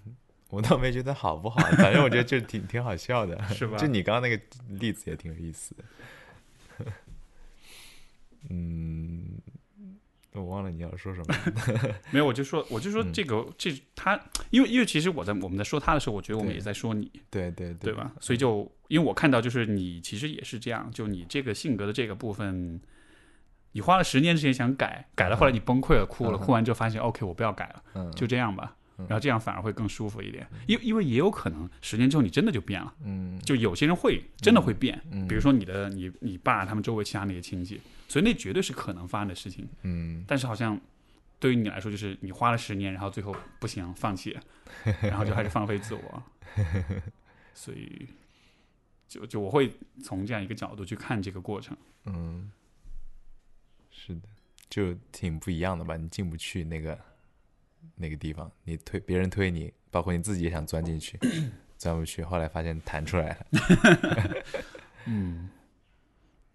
[0.51, 4.39] 我倒没觉得好不好，反正我觉得就挺 挺好笑的，是吧就你刚刚那个
[4.69, 6.85] 例子也挺有意思的。
[8.51, 9.25] 嗯，
[10.35, 11.35] 我忘了你要说什么。
[12.11, 14.21] 没有，我就说，我就说嗯这个、这他，
[14.51, 18.13] 因为因为其实我在我们在说他的时候，我觉得我们也在说你，对对对吧？
[18.21, 22.81] 所以就因为我看到就是你其实也是这样，就你这个性格的这个部分，
[23.73, 28.75] 你花了十年时间想改，改了后来你崩溃了，哭了，嗯哭完之后发现 OK，我不要改了，嗯，就这样吧。
[28.99, 29.07] 嗯。
[29.09, 35.27] 然后这样反而会更舒服一点，因因为也有可能十年之后你真的就变了，嗯，就有些人会真的会变，嗯。
[35.29, 39.69] 比如说你的你你爸他们周围其他那些亲戚，所以那绝对是可能发生的事情。
[39.83, 40.25] 嗯。
[40.27, 40.81] 但是好像
[41.39, 44.39] 对于你来说，就是你花了十年，然后最后不行，放弃，
[45.03, 46.23] 然后就还是放飞自我，
[47.53, 48.09] 所以
[49.07, 49.71] 就就我会
[50.03, 51.77] 从这样一个角度去看这个过程。
[52.07, 52.51] 嗯，
[53.91, 54.29] 是的，
[54.71, 55.97] 就挺不一样的吧？
[55.97, 56.99] 你进不去那个
[57.97, 61.19] 那个地方，你推别人推你，包括你自己也想钻进去，
[61.79, 63.47] 钻不去，后来发现弹出来了。
[65.07, 65.49] 嗯，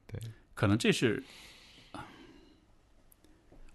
[0.07, 0.19] 对，
[0.53, 1.23] 可能这是。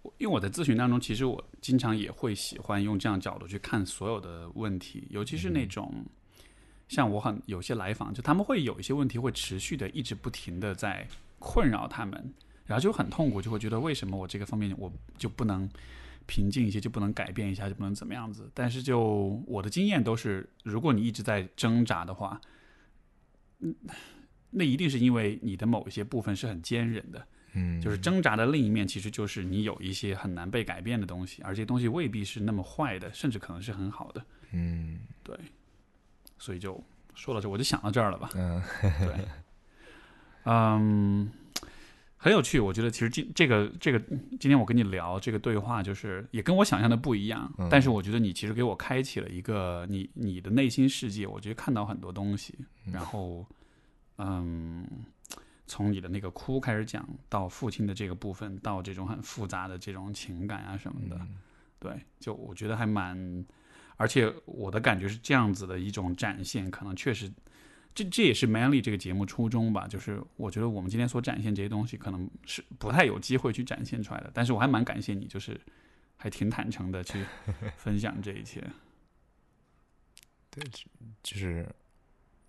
[0.02, 6.04] 我因为我在咨询当中，其实我经常也会喜欢用这样角度去看所有的问题，尤其是那种
[6.88, 11.08] 像我很有些来访，就他们会有一些问题会持续的一直不停的在
[11.38, 12.34] 困扰他们，
[12.66, 15.66] 然后就很痛苦，就会觉得为什么我这个方面我就不能
[16.26, 18.50] 平静一些，就不能改变一下，就不能怎么样子？
[18.54, 22.40] 但是就我的经验都是，如果你一直在挣扎的话，
[23.60, 23.74] 嗯，
[24.50, 34.24] 那一定是因为你的某一些部分是很坚韧的，嗯，就是挣扎的另一面，其实就是你有一些很难被改变的东西，而这些东西未必是那么坏的，甚至可能是很好的。
[34.52, 35.36] 嗯对，
[36.38, 36.82] 所以就
[37.14, 38.30] 说到这，我就想到这儿了吧。
[38.34, 39.24] 嗯对，
[40.44, 41.30] 嗯，
[42.24, 42.58] 很有趣。
[42.58, 44.00] 我觉得其实今这个这个
[44.40, 47.52] 今天我跟你聊这个对话，就是也跟我想象的不一样。
[47.58, 52.54] 嗯但是我觉得你其实给我开启了一个你你的内心世界，我觉得看到很多东西。
[52.90, 53.46] 然后，
[54.16, 54.88] 嗯，
[55.66, 61.20] 从你的那个哭开始讲，到父亲的这个部分，到这种很复杂的这种情感啊什么的，
[61.78, 63.44] 对，就我觉得还蛮，
[63.98, 67.30] 而且我的感觉是这样子的一种展现，可能确实，
[67.94, 75.60] 这这也是 Manly 这个节目初衷吧，就是我觉得我们今天所展现这些东西，可能是不太有机会去展现出来的，但是我还蛮感谢你，就是
[76.16, 77.24] 还挺坦诚的去
[77.78, 78.68] 分享这一切，
[80.50, 80.64] 对
[81.22, 81.72] 就是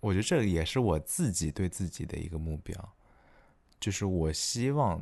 [0.00, 2.96] 我觉得这也是我自己对自己的一个目标，
[3.78, 5.00] 就是我希望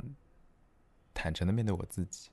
[1.15, 2.29] 坦诚的面对我自己，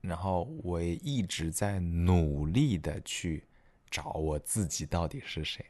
[0.00, 3.44] 然后我也一直在努力的去
[3.92, 5.64] 找我自己到底是谁，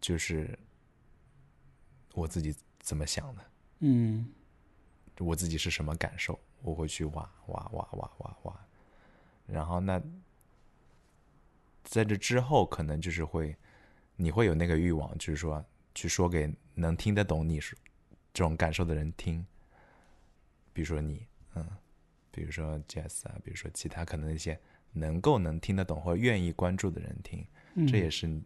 [0.00, 0.58] 就是
[2.14, 3.44] 我自己怎么想的，
[3.80, 4.32] 嗯。
[5.18, 8.66] 我自己是什么感受，我会去挖挖挖挖挖挖，
[9.46, 10.02] 然后那
[11.84, 13.54] 在这之后，可能就是会，
[14.16, 17.76] 你会有那个欲望，就是说去说给能听得懂你是
[18.32, 19.46] 这种感受的人听，
[20.72, 21.24] 比如说你，
[21.54, 21.68] 嗯，
[22.32, 24.58] 比如说 Jess 啊，比如说其他可能一些
[24.92, 27.44] 能够能听得懂或愿意关注的人听，
[27.74, 27.86] 嗯。
[27.86, 28.40] 这也是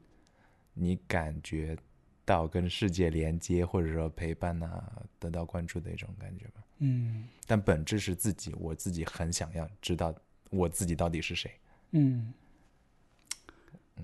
[0.75, 1.77] 你感觉
[2.25, 4.83] 到跟世界连接或者说陪伴呐、
[5.19, 6.65] 得到关注的一种感觉吧。
[6.79, 7.27] 嗯。
[7.47, 10.15] 但本质是自己，我自己很想要知道
[10.51, 11.51] 我自己到底是谁。
[11.93, 12.33] 嗯，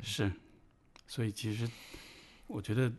[0.00, 0.30] 是，
[1.06, 1.68] 所以其实
[2.46, 2.90] 我觉得，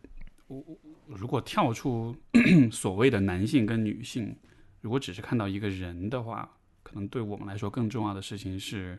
[0.46, 2.14] 我我如果跳出
[2.70, 4.36] 所谓的男性跟女性，
[4.80, 8.98] 如果只是看到一个人的话，可能对我们来说更重要的事情是，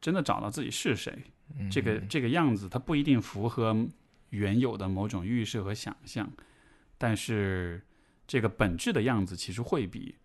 [0.00, 1.16] 真的找到自己是谁。
[1.70, 3.86] 这个这个样子，它不一定符合
[4.30, 6.32] 原有的某种预设和想象，
[6.98, 7.82] 但是
[8.26, 10.16] 这个本质的样子其实会比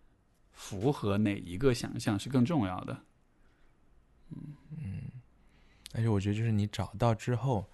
[0.52, 3.04] 符合哪一个想象是更重要的。
[4.30, 4.38] 嗯
[4.78, 5.00] 嗯
[5.92, 7.68] 而且我觉得，就是你找到之后，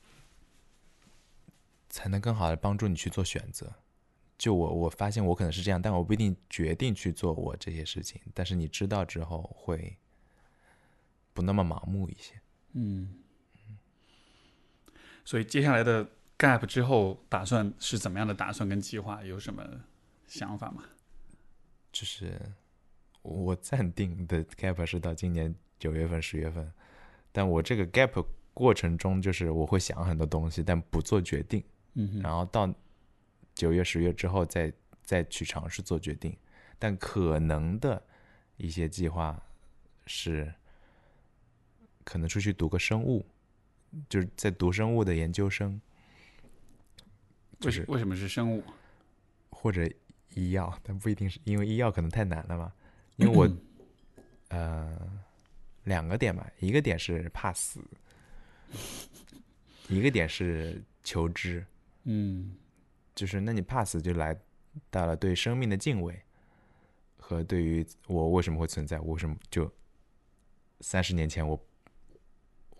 [1.90, 3.72] 才能更好的帮助你去做选择。
[4.38, 8.20] 就我，我发现我可能是这样，但我不一定决定去做我这些事情。
[8.32, 9.98] 但是你知道之后，会
[11.40, 12.34] 不那么盲目一些。
[12.72, 13.14] 嗯，
[15.24, 16.06] 所以接下来的
[16.38, 19.24] gap 之后，打算是怎么样的打算跟计划？
[19.24, 19.66] 有什么
[20.26, 20.84] 想法吗？
[21.90, 22.38] 就是
[23.22, 26.70] 我暂定的 gap 是到今年九月份、十月份，
[27.32, 28.22] 但我这个 gap
[28.52, 31.64] 过程中，就是我会想很多东西，但不做决定。
[31.94, 32.72] 嗯哼，然后到
[33.54, 34.72] 九月、十月之后再
[35.02, 36.36] 再去尝试做决定，
[36.78, 38.00] 但可能的
[38.56, 39.42] 一些计划
[40.06, 40.54] 是
[42.04, 43.24] 可能出去读个生物，
[44.08, 45.80] 就是在读生物的研究生，
[47.58, 48.62] 就是为什么是生物？
[49.50, 49.88] 或者
[50.34, 52.72] 医药，但不一定是因为医药可能太难了嘛，
[53.16, 53.48] 因为我
[54.48, 54.98] 呃
[55.84, 57.80] 两个点吧，一个点是怕死，
[59.88, 61.64] 一个点是求知。
[62.04, 62.56] 嗯
[63.14, 64.34] 就是那你怕死就来
[64.88, 66.18] 到了对生命的敬畏，
[67.18, 69.70] 和对于我为什么会存在，我为什么就
[70.80, 71.62] 三十年前我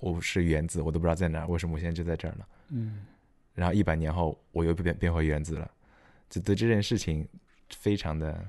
[0.01, 2.47] 我是原子，我都不知道在哪儿，为什么我现在就在这儿呢？
[2.71, 3.07] 嗯。
[3.55, 5.71] 然后一百年后我又变变回原子了，
[6.29, 7.29] 就对这件事情
[7.71, 8.49] 非常的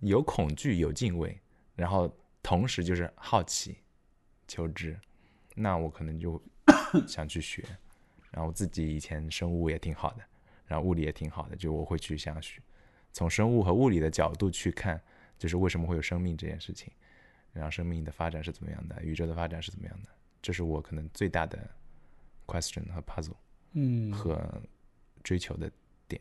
[0.00, 1.38] 有恐惧、有敬畏，
[1.74, 2.10] 然后
[2.42, 3.76] 同时就是好奇、
[4.46, 4.98] 求知，
[5.54, 6.40] 那我可能就
[7.06, 7.64] 想去学。
[8.30, 10.22] 然后自己以前生物也挺好的，
[10.66, 12.60] 然后物理也挺好的，就我会去想学，
[13.12, 15.00] 从生物和物理的角度去看，
[15.38, 16.92] 就是为什么会有生命这件事情，
[17.54, 20.10] 然后生命的发展是怎么样的，宇宙的发展是怎么样的，
[20.42, 21.70] 这是我可能最大的
[22.46, 23.36] question 和 puzzle
[23.72, 24.62] 嗯，和
[25.22, 25.70] 追求的
[26.06, 26.20] 点。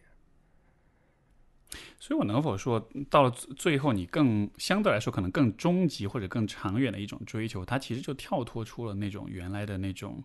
[2.00, 10.24] 所以我能否说，到了最最后，你更相对来说可能更终极或者更长远的一种追求，它其实就跳脱出了那种原来的那种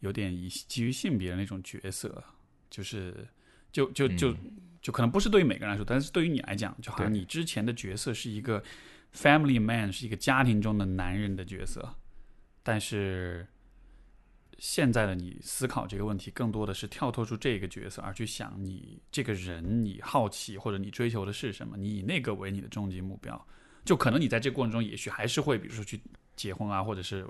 [0.00, 2.22] 有点以基于性别的那种角色，
[2.70, 3.26] 就是
[3.72, 4.34] 就就就
[4.80, 8.62] 就可能不是对于每个人来说，但是对于你来讲，就好像你之前的角色是一个
[9.16, 11.94] family man，是一个家庭中的男人的角色，
[12.62, 13.46] 但是
[14.58, 23.46] 现在的你思考这个问题，更多的是跳脱出这个角色，而去想你这个人，你好奇或者你追求的是什么，你以那个为你的终极目标。
[23.84, 26.00] 就可能你在这个过程中，也许还是会，比如说去
[26.34, 27.26] 结婚啊，或者是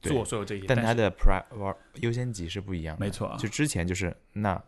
[0.00, 3.04] 做所有这些，但他的 prior 优先级是不一样的。
[3.04, 4.60] 没错就之前就是那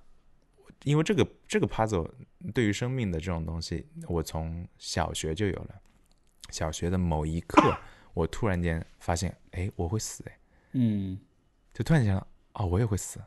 [0.84, 2.08] 因为这个这个 puzzle
[2.52, 5.80] 对于生命的这种东西，我从小学就有了。
[6.50, 7.76] 小学的某一刻，
[8.14, 10.38] 我突然间发现，哎，我会死，哎，
[10.72, 11.18] 嗯
[11.72, 13.20] 就突然想到，哦，我也会死，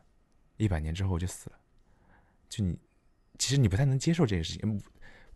[0.58, 1.58] 一百年之后我就死了。
[2.50, 2.78] 就你，
[3.40, 4.84] 其实你不太能接受这件事情，不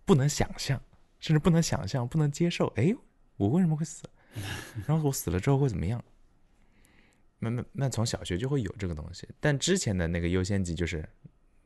[0.06, 0.82] 不能想象，
[1.20, 2.68] 甚至不能想象，不能接受。
[2.76, 2.94] 哎，
[3.38, 4.04] 我为什么会死？
[4.86, 6.04] 然后我死了之后会怎么样？
[7.40, 11.08] 那那那从小学就会有这个东西，但之前的那个优先级就是，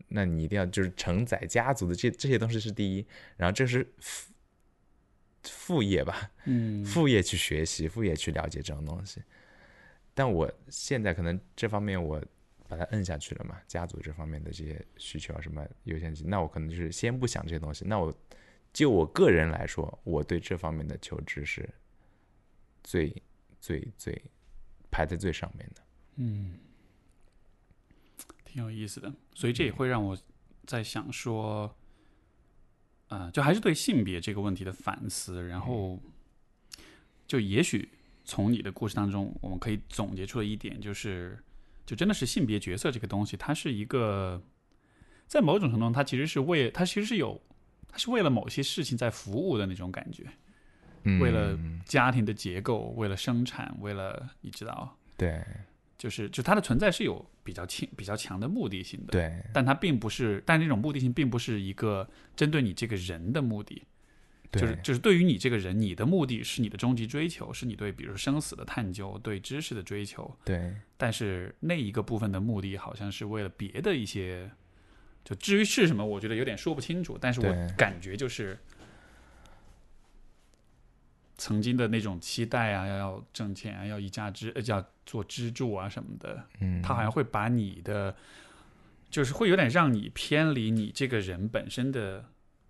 [0.07, 3.85] 那你一定要就是承载家族的这这些东西是第一，然后这是
[5.43, 9.21] 副副业吧，嗯副业去学习，副业去了解这种东西。
[10.13, 12.21] 但我现在可能这方面我
[12.67, 17.85] 把它摁下去了嘛，家族这方面的这些需求啊，什么优先级，那我可能就是先不想这些东西。
[17.85, 18.13] 那我
[18.73, 21.67] 就我个人来说，我对这方面的求知是
[22.83, 23.13] 最
[23.59, 24.21] 最最
[24.89, 25.81] 排在最上面的。
[26.15, 26.59] 嗯，
[28.43, 29.13] 挺有意思的。
[29.33, 30.17] 所以这也会让我
[30.65, 31.75] 在想说，
[33.11, 35.99] 呃，就还是对性别这个问题的反思，然后
[37.27, 37.89] 就也许
[38.23, 41.37] 从你的故事当中，我们可以总结出了一点，就是
[41.85, 44.41] 就真的是性别角色这个东西，它是一个
[45.27, 47.39] 在某种程度上，它其实是为它其实是有。
[47.93, 50.25] 它是为了某些事情在服务的那种感觉，
[51.03, 55.43] 嗯，为了家庭的结构，为了生产，为了你知道，对
[56.01, 59.31] 就是就它的存在是有比较轻、比较强的目的性的，对。
[59.53, 63.83] 但它并不是，但这种目的性并不是一个针对你这个人的目的，
[64.49, 70.73] 对，就是就是对于你这个人，你的目的是你的终极追求，是你对比如生死的探究，对知识的追求，对。
[70.97, 74.49] 但是那一个部分的目的好像是为了别的一些，
[75.23, 78.57] 就至于是什么，我觉得有点说不清楚，但是我感觉就是。
[81.41, 88.15] 曾经的那种期待啊，要要挣钱啊，要一家之，呃，要做支柱啊什么的，嗯，他好像会把你的，
[89.09, 92.23] 就是会有点让你偏离你这个人本身的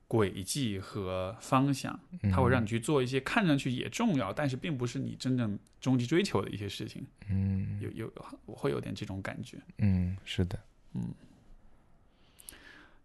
[0.08, 2.00] 轨迹和方向，
[2.32, 7.06] 他会让你去做一些看上去也重要，但是并不是你真正终极追求的一些事情。
[7.28, 7.78] 嗯。
[7.82, 8.14] 有有，
[8.46, 9.58] 我会有点这种感觉。
[9.80, 10.58] 嗯是的，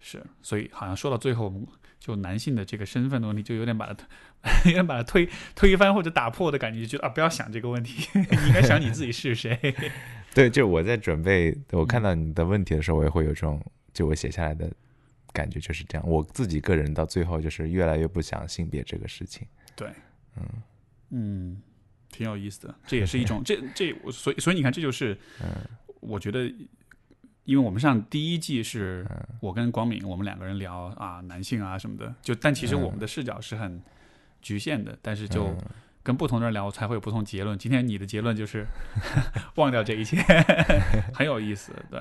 [0.08, 1.52] 是，所以好像说到最后，
[1.98, 4.06] 就男性的这个身份的问题，就有点把它
[4.66, 9.58] 有点把它推推翻或者打破的感觉，就觉得啊，不要想这个问题， 你应该想你自己是谁。
[10.32, 13.60] 对，就我在准备，我看嗯到你的问题的时候，我也会有这种，
[13.92, 14.70] 就我写下来的
[15.32, 16.08] 感觉就是这样。
[16.08, 19.44] 我自己个人到最后就是越来越不想性别这个事情。
[19.74, 19.88] 对，
[20.36, 20.44] 嗯
[21.10, 21.62] 嗯，
[22.10, 25.48] 挺有意思的，这也是一种这这所以所以你看，这就是嗯
[25.98, 26.48] 我觉得，
[27.46, 29.06] 因为我们上第一季是
[29.40, 33.80] 我跟光敏我们两个人聊啊男性啊什么的，就但其实我们的视角是很
[34.42, 35.56] 局限的，但是就
[36.02, 37.56] 跟不同的人聊才会有不同结论。
[37.58, 38.66] 今天你的结论就是
[39.56, 40.16] 忘掉这一切，
[41.14, 42.00] 很有意思，对，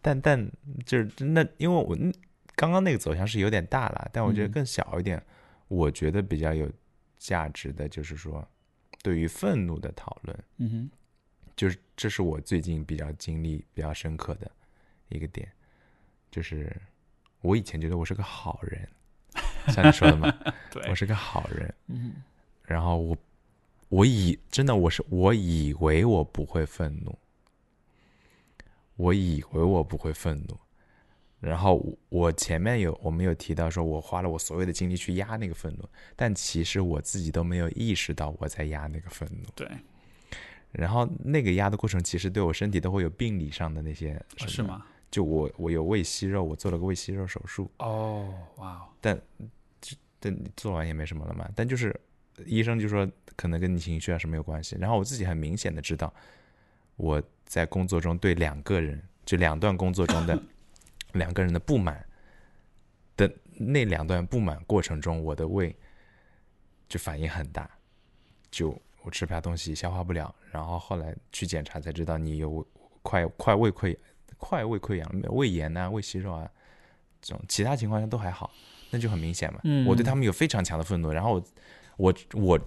[0.00, 0.50] 但但
[0.86, 2.12] 就是那，因为我嗯
[2.54, 5.22] 刚刚那个走向是有点大了，但我觉得嗯更小一点，
[5.68, 6.70] 我觉得比较有
[7.16, 8.46] 价值的就是说，
[9.02, 10.90] 对于愤怒的讨论，嗯哼，
[11.56, 14.50] 就是这是我最近比较经历比较深刻的
[15.12, 15.50] 一个点，
[16.30, 16.74] 就是
[17.40, 18.88] 我以前觉得我是个好人，
[19.68, 20.32] 像你说的嘛，
[20.70, 22.14] 对我，是个好人，嗯
[22.64, 23.16] 然后我
[23.88, 27.18] 我以真的我是我以为我不会愤怒，
[28.96, 30.58] 我以为我不会愤怒，
[31.40, 35.86] 然后我我前面有我们有提到说我花了我所有的精力去压那个愤怒，
[36.16, 39.68] 但其实我自己都没有意识到我在压那个愤怒，对，
[40.70, 44.62] 然后那个压的过程其实对我身体都会有病理上的那些什么哦是？
[44.62, 44.86] 吗？
[45.12, 49.20] 就我我有胃息肉，我做了个胃息肉手术，哦，哇哦，但
[50.56, 51.46] 做完也没什么了嘛。
[51.54, 51.94] 但就是
[52.46, 53.06] 医生就说
[53.36, 54.74] 可能跟你情绪啊什么有关系。
[54.80, 56.12] 然后我自己很明显的知道，
[56.96, 60.42] 我在工作中对两个人，就两段工作中的
[61.12, 62.02] 两个人的不满
[63.14, 65.76] 的那两段不满过程中，我的胃
[66.88, 67.70] 就反应很大，
[68.50, 70.34] 就我吃不下东西，消化不了。
[70.50, 72.66] 然后后来去检查才知道你有
[73.02, 73.94] 快快胃溃
[74.42, 76.50] 快胃溃疡、胃炎啊、胃息肉啊
[77.20, 78.52] 这种，其他情况下都还好。
[78.90, 79.60] 那就很明显嘛。
[79.62, 81.44] 嗯我对他们有非常强的愤怒，然后我
[81.96, 82.60] 我我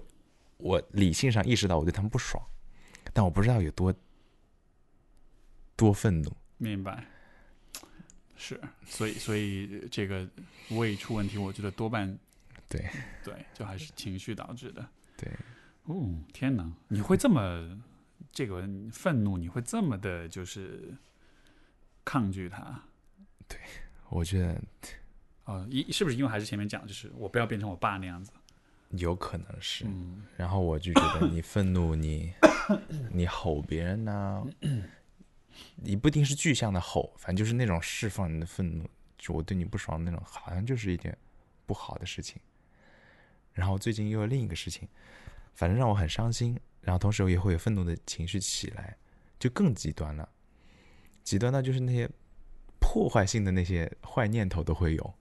[0.56, 2.42] 我理性上意识到我对他们不爽，
[3.12, 3.94] 但我不知道有多
[5.76, 6.32] 多愤怒。
[6.56, 7.04] 明白，
[8.36, 10.26] 是，所以所以这个
[10.70, 12.18] 胃出问题，我觉得多半
[12.68, 12.84] 对
[13.22, 14.84] 对，就还是情绪导致的。
[15.16, 15.30] 对，
[15.84, 17.78] 哦，天哪，你会这么
[18.32, 20.92] 这个愤怒，你会这么的，就是
[22.06, 22.80] 抗拒它？
[24.08, 24.62] 我觉得
[25.44, 28.32] 哦，一是不是因为还是前面讲，就是我不要变成我爸那样子？
[28.90, 29.84] 有可能是。
[29.84, 32.32] 嗯然后我就觉得你愤怒，你
[33.10, 34.44] 你吼别人呐、
[35.74, 38.88] 你不一定是具象的吼，反正就是那种释放你的愤怒，
[39.18, 41.16] 就我对你不爽的那种，好像就是一件
[41.66, 42.40] 不好的事情。
[43.52, 44.88] 然后最近又有另一个事情，
[45.54, 48.96] 反正让我很伤心，然后同时也会有愤怒的情绪起来，
[49.38, 50.28] 就更极端了。
[51.26, 52.08] 极端到就是那些
[52.78, 55.14] 破坏性的那些坏念头都会有。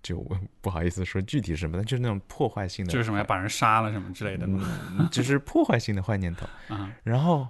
[0.00, 6.46] 就我不好意思说具体是什么，但就是那种破坏性的，就是什么要把人杀了什么之类的，嗯，就是破坏性的坏念头。
[6.72, 7.48] 啊然后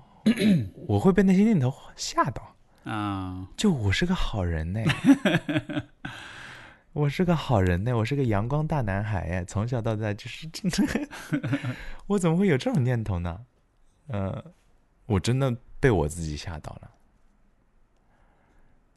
[0.86, 2.56] 我会被那些念头吓到。
[2.84, 4.80] 啊，就我是个好人呢，
[6.94, 11.08] 我是个好人呢，我是个阳光大男孩哎，从小到大就是真的，
[12.06, 13.44] 我怎么会有这种念头呢？
[14.06, 14.42] 呃，
[15.04, 16.90] 我真的被我自己吓到了。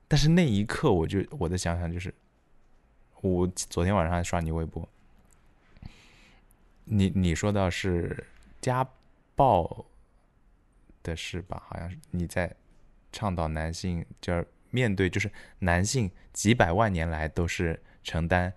[0.10, 2.14] 但是那一刻，我就我的想想就是，
[3.22, 4.90] 我昨天晚上还刷你微博，
[6.84, 8.26] 你你说到是
[8.60, 8.86] 家
[9.36, 9.86] 暴
[11.04, 11.64] 的事吧？
[11.68, 12.54] 好像是你在
[13.12, 18.52] 倡导男性就是面对就是男性几百万年来都是承担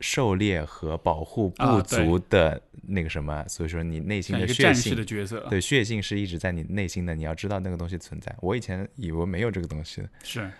[0.00, 8.32] 狩猎和保护部啊对族的那个什么，所以说你内心的血性的角色，对血性是一直在你内心的，你要知道那个东西存在。
[8.40, 10.50] 我以前以为没有这个东西的，是，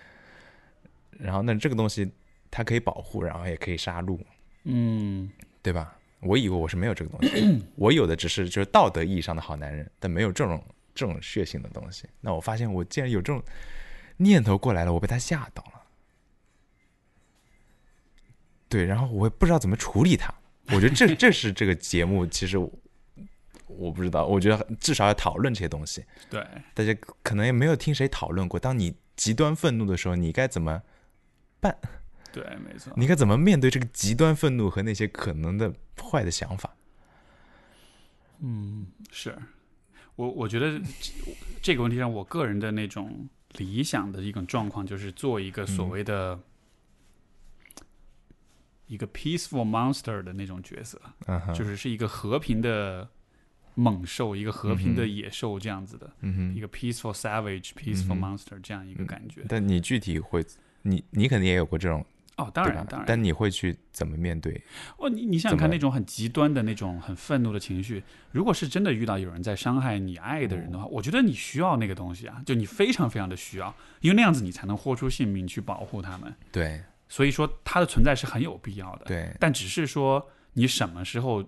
[1.18, 2.10] 然后那这个东西
[2.51, 4.18] 它可以保护，然后也可以杀戮，
[4.64, 5.30] 嗯，
[5.62, 5.97] 对吧？
[6.20, 10.62] 我以为我是没有这个东西，我有的只是就是道德意义上的好男人，但没有这种
[10.94, 12.09] 这种血腥的东西。
[12.20, 13.43] 那我发现我竟然有这种
[14.16, 15.82] 念头过来了，我被他吓到了。
[18.68, 20.34] 对，然后我也不知道怎么处理它。
[20.68, 22.72] 我觉得这这是这个节目，其实我
[23.68, 26.05] 我不知道，我觉得至少要讨论这些东西。
[26.28, 26.44] 对，
[26.74, 30.82] 大家可能也没有听谁讨论过，当你极端愤怒的时候，你该怎么
[31.68, 31.78] 办？
[32.32, 36.74] 对，没错，你该怎么面对这个极端愤怒和那些可能的坏的想法？
[38.40, 39.36] 嗯，是。
[40.16, 41.12] 我我觉得这
[41.60, 43.28] 这个问题上，我个人的那种
[43.59, 46.38] 理想的一种状况，就是做一个所谓的、
[48.86, 50.98] 一个 peaceful monster 的那种角色，
[51.55, 53.06] 就是是一个和平的
[53.74, 56.10] 猛兽，一个和平的野兽这样子的，
[56.55, 59.44] 一个 peaceful savage、peaceful monster 这样一个感觉。
[59.47, 60.43] 但你具体会，
[60.87, 62.05] 你你肯定也有过这种，
[62.37, 62.65] 哦，当？
[62.67, 64.61] 然当然，但你会去怎么面对？
[64.99, 76.35] 哦，你你想想看，那种很极端的那种很愤怒的情绪，如果是真的遇到有人在伤害你爱的人的话，我觉得你需要那个东西啊，就你非常非常的需要，因为那样子你才能豁出性命去保护他们。
[76.53, 79.05] 对所以说，它的存在是很有必要的。
[79.07, 81.45] 对，但只是说你什么时候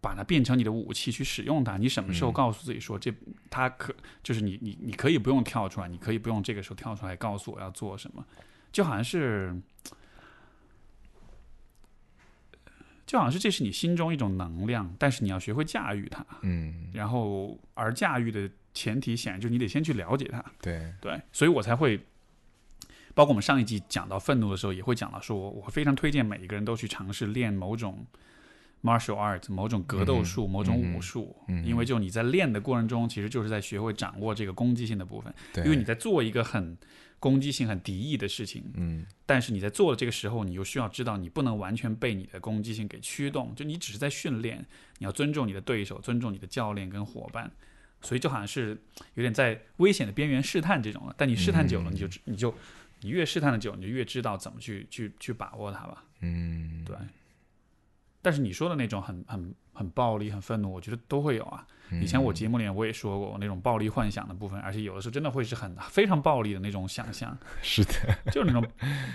[0.00, 3.12] 把它变成你的武器去使用它，你什么时候嗯告诉自己说这
[3.48, 8.24] 它可就是你你你可以不用跳出来，你可以不用这个时候跳出来告诉我要做什么，
[8.72, 9.54] 就好像是。
[13.06, 16.24] 就好像是这是你心中一种能量，但是你要学会驾驭它。
[16.42, 20.44] 嗯，然后，而驾驭的前提显然就是你得先去了解它。
[20.62, 21.98] 对，对，所以我才会，
[23.12, 28.06] 包括我们上一集讲到愤怒的时候，也会讲到说，我会非常推荐每一个人都去尝试练某种
[28.82, 36.76] martial art，某种格斗术，某种武术，嗯因为就你在练的过程中，其实就是在学会掌握这个攻击性的部分，对，因为你在做一个很
[37.18, 44.64] 攻击性、很敌意的事情，嗯但是你在做的这个时候，你又需要知道，你不能完全被你的攻击性给驱动，就你只是在训练，
[44.98, 47.50] 你要尊重你的对手，尊重你的教练跟伙伴，
[48.00, 48.82] 所以就好像是
[49.14, 51.14] 有点在危险的边缘试探这种了。
[51.18, 52.54] 但你试探久了，嗯你就你就
[53.02, 56.04] 你越试探的久，你就越知道怎么去去去把握它吧。
[56.22, 56.96] 嗯，对。
[58.22, 61.66] 但是你说的那种很很很暴力、很愤怒，我觉得都会有啊。
[62.00, 67.36] 以前我节目里面我也说过，那种暴力幻想的部分，而且有的时候真的会是很 非常暴力的那种想象。
[67.62, 67.92] 是的，
[68.30, 68.64] 就是那种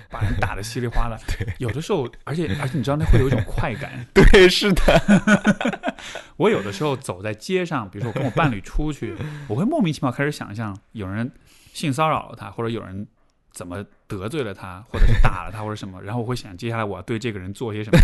[0.09, 1.17] 把人打得稀里哗啦。
[1.39, 4.05] 对有的时候，而且而且你知道，那会有一种快感。
[4.13, 5.95] 对，是的，
[6.35, 9.15] 我有的时候走在街上，比如说我跟我伴侣出去，
[9.47, 11.31] 我会莫名其妙开始想象有人
[11.71, 13.07] 性骚扰了他，或者有人
[13.55, 17.97] 怎么得罪了他，或者是打了他，或者什么， 然后我会想接下来我要对这个人做些什么，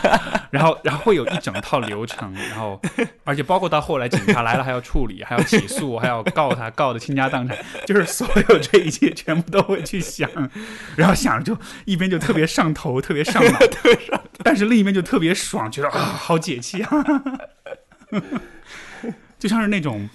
[0.52, 2.78] 然后然后会有一整套流程，然后
[3.24, 7.56] 而且包括到后来警察来了还要处理，还要起诉，还要告他，告的倾家荡产，
[7.86, 10.30] 就是所有这一切全部都会去想，
[10.94, 16.90] 然后想着就一边就特别上头，特别上脑，特别上但是另一边就特别爽，觉得啊好解气啊，
[19.38, 20.06] 就像是那种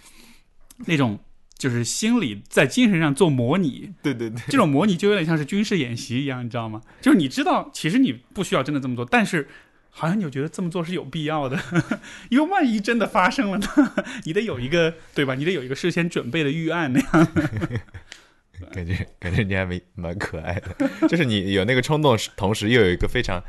[0.86, 1.20] 那种。
[1.58, 6.82] 就是心理在精神上做模拟，对对对，这种模拟就有点像是军事演习一样，你知道吗？
[7.02, 9.48] 就是你知道，其实你不需要真的这么做，但是
[9.90, 11.58] 好像你就觉得这么做是有必要的，
[12.30, 13.68] 因为万一真的发生了呢，
[14.26, 15.36] 你得有一个对吧？
[15.36, 17.28] 你得有一个事先准备的预案那样。
[18.72, 23.44] 感觉感觉你还没蛮可爱的，就是你有那个冲动，同时又有一个非常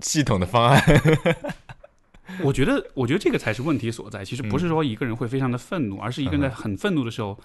[0.00, 0.82] 系统的方案。
[2.42, 4.24] 我觉得，我觉得这个才是问题所在。
[4.24, 7.38] 其实不是说一个人会非常的愤怒，而是一个人在嗯很愤怒的时候，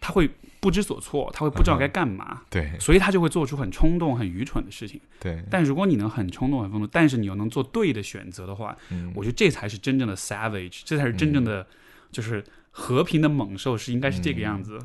[0.00, 0.28] 他会
[0.60, 5.00] 不知所措，他会不知道该干嘛，对所以他就会做出很冲动、很愚蠢的事情。
[5.20, 11.66] 对，但如果你能很冲动、很愤怒，但是你又能做对的选择的话，嗯我觉得这才是真正的 savage，这才是真正的
[12.10, 14.78] 就是和平的猛兽，是应该是这个样子。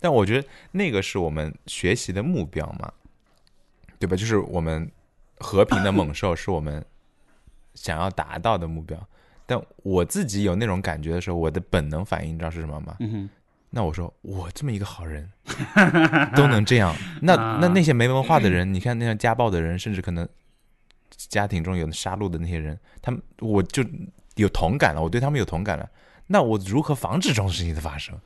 [0.00, 2.90] 但我觉得那个是我们学习的目标嘛，
[3.98, 4.16] 对吧？
[4.16, 4.90] 就是我们
[5.38, 6.84] 和平的 猛兽是我们
[7.76, 8.98] 想要达到的目标。
[9.46, 12.96] 但我自己有那种感觉的时候，我的本能反应你知道是什么吗？
[12.98, 13.30] 嗯，
[13.70, 15.30] 那我说我这么一个好人
[16.34, 16.92] 都能这样，
[17.22, 20.28] 那啊那那些没文化的人，你看那样家暴的人，甚至可能
[21.16, 23.84] 家庭中有杀戮的那些人，他们我就
[24.34, 25.88] 有同感了，我对他们有同感了。
[26.26, 28.18] 那我如何防止这种事情的发生？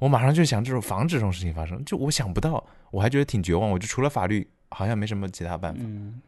[0.00, 3.70] 我马上就想这种防止这种事情发生，就我想不到，我还觉得挺绝望。
[3.70, 5.80] 我就除了法律，好像没什么其他办法。
[5.82, 6.20] 嗯，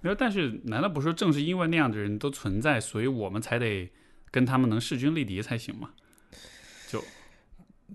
[0.00, 3.90] 没有，但是难道不是说正是因为那样的人都存在，所以我们才得
[4.30, 5.90] 跟他们能势均力敌才行吗？
[6.88, 7.02] 就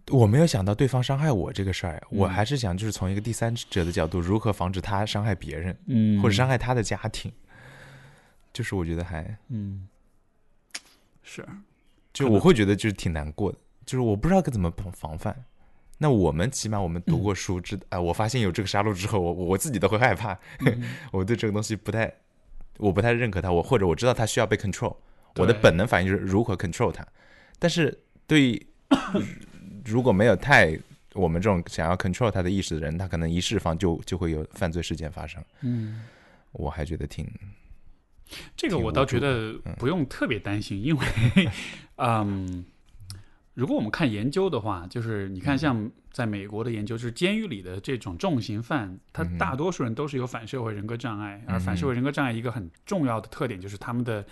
[0.09, 7.31] 我没有想到对方伤害我这个事儿，我嗯还是想就是从一个第三者的角度，如何防止他伤害别人，嗯或者伤害他的家庭。
[8.51, 9.88] 就是我觉得还嗯，
[11.23, 11.43] 是，
[12.11, 15.45] 就我会觉得就是挺难过的，就是我不知道该怎么防防范。
[16.03, 22.13] 那我们起码我们读过书，知啊、我发现有这个杀戮之后，我我自己都会害怕，嗯 我对这个东西不太，
[22.77, 24.93] 我不太认可它，我或者我知道它需要被 control，
[25.38, 27.07] 我的本能反应就是如何 control 它。
[27.57, 27.97] 但是
[28.27, 28.67] 对于
[29.85, 30.77] 如果没有太
[31.13, 35.41] 我们这种想要 control 它的意识的人，他可能一释放就就会有犯罪事件发生。
[35.61, 36.03] 嗯。
[36.51, 37.27] 我还觉得挺
[38.55, 41.05] 这个我倒觉得不用特别担心，因为，
[41.97, 42.63] 嗯，
[43.53, 45.41] 如果我们看研究的话，就是你嗯。
[45.41, 54.25] 看像在美国的研究，就是监狱里的这种重刑犯，他大多数人都是有反社会人格障碍，而反社会人格障碍一个很重要的特点就是他们的。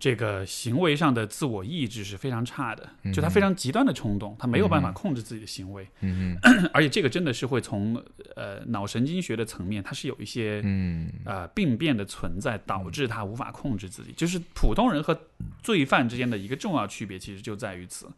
[0.00, 4.94] 这个行为上的自我意志是非常差的，就他非常极端的冲动，他没有办法嗯。
[4.94, 8.00] 控制自己的行为，嗯嗯 而且这个真的是会从
[8.36, 11.10] 呃脑神经学的层面，它是有一些嗯。
[11.24, 15.20] 呃病变的存在导致他无法控制自己，就是普通人和
[15.64, 18.08] 罪犯之间的一个重要区别，其实就在于此。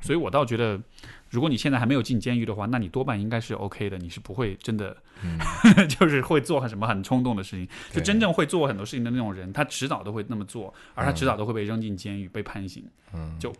[0.00, 0.80] 所以我倒觉得，
[1.28, 5.38] 如果你现在还没有进监狱的话，那你多半应该是 OK 的，你是不会真的嗯，
[5.88, 7.68] 就是会做很什么很冲动的事情。
[7.92, 12.84] 就真正会做很多事情的那种人，他迟早都会那么做，而他迟早都会被扔进监狱、被判刑。
[13.12, 13.50] 嗯就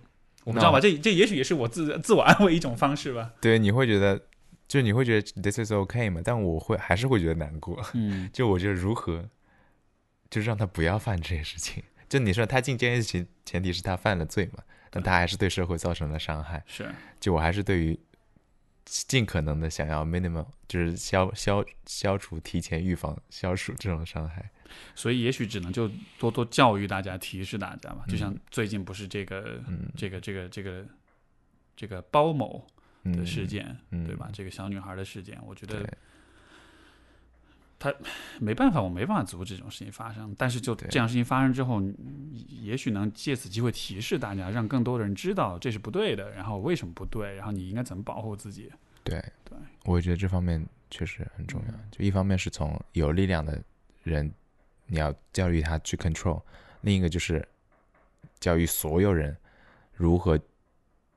[0.45, 0.81] 我不知道吧？
[0.81, 3.31] 这这也许也是我自自我安慰一种方式吧。
[3.41, 4.21] 对，你会觉得，
[4.67, 6.23] 就你会觉得 this is okay 嘛？
[6.25, 7.79] 但我会还是会觉得难过。
[7.93, 9.29] 嗯 就我觉得如何，
[10.31, 11.83] 就是让他不要犯这些事情。
[12.09, 16.63] 就你说他进监狱前前提是他犯了罪嘛，但他还是对社会造成了伤害。
[16.67, 17.99] 是，就我还是对于
[18.85, 24.51] 尽可能的想要 minimum，就是消消消除、提前预防、消除这种伤害。
[24.95, 28.05] 所以也许只能就多多教育大家、提示大家吧。
[28.09, 30.85] 就像最近不是这个、嗯这个、这个、这个、
[31.77, 32.65] 这个包某
[33.05, 34.29] 的嗯，事件，嗯对吧？
[34.33, 35.89] 这个小女孩的事件，我觉得
[37.81, 37.97] 对
[38.39, 40.33] 没办法，我没办法阻止这种事情发生。
[40.39, 41.83] 但是就对这样事情发生之后，
[42.63, 48.71] 也许能借此机会提示大家，让更多的人知道这是不对的，然后为什么不对，然后你应该怎么保护自己。
[49.03, 51.75] 对对，我觉得这方面确实很重要。
[51.75, 53.59] 嗯就一方面是从有力量的
[54.03, 54.31] 人，
[54.87, 56.39] 你要教育他去 control；
[56.83, 57.43] 另一个就是
[58.39, 59.35] 教育所有人
[59.95, 60.39] 如何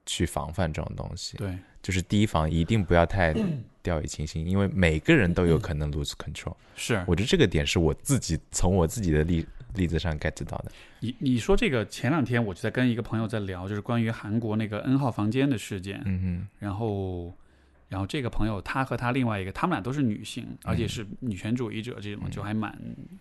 [0.06, 1.36] 去防范这种东西。
[1.36, 3.34] 对，就是提防一定不要太
[3.84, 6.56] 掉以轻心，因为每个人都有可能 lose control。
[6.76, 9.46] 是我觉得这个点是我自己从我自己的例
[9.76, 10.72] 例子上 get 到的。
[11.02, 16.02] 你你说这个，前两天我就在跟一个朋友在聊，就是关于韩国那个 N 号房间的事件。
[16.06, 17.34] 嗯嗯然后，
[17.90, 22.76] 然后这个朋友他和他另外一个，他们俩都是女性，而且是女权主义者，这种就还蛮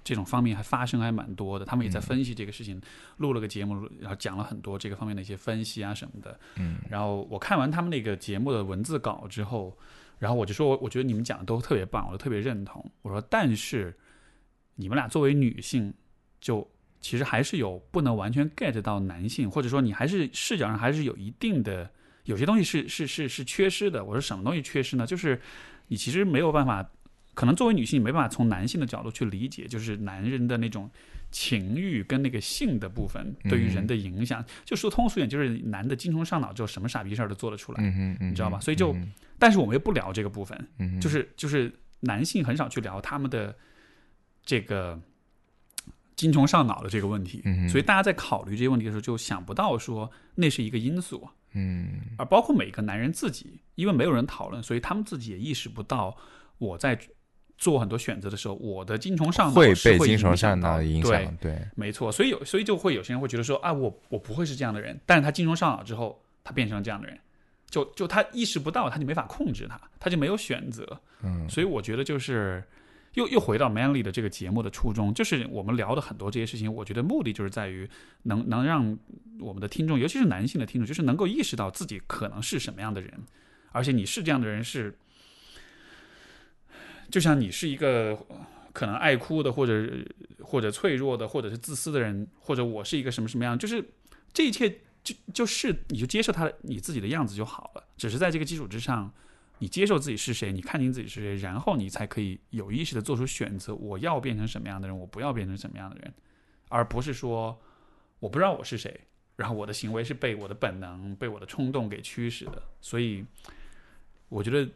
[0.05, 1.65] 这种方面还发生还蛮多的。
[1.65, 2.81] 他们也在分析这个事情，
[3.17, 6.39] 录了个节目，然后讲了很多这个方面的一些分析啊什么的。
[6.57, 9.77] 嗯然后我看完他们那个节目的文字稿之后，
[10.23, 12.89] 然后我就说，我我觉得你们讲的都特别棒，我都特别认同。
[13.03, 13.93] 我说，但是
[14.77, 15.93] 你们俩作为女性，
[16.41, 16.65] 就
[17.01, 21.91] 其实还是有不能完全 get 到男性，或者说你还是视角上还是有一定的
[22.23, 24.05] 有些东西是是是是缺失的。
[24.05, 25.05] 我说什么东西缺失呢？
[25.05, 25.41] 就是
[25.89, 26.89] 你其实没有办法，
[27.35, 30.89] 可能作为女性你没办法从男性的角度去理解，就是男人的那种
[31.33, 34.45] 情欲跟那个性的部分对于人的影响。
[34.65, 37.83] 就说通俗点，就是男的精虫上脑之后，什么傻逼事儿都做得出来。
[38.21, 38.61] 你知道吧？
[38.61, 43.57] 所以就嗯但是我们又不聊这个部分，就是就是男性很少去聊他们的
[44.45, 45.01] 这个
[46.15, 52.03] 精虫上脑的这个问题，所以大家在考虑这些问题的时候，就想不到说那是一个因素，嗯。
[52.19, 56.17] 而包括每个男人自己，因为没有人讨论，所以他们自己也意识不到
[56.59, 56.97] 我在
[57.63, 67.17] 做很多选择的时候，我的精虫上脑会被精虫上脑影对响，对，没错，所以有，所以就会有些人会觉得说啊，我我不会是这样的人，但是他精虫上脑之后，他变成了这样的人，
[67.71, 71.01] 就就他意识不到，他就没法控制他，他就没有选择。
[71.23, 71.49] 嗯。
[71.49, 72.61] 所以我觉得就是
[73.15, 77.89] 又又回到 Manly 的这个节目的初衷，就是我们聊的很多这些事情，我觉得目的就是在于
[78.25, 78.99] 能能让
[79.39, 83.13] 我们的听众，尤其是男性的听众，就是能够意识到自己可能是什么样的人，
[83.71, 84.99] 而且你是这样的人是，
[87.13, 88.19] 就像你是一个
[88.73, 89.89] 可能爱哭的，或者
[90.43, 93.85] 或者脆弱的，或者是自私的人，或者我是一个什么什么样，就是
[94.33, 94.69] 这一切
[95.05, 99.13] 就就是你就接受他的你自己的样子就好了，只是在这个基础之上。
[99.59, 103.73] 你接受自己是谁，你看清自己是谁，然后你才可以有意识的做出选择。
[103.73, 106.13] 我要变成什么样的人，我不要变成什么样的人，
[106.69, 107.57] 而不是说
[108.19, 109.03] 我不知道我是谁，
[109.37, 112.61] 然后我的行为是被我的本能、被我的冲动给驱使的。
[112.81, 113.25] 所以，
[114.29, 114.69] 我觉得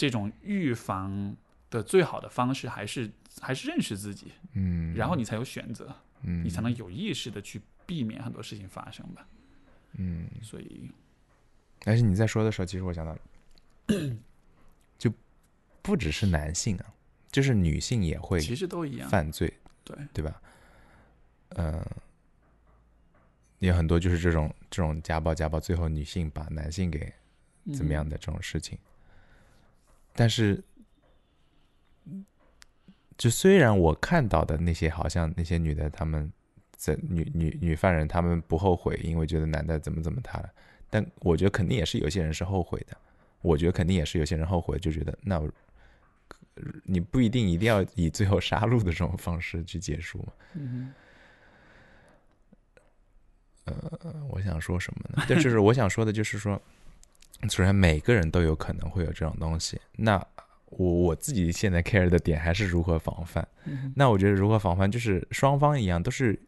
[0.00, 1.36] 这种预防
[1.68, 9.28] 的最好的方式还是还是认识自己，嗯，然后你才有选择，嗯，你才能有意识的去避免很多事情发生吧。
[9.98, 10.90] 嗯，所以，
[11.80, 13.14] 但是你在说的时候，其实我想到，
[14.96, 15.12] 就
[15.82, 16.86] 不只是男性啊，
[17.30, 19.06] 就是女性也会其实都一样。
[19.10, 19.52] 犯罪，
[19.84, 20.40] 对，对吧？
[21.56, 21.84] 嗯、
[23.58, 27.12] 有很多就是这种这种家暴，家暴最后女性把男性给
[27.74, 28.78] 怎么样的这种事情，
[30.14, 30.62] 但是，
[33.16, 36.30] 就虽然我看到的那些好像那些女的，她们
[36.76, 40.50] 在女女女犯人，她们不后悔，因为觉得男的怎么怎么她了，
[40.88, 42.96] 但我觉得肯定也是有些人是后悔的，
[43.42, 45.50] 我觉得肯定也是有些人后悔，就觉得那我
[46.84, 50.32] 你不一定一定要以最后杀戮的这种方式去结束嘛。
[50.54, 50.92] 嗯
[53.64, 55.24] 呃，我想说什么呢？
[55.28, 56.60] 但就是我想说的，就是说，
[57.48, 59.80] 首先每个人都有可能会有这种东西。
[59.96, 60.24] 那
[60.66, 63.46] 我我自己现在 care 的点还是如何防范。
[63.64, 66.38] 哼那我觉得如何防范，就是双方一样，都是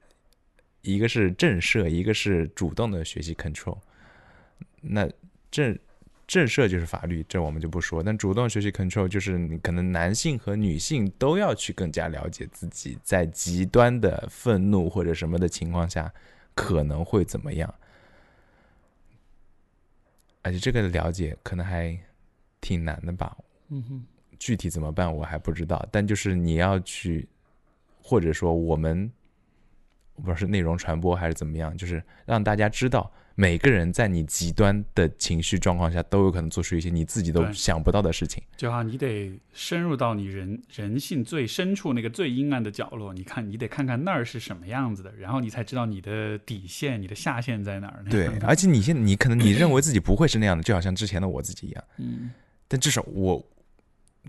[0.82, 3.78] 一个是震慑，一个是主动的学习 control。
[4.80, 5.08] 那
[5.50, 5.78] 震
[6.26, 8.02] 震慑就是法律，这我们就不说。
[8.02, 16.12] 但主动学习 control 就是你可能男性和女性都要去更加了解自己在极端的愤怒或者什么的情况下
[16.54, 17.74] 可能会怎么样。
[20.42, 21.98] 而且这个了解可能还
[22.60, 23.36] 挺难的吧，
[23.68, 24.04] 嗯哼，
[24.38, 27.28] 具体怎么办我还不知道，但就是你要去，
[28.02, 29.10] 或者说我们
[30.16, 38.42] 不知道是内容传播还是怎么样，就是让大家知道，每个人在你极端的情绪状况下都有可能做出一些你自己都想不到的事情。
[38.56, 48.04] 就好像你得深入到你人人性最深处那个最阴暗的角落，你看你得看看那儿是什么样子的，然后你才知道你的底线、你的下限在哪儿。
[48.10, 52.30] 对，而且你现在你可能你认为自己不会是那样的，就好像之前的我自己一样，嗯，
[52.68, 53.44] 但至少我，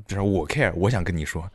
[0.08, 1.50] 至少我 care，我想跟你说。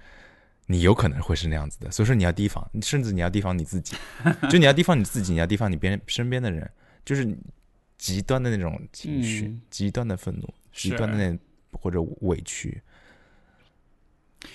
[0.70, 3.96] 你有可能会是那样子的，所以说你要提防，甚至你要提防你自己，
[4.50, 6.70] 就你要提防你自己，你要提防你别人身边的人，
[7.08, 7.26] 就是
[7.96, 11.38] 极端的那种情绪，嗯极端的愤怒，极端的那
[11.72, 12.82] 或者委屈，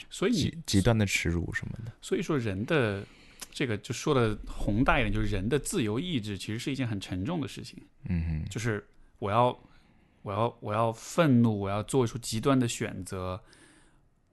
[0.08, 1.92] 所以极极端的耻辱什么的。
[2.00, 3.04] 所以说人的
[3.52, 7.82] 这个就说的宏大一点，就是人的自由意志其实是一件很沉重的事情。
[8.08, 9.48] 嗯哼，就是我要，
[10.22, 13.44] 我要，我要愤怒，我要做出极端的选择，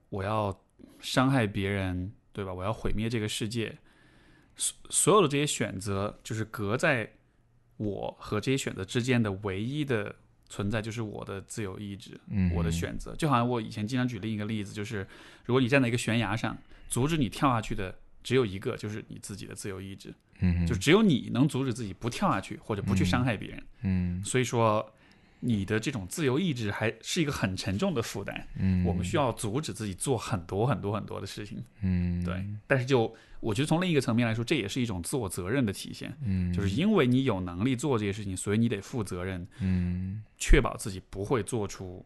[0.09, 0.55] 我要
[0.99, 2.53] 伤害别人，对吧？
[2.53, 3.75] 我要毁灭这个世界。
[4.55, 7.11] 所所有的这些选择，就是隔在
[7.81, 10.15] 我和这些选择之间的唯一的
[10.47, 13.15] 存在，就是我的自由意志，嗯，我的选择。
[13.15, 15.07] 就好像我以前经常举另一个例子，就是
[15.45, 16.55] 如果你站在一个悬崖上，
[16.87, 20.13] 阻止你跳下去的只有一个，就是你自己的自由意志。
[20.41, 23.63] 嗯，就只有你能阻止自己不跳下去，或者不去伤害别人。
[23.83, 24.93] 嗯所以说，
[25.43, 28.47] 你的这种自由意志还是一个很沉重的负担。
[28.55, 31.63] 嗯，我们需要阻止自己做很多很多很多的事情。
[31.81, 36.15] 嗯对，但是就我觉得从另一个层面来说，这也是一种自我责任的体现。
[36.23, 42.05] 嗯，就是因为你有能力做这些事情，所以你得负责任，嗯确保自己不会做出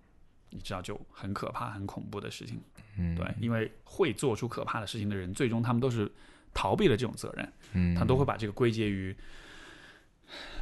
[0.49, 2.60] 你知道就很可怕、很恐怖的事情。
[2.98, 6.10] 嗯对，因为会做出可怕的事情的人，最终他们都是
[6.53, 7.53] 逃避了这种责任。
[7.74, 9.14] 嗯，他都会把这个归结于，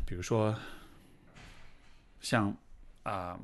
[0.08, 0.56] 比如说，
[2.20, 2.56] 像
[3.04, 3.40] 啊、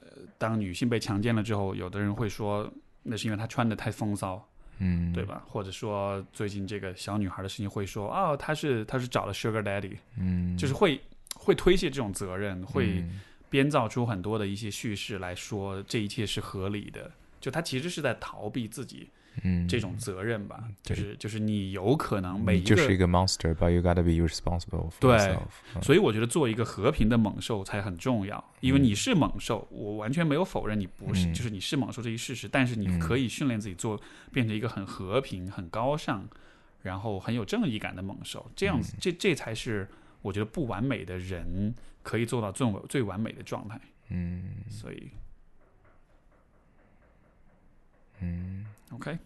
[0.00, 2.70] 呃，当女性被强奸了之后，有的人会说
[3.02, 4.46] 那是因为她穿的太风骚，
[4.78, 5.24] 嗯对？
[5.24, 5.44] 吧？
[5.48, 11.00] 或者说最近这个小女孩的事情会说哦，她是她是找了 Sugar Daddy，嗯，就是会
[11.34, 17.10] 会推卸这种责任，会嗯编造出很多的一些叙事来说这一切是合理的。
[17.40, 19.10] 就她其实是在逃避自己
[19.42, 19.66] 嗯。
[19.66, 25.40] 这种责任吧，就是就是你有可能每一个就是一个 monster，but you gotta be responsible for 对 yourself。
[25.74, 25.82] 嗯。
[25.82, 31.34] 所以我觉得做一个和平的猛兽才很重要，因为你是猛兽，我完全没有否认你不是，嗯。
[31.34, 34.00] 就是你是猛兽这一事实，但是你可以训练自己做，
[34.30, 36.28] 变成一个很和平、很高尚，
[36.82, 39.88] 然后很有正义感的猛兽，这样子，这这才是
[40.20, 43.80] 我觉得不完美的人可以做到最最完美的状态。
[44.10, 44.56] 嗯。
[44.68, 45.10] 所以
[48.22, 49.18] 嗯，OK，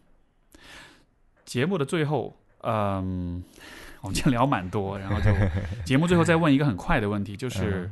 [1.44, 3.42] 节目的最后，嗯，
[4.00, 5.30] 我们今天聊蛮多， 然后就
[5.84, 7.90] 节目最后再问一个很快的问题，就是，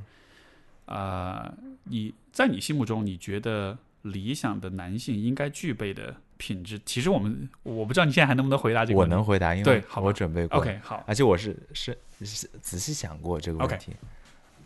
[0.86, 1.55] 呃，
[1.85, 6.81] 你在你心目中，你觉得理想的男性应该具备的品质？
[6.85, 9.14] 其实我们我不知道你现在还能不能回答这个我问题。
[9.14, 13.93] 我能回答，因为对好我准备过 OK，好，而且我是是是仔细想过这个问题。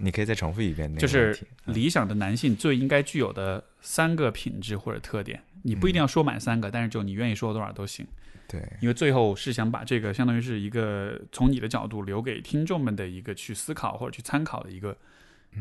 [0.01, 1.47] 你可以再重复一遍那就是个问题。
[1.67, 8.07] 嗯理想的男性最应该具有的三个品质或者特点，你不一定要说满三个，但是就你愿意说多少都行。
[8.47, 14.97] 对，因为最后是想把这个相当于是一个从你的角度留给听众们的一个去思考或者去参考的一个、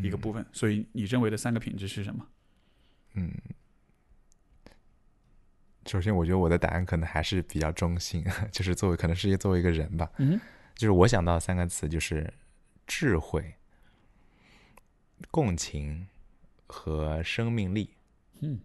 [0.02, 0.46] 一个部分。
[0.54, 2.26] 所以你认为的三个品质是什么？
[3.16, 3.32] 嗯，
[5.86, 10.40] 首先我觉得我的答案可能还是比较中性， 就是作为可能是作为一个人吧，嗯
[10.76, 12.32] 就是我想到三个词就是
[12.86, 13.56] 智慧、
[15.32, 16.08] 共情
[16.68, 17.90] 和生命力。
[18.42, 18.60] 嗯，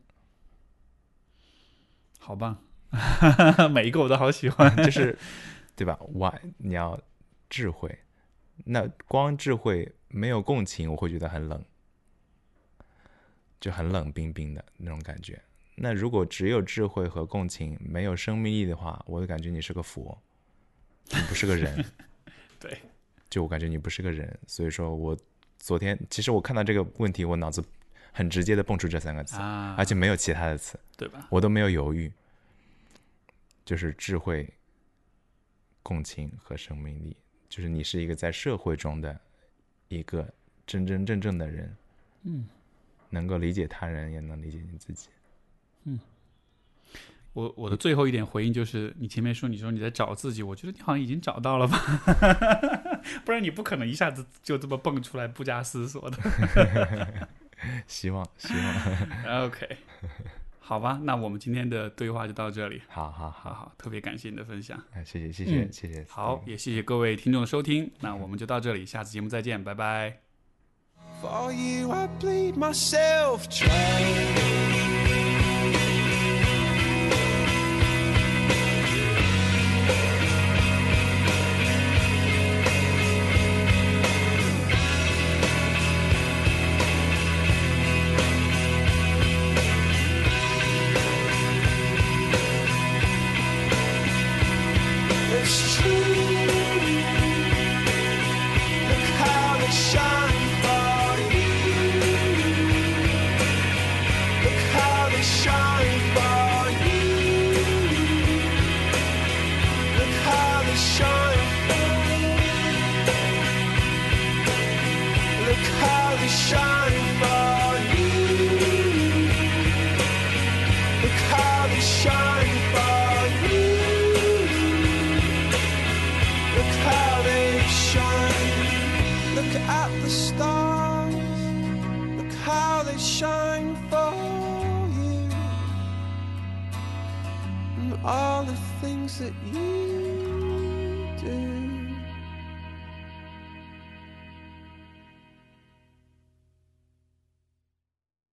[2.25, 2.57] 好棒，
[3.73, 4.75] 每一个我都好喜欢。
[4.85, 5.19] 就是
[5.75, 5.99] 对吧？
[6.01, 6.97] 我你要
[7.51, 7.99] 智慧，
[8.65, 11.61] 那光智慧没有共情，我会觉得很冷，
[13.61, 15.43] 就很冷冰冰的那种感觉。
[15.75, 20.17] 那如果只有智慧和共情，没有生命力的话，我就感觉你是个佛，
[21.11, 21.85] 你不是个人。
[22.61, 22.79] 对，
[23.29, 25.17] 就我感觉你不是个人，所以说我
[25.59, 27.61] 昨天其实我看到这个问题，我脑子
[28.13, 30.79] 很直接的蹦出这三个词，啊，而且没有其他的词。
[30.97, 31.27] 对吧？
[31.31, 32.13] 我都没有犹豫，
[33.65, 34.49] 就是智慧、
[35.83, 37.17] 共情和生命力，
[37.49, 39.19] 就是你是一个在社会中的
[39.89, 40.33] 一个
[40.65, 41.77] 真真正正的人，
[42.23, 42.47] 嗯，
[43.11, 45.09] 能够理解他人，也能理解你自己。
[45.85, 45.99] 嗯
[47.33, 51.79] 我我的最后一点回应就是，你前面说你说你在找自己，我觉得你好像已经找到了吧，
[53.25, 56.19] 不然你不可能一下子就这么蹦出来不加思索的。
[57.87, 59.77] 希望，希望，OK，
[60.59, 62.81] 好吧，那我们今天的对话就到这里。
[62.89, 64.77] 好好好，好好，特别感谢你的分享。
[64.95, 66.07] 啊，谢谢，谢谢，嗯谢谢。
[66.09, 70.19] 好，也谢谢各位听众的收听，那我们就到这里，下次节目再见，拜拜。
[71.21, 75.12] For you, I bleed myself dry.